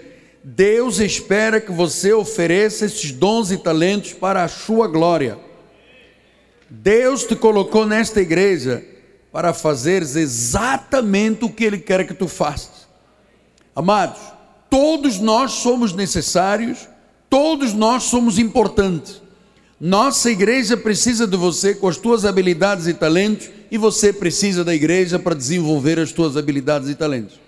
Deus 0.45 0.99
espera 0.99 1.61
que 1.61 1.71
você 1.71 2.13
ofereça 2.13 2.85
esses 2.85 3.13
dons 3.13 3.51
e 3.51 3.57
talentos 3.57 4.13
para 4.13 4.43
a 4.43 4.49
sua 4.49 4.89
glória. 4.89 5.39
Deus 6.69 7.25
te 7.25 7.37
colocou 7.37 7.87
nesta 7.87 8.21
igreja 8.21 8.85
para 9.31 9.55
fazeres 9.55 10.17
exatamente 10.17 11.45
o 11.45 11.51
que 11.51 11.65
Ele 11.65 11.79
quer 11.79 12.07
que 12.07 12.15
tu 12.15 12.27
faças. 12.27 12.89
Amados, 13.75 14.21
todos 14.69 15.19
nós 15.19 15.53
somos 15.53 15.93
necessários, 15.93 16.89
todos 17.31 17.73
nós 17.73 18.05
somos 18.05 18.39
importantes. 18.39 19.23
Nossa 19.81 20.31
igreja 20.31 20.77
precisa 20.77 21.27
de 21.27 21.37
você 21.37 21.75
com 21.75 21.89
as 21.89 21.97
tuas 21.97 22.25
habilidades 22.25 22.87
e 22.87 22.95
talentos, 22.95 23.49
e 23.73 23.79
você 23.79 24.13
precisa 24.13 24.63
da 24.63 24.75
igreja 24.75 25.19
para 25.19 25.35
desenvolver 25.35 25.99
as 25.99 26.13
tuas 26.13 26.37
habilidades 26.37 26.91
e 26.91 26.95
talentos. 26.95 27.41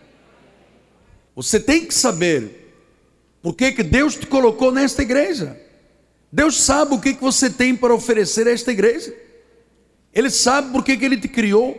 Você 1.37 1.61
tem 1.61 1.85
que 1.85 1.93
saber 1.93 2.73
por 3.43 3.55
que, 3.55 3.73
que 3.73 3.83
Deus 3.83 4.17
te 4.17 4.27
colocou 4.27 4.73
nesta 4.73 5.03
igreja? 5.03 5.55
Deus 6.33 6.63
sabe 6.63 6.95
o 6.95 6.99
que, 6.99 7.13
que 7.13 7.21
você 7.21 7.51
tem 7.51 7.77
para 7.77 7.93
oferecer 7.93 8.49
a 8.49 8.53
esta 8.53 8.73
igreja. 8.73 9.15
Ele 10.15 10.31
sabe 10.31 10.73
por 10.73 10.83
que, 10.83 10.97
que 10.97 11.05
Ele 11.05 11.19
te 11.19 11.29
criou. 11.29 11.79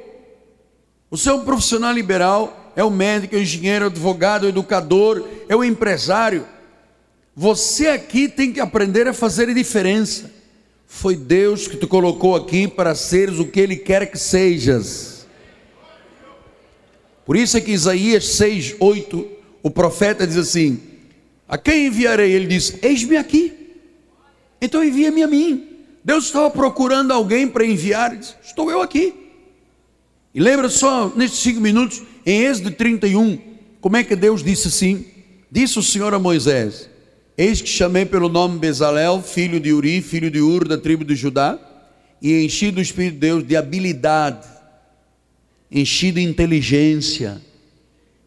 Você 1.10 1.28
é 1.28 1.34
um 1.34 1.44
profissional 1.44 1.92
liberal, 1.92 2.72
é 2.76 2.84
um 2.84 2.92
médico, 2.92 3.34
é 3.34 3.40
um 3.40 3.42
engenheiro, 3.42 3.88
advogado, 3.88 4.44
é 4.44 4.46
um 4.46 4.50
educador, 4.50 5.28
é 5.50 5.56
um 5.56 5.64
empresário. 5.64 6.46
Você 7.36 7.88
aqui 7.88 8.30
tem 8.30 8.54
que 8.54 8.60
aprender 8.60 9.08
a 9.08 9.14
fazer 9.14 9.50
a 9.50 9.54
diferença. 9.54 10.35
Foi 10.88 11.16
Deus 11.16 11.68
que 11.68 11.78
te 11.78 11.88
colocou 11.88 12.36
aqui 12.36 12.68
para 12.68 12.96
seres 12.96 13.40
o 13.40 13.46
que 13.46 13.60
Ele 13.60 13.76
quer 13.76 14.10
que 14.10 14.18
sejas. 14.18 15.26
Por 17.26 17.36
isso 17.36 17.58
é 17.58 17.62
que 17.62 17.72
Isaías 17.72 18.26
6, 18.36 18.76
8, 18.80 19.28
o 19.64 19.72
profeta 19.72 20.28
diz 20.28 20.38
assim: 20.38 20.96
a 21.48 21.58
quem 21.58 21.88
enviarei? 21.88 22.32
Ele 22.32 22.48
diz: 22.48 22.78
Eis-me 22.82 23.18
aqui. 23.18 23.54
Então 24.60 24.84
envia-me 24.84 25.24
a 25.24 25.28
mim. 25.28 25.68
Deus 26.04 26.26
estava 26.26 26.50
procurando 26.50 27.12
alguém 27.12 27.48
para 27.48 27.66
enviar. 27.66 28.16
Disse, 28.16 28.34
Estou 28.44 28.72
eu 28.72 28.82
aqui. 28.82 29.14
E 30.34 30.40
lembra 30.40 30.70
só, 30.70 31.12
nestes 31.16 31.40
cinco 31.40 31.62
minutos, 31.62 32.02
em 32.26 32.42
Êxodo 32.42 32.72
31, 32.72 33.40
como 33.80 33.96
é 33.96 34.04
que 34.04 34.16
Deus 34.16 34.44
disse 34.44 34.68
assim? 34.68 35.06
Disse 35.50 35.80
o 35.80 35.84
Senhor 35.84 36.14
a 36.14 36.20
Moisés: 36.20 36.90
Eis 37.38 37.62
que 37.62 37.68
chamei 37.68 38.06
pelo 38.06 38.30
nome 38.30 38.58
Bezalel, 38.60 39.22
filho 39.22 39.60
de 39.60 39.74
Uri, 39.74 40.02
filho 40.02 40.32
de 40.32 40.40
Ur, 40.40 40.66
da 40.66 40.78
tribo 40.78 41.04
de 41.04 41.16
Judá, 41.16 41.60
e 42.22 42.46
enchi 42.46 42.72
do 42.72 42.80
Espírito 42.80 43.16
de 43.16 43.20
Deus 43.20 43.46
de 43.46 43.58
habilidade, 43.58 44.48
enchi 45.70 46.14
de 46.14 46.22
inteligência, 46.22 47.42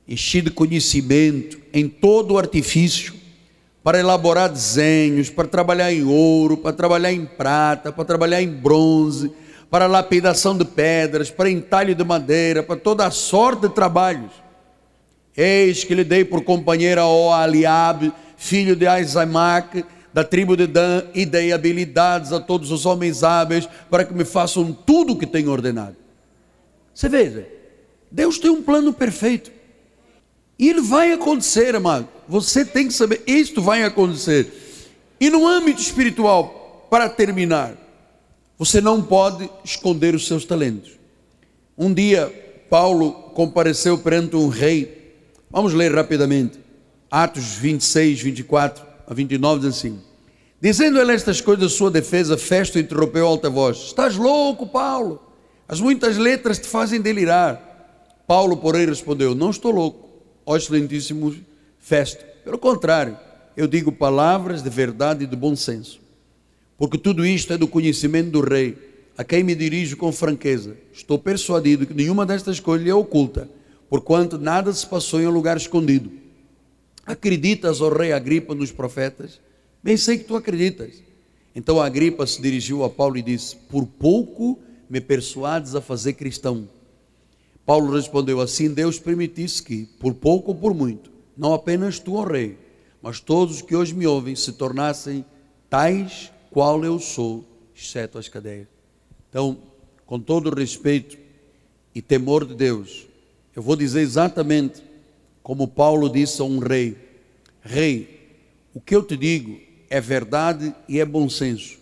enchi 0.06 0.42
de 0.42 0.50
conhecimento 0.50 1.58
em 1.72 1.88
todo 1.88 2.34
o 2.34 2.38
artifício 2.38 3.14
para 3.82 3.98
elaborar 3.98 4.50
desenhos, 4.50 5.30
para 5.30 5.48
trabalhar 5.48 5.90
em 5.90 6.04
ouro, 6.04 6.58
para 6.58 6.74
trabalhar 6.74 7.10
em 7.10 7.24
prata, 7.24 7.90
para 7.90 8.04
trabalhar 8.04 8.42
em 8.42 8.48
bronze, 8.48 9.32
para 9.70 9.86
lapidação 9.86 10.54
de 10.54 10.66
pedras, 10.66 11.30
para 11.30 11.48
entalho 11.48 11.94
de 11.94 12.04
madeira, 12.04 12.62
para 12.62 12.76
toda 12.76 13.06
a 13.06 13.10
sorte 13.10 13.62
de 13.62 13.70
trabalhos. 13.70 14.32
Eis 15.34 15.82
que 15.82 15.94
lhe 15.94 16.04
dei 16.04 16.26
por 16.26 16.44
companheira 16.44 17.00
ao 17.00 17.32
Aliabe, 17.32 18.12
filho 18.38 18.74
de 18.74 18.86
Aizamac, 18.86 19.84
da 20.14 20.24
tribo 20.24 20.56
de 20.56 20.66
Dan, 20.66 21.02
e 21.12 21.26
dei 21.26 21.52
habilidades 21.52 22.32
a 22.32 22.40
todos 22.40 22.70
os 22.70 22.86
homens 22.86 23.22
hábeis 23.22 23.68
para 23.90 24.04
que 24.04 24.14
me 24.14 24.24
façam 24.24 24.72
tudo 24.72 25.12
o 25.12 25.18
que 25.18 25.26
tenho 25.26 25.50
ordenado. 25.50 25.96
Você 26.94 27.08
veja, 27.08 27.46
Deus 28.10 28.38
tem 28.38 28.50
um 28.50 28.62
plano 28.62 28.92
perfeito. 28.92 29.52
E 30.58 30.68
ele 30.68 30.80
vai 30.80 31.12
acontecer, 31.12 31.74
amado. 31.76 32.08
Você 32.26 32.64
tem 32.64 32.88
que 32.88 32.94
saber, 32.94 33.22
isto 33.26 33.60
vai 33.60 33.84
acontecer. 33.84 34.50
E 35.20 35.28
no 35.30 35.46
âmbito 35.46 35.80
espiritual, 35.80 36.86
para 36.90 37.08
terminar, 37.08 37.74
você 38.56 38.80
não 38.80 39.02
pode 39.02 39.48
esconder 39.64 40.14
os 40.14 40.26
seus 40.26 40.44
talentos. 40.44 40.92
Um 41.76 41.92
dia, 41.92 42.26
Paulo 42.70 43.12
compareceu 43.34 43.98
perante 43.98 44.34
um 44.34 44.48
rei. 44.48 45.14
Vamos 45.50 45.74
ler 45.74 45.94
rapidamente. 45.94 46.58
Atos 47.10 47.54
26, 47.54 48.20
24 48.20 48.84
a 49.06 49.14
29 49.14 49.60
diz 49.60 49.76
assim: 49.78 49.98
Dizendo 50.60 51.00
ele 51.00 51.12
estas 51.12 51.40
coisas, 51.40 51.72
sua 51.72 51.90
defesa, 51.90 52.36
Festo 52.36 52.78
interrompeu 52.78 53.26
alta 53.26 53.48
voz: 53.48 53.78
Estás 53.78 54.16
louco, 54.16 54.66
Paulo? 54.66 55.22
As 55.66 55.80
muitas 55.80 56.18
letras 56.18 56.58
te 56.58 56.68
fazem 56.68 57.00
delirar. 57.00 57.64
Paulo, 58.26 58.58
porém, 58.58 58.86
respondeu: 58.86 59.34
Não 59.34 59.48
estou 59.50 59.72
louco, 59.72 60.06
ó 60.44 60.54
excelentíssimo 60.54 61.34
Festo. 61.78 62.22
Pelo 62.44 62.58
contrário, 62.58 63.16
eu 63.56 63.66
digo 63.66 63.90
palavras 63.90 64.62
de 64.62 64.68
verdade 64.68 65.24
e 65.24 65.26
de 65.26 65.36
bom 65.36 65.56
senso. 65.56 66.00
Porque 66.76 66.98
tudo 66.98 67.24
isto 67.24 67.54
é 67.54 67.56
do 67.56 67.66
conhecimento 67.66 68.30
do 68.30 68.40
rei, 68.42 68.76
a 69.16 69.24
quem 69.24 69.42
me 69.42 69.54
dirijo 69.54 69.96
com 69.96 70.12
franqueza. 70.12 70.76
Estou 70.92 71.18
persuadido 71.18 71.86
que 71.86 71.94
nenhuma 71.94 72.26
destas 72.26 72.60
coisas 72.60 72.84
lhe 72.84 72.90
é 72.90 72.94
oculta, 72.94 73.48
porquanto 73.88 74.38
nada 74.38 74.70
se 74.74 74.86
passou 74.86 75.20
em 75.20 75.26
um 75.26 75.30
lugar 75.30 75.56
escondido. 75.56 76.27
Acreditas, 77.08 77.80
ó 77.80 77.88
rei 77.88 78.12
Agripa, 78.12 78.54
nos 78.54 78.70
profetas? 78.70 79.40
Bem 79.82 79.96
sei 79.96 80.18
que 80.18 80.24
tu 80.24 80.36
acreditas. 80.36 81.02
Então 81.54 81.80
Agripa 81.80 82.26
se 82.26 82.42
dirigiu 82.42 82.84
a 82.84 82.90
Paulo 82.90 83.16
e 83.16 83.22
disse: 83.22 83.56
Por 83.56 83.86
pouco 83.86 84.58
me 84.90 85.00
persuades 85.00 85.74
a 85.74 85.80
fazer 85.80 86.12
cristão. 86.12 86.68
Paulo 87.64 87.96
respondeu 87.96 88.42
assim: 88.42 88.68
Deus 88.68 88.98
permitisse 88.98 89.62
que, 89.62 89.86
por 89.98 90.12
pouco 90.12 90.50
ou 90.50 90.54
por 90.54 90.74
muito, 90.74 91.10
não 91.34 91.54
apenas 91.54 91.98
tu, 91.98 92.12
ó 92.12 92.24
rei, 92.24 92.58
mas 93.00 93.20
todos 93.20 93.56
os 93.56 93.62
que 93.62 93.74
hoje 93.74 93.94
me 93.94 94.06
ouvem 94.06 94.36
se 94.36 94.52
tornassem 94.52 95.24
tais 95.70 96.30
qual 96.50 96.84
eu 96.84 96.98
sou, 96.98 97.42
exceto 97.74 98.18
as 98.18 98.28
cadeias. 98.28 98.68
Então, 99.30 99.56
com 100.04 100.20
todo 100.20 100.50
o 100.50 100.54
respeito 100.54 101.16
e 101.94 102.02
temor 102.02 102.44
de 102.44 102.54
Deus, 102.54 103.06
eu 103.56 103.62
vou 103.62 103.76
dizer 103.76 104.02
exatamente 104.02 104.82
como 105.48 105.66
Paulo 105.66 106.10
disse 106.10 106.42
a 106.42 106.44
um 106.44 106.58
rei: 106.58 106.94
Rei, 107.62 108.36
o 108.74 108.82
que 108.82 108.94
eu 108.94 109.02
te 109.02 109.16
digo 109.16 109.58
é 109.88 109.98
verdade 109.98 110.74
e 110.86 111.00
é 111.00 111.06
bom 111.06 111.26
senso. 111.26 111.78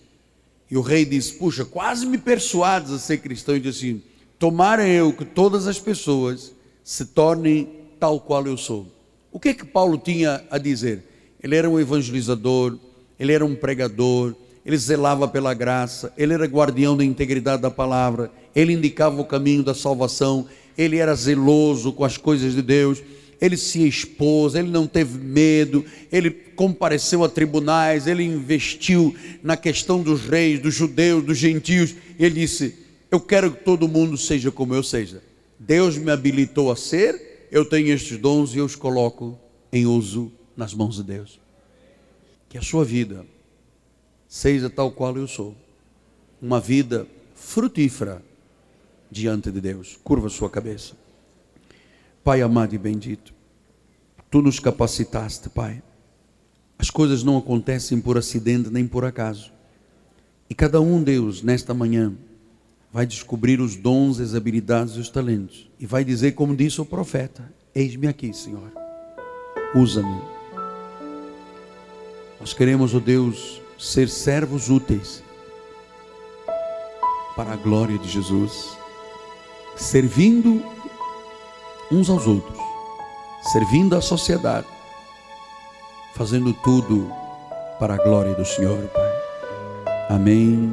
E 0.71 0.77
o 0.77 0.81
rei 0.81 1.05
disse: 1.05 1.33
Puxa, 1.33 1.65
quase 1.65 2.07
me 2.07 2.17
persuades 2.17 2.93
a 2.93 2.99
ser 3.01 3.19
cristão. 3.19 3.57
E 3.57 3.61
disse 3.61 3.79
assim: 3.79 4.03
Tomara 4.39 4.87
eu 4.87 5.13
que 5.13 5.25
todas 5.25 5.67
as 5.67 5.81
pessoas 5.81 6.53
se 6.85 7.07
tornem 7.07 7.69
tal 7.99 8.21
qual 8.21 8.47
eu 8.47 8.57
sou. 8.57 8.87
O 9.33 9.41
que 9.41 9.49
é 9.49 9.55
que 9.55 9.65
Paulo 9.65 9.99
tinha 9.99 10.45
a 10.49 10.59
dizer? 10.59 11.03
Ele 11.43 11.57
era 11.57 11.69
um 11.69 11.81
evangelizador, 11.81 12.79
ele 13.19 13.33
era 13.33 13.45
um 13.45 13.57
pregador, 13.57 14.33
ele 14.65 14.79
zelava 14.79 15.27
pela 15.27 15.53
graça, 15.55 16.13
ele 16.17 16.33
era 16.33 16.47
guardião 16.47 16.97
da 16.97 17.05
integridade 17.05 17.63
da 17.63 17.71
palavra, 17.71 18.31
ele 18.55 18.75
indicava 18.75 19.21
o 19.21 19.25
caminho 19.25 19.65
da 19.65 19.75
salvação, 19.75 20.47
ele 20.79 20.99
era 20.99 21.17
zeloso 21.17 21.93
com 21.93 22.05
as 22.05 22.17
coisas 22.17 22.55
de 22.55 22.63
Deus 22.63 23.03
ele 23.41 23.57
se 23.57 23.87
expôs, 23.87 24.55
ele 24.55 24.71
não 24.71 24.87
teve 24.87 25.19
medo, 25.19 25.85
ele 26.11 26.31
compareceu 26.31 27.23
a 27.23 27.29
tribunais, 27.29 28.07
ele 28.07 28.25
investiu 28.25 29.15
na 29.43 29.57
questão 29.57 30.03
dos 30.03 30.23
reis, 30.23 30.61
dos 30.61 30.75
judeus, 30.75 31.25
dos 31.25 31.37
gentios. 31.37 31.95
Ele 32.19 32.41
disse: 32.41 32.75
Eu 33.11 33.21
quero 33.21 33.53
que 33.53 33.65
todo 33.65 33.89
mundo 33.89 34.17
seja 34.17 34.51
como 34.51 34.75
eu 34.75 34.83
seja. 34.83 35.23
Deus 35.59 35.97
me 35.97 36.11
habilitou 36.11 36.71
a 36.71 36.77
ser, 36.77 37.49
eu 37.51 37.65
tenho 37.65 37.89
estes 37.89 38.19
dons 38.19 38.55
e 38.55 38.59
eu 38.59 38.65
os 38.65 38.77
coloco 38.77 39.39
em 39.73 39.87
uso 39.87 40.33
nas 40.57 40.73
mãos 40.75 40.97
de 40.97 41.03
Deus. 41.03 41.41
Que 42.49 42.59
a 42.59 42.63
sua 42.63 42.85
vida 42.85 43.25
seja 44.29 44.69
tal 44.69 44.91
qual 44.91 45.17
eu 45.17 45.27
sou, 45.27 45.55
uma 46.41 46.61
vida 46.61 47.07
frutífera 47.35 48.23
diante 49.11 49.51
de 49.51 49.61
Deus. 49.61 49.99
Curva 50.03 50.29
sua 50.29 50.51
cabeça. 50.51 50.95
Pai 52.27 52.43
amado 52.43 52.75
e 52.75 52.79
bendito, 52.79 53.33
tu 54.29 54.43
nos 54.43 54.59
capacitaste, 54.59 55.49
Pai. 55.49 55.81
As 56.77 56.91
coisas 56.91 57.23
não 57.23 57.39
acontecem 57.39 58.01
por 58.01 58.19
acidente 58.19 58.69
nem 58.69 58.85
por 58.85 59.05
acaso. 59.05 59.53
E 60.51 60.55
cada 60.55 60.81
um, 60.81 61.01
Deus, 61.05 61.41
nesta 61.41 61.73
manhã, 61.73 62.13
vai 62.93 63.07
descobrir 63.07 63.61
os 63.61 63.77
dons, 63.77 64.19
as 64.19 64.35
habilidades 64.35 64.95
e 64.97 64.99
os 64.99 65.09
talentos. 65.09 65.71
E 65.79 65.87
vai 65.87 66.05
dizer, 66.05 66.33
como 66.33 66.57
disse 66.57 66.81
o 66.81 66.85
profeta: 66.85 67.49
Eis-me 67.73 68.09
aqui, 68.09 68.35
Senhor. 68.35 68.73
Usa-me. 69.77 70.21
Nós 72.41 72.53
queremos, 72.53 72.93
ó 72.93 72.97
oh 72.97 73.01
Deus, 73.01 73.63
ser 73.79 74.09
servos 74.09 74.69
úteis 74.69 75.23
para 77.37 77.53
a 77.53 77.57
glória 77.57 77.97
de 77.97 78.09
Jesus, 78.09 78.77
servindo 79.77 80.75
uns 81.91 82.11
aos 82.11 82.27
outros, 82.27 82.59
servindo 83.53 83.97
a 83.97 84.01
sociedade, 84.01 84.67
fazendo 86.15 86.53
tudo 86.53 87.11
para 87.79 87.95
a 87.95 87.99
glória 87.99 88.35
do 88.35 88.45
Senhor, 88.45 88.83
Pai. 88.89 89.13
Amém, 90.11 90.73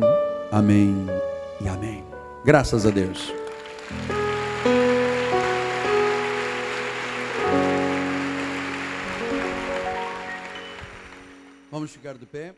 amém 0.52 1.08
e 1.62 1.68
amém. 1.68 2.04
Graças 2.46 2.86
a 2.86 2.90
Deus. 2.90 3.34
Vamos 11.72 11.92
ficar 11.92 12.14
de 12.14 12.26
pé. 12.26 12.54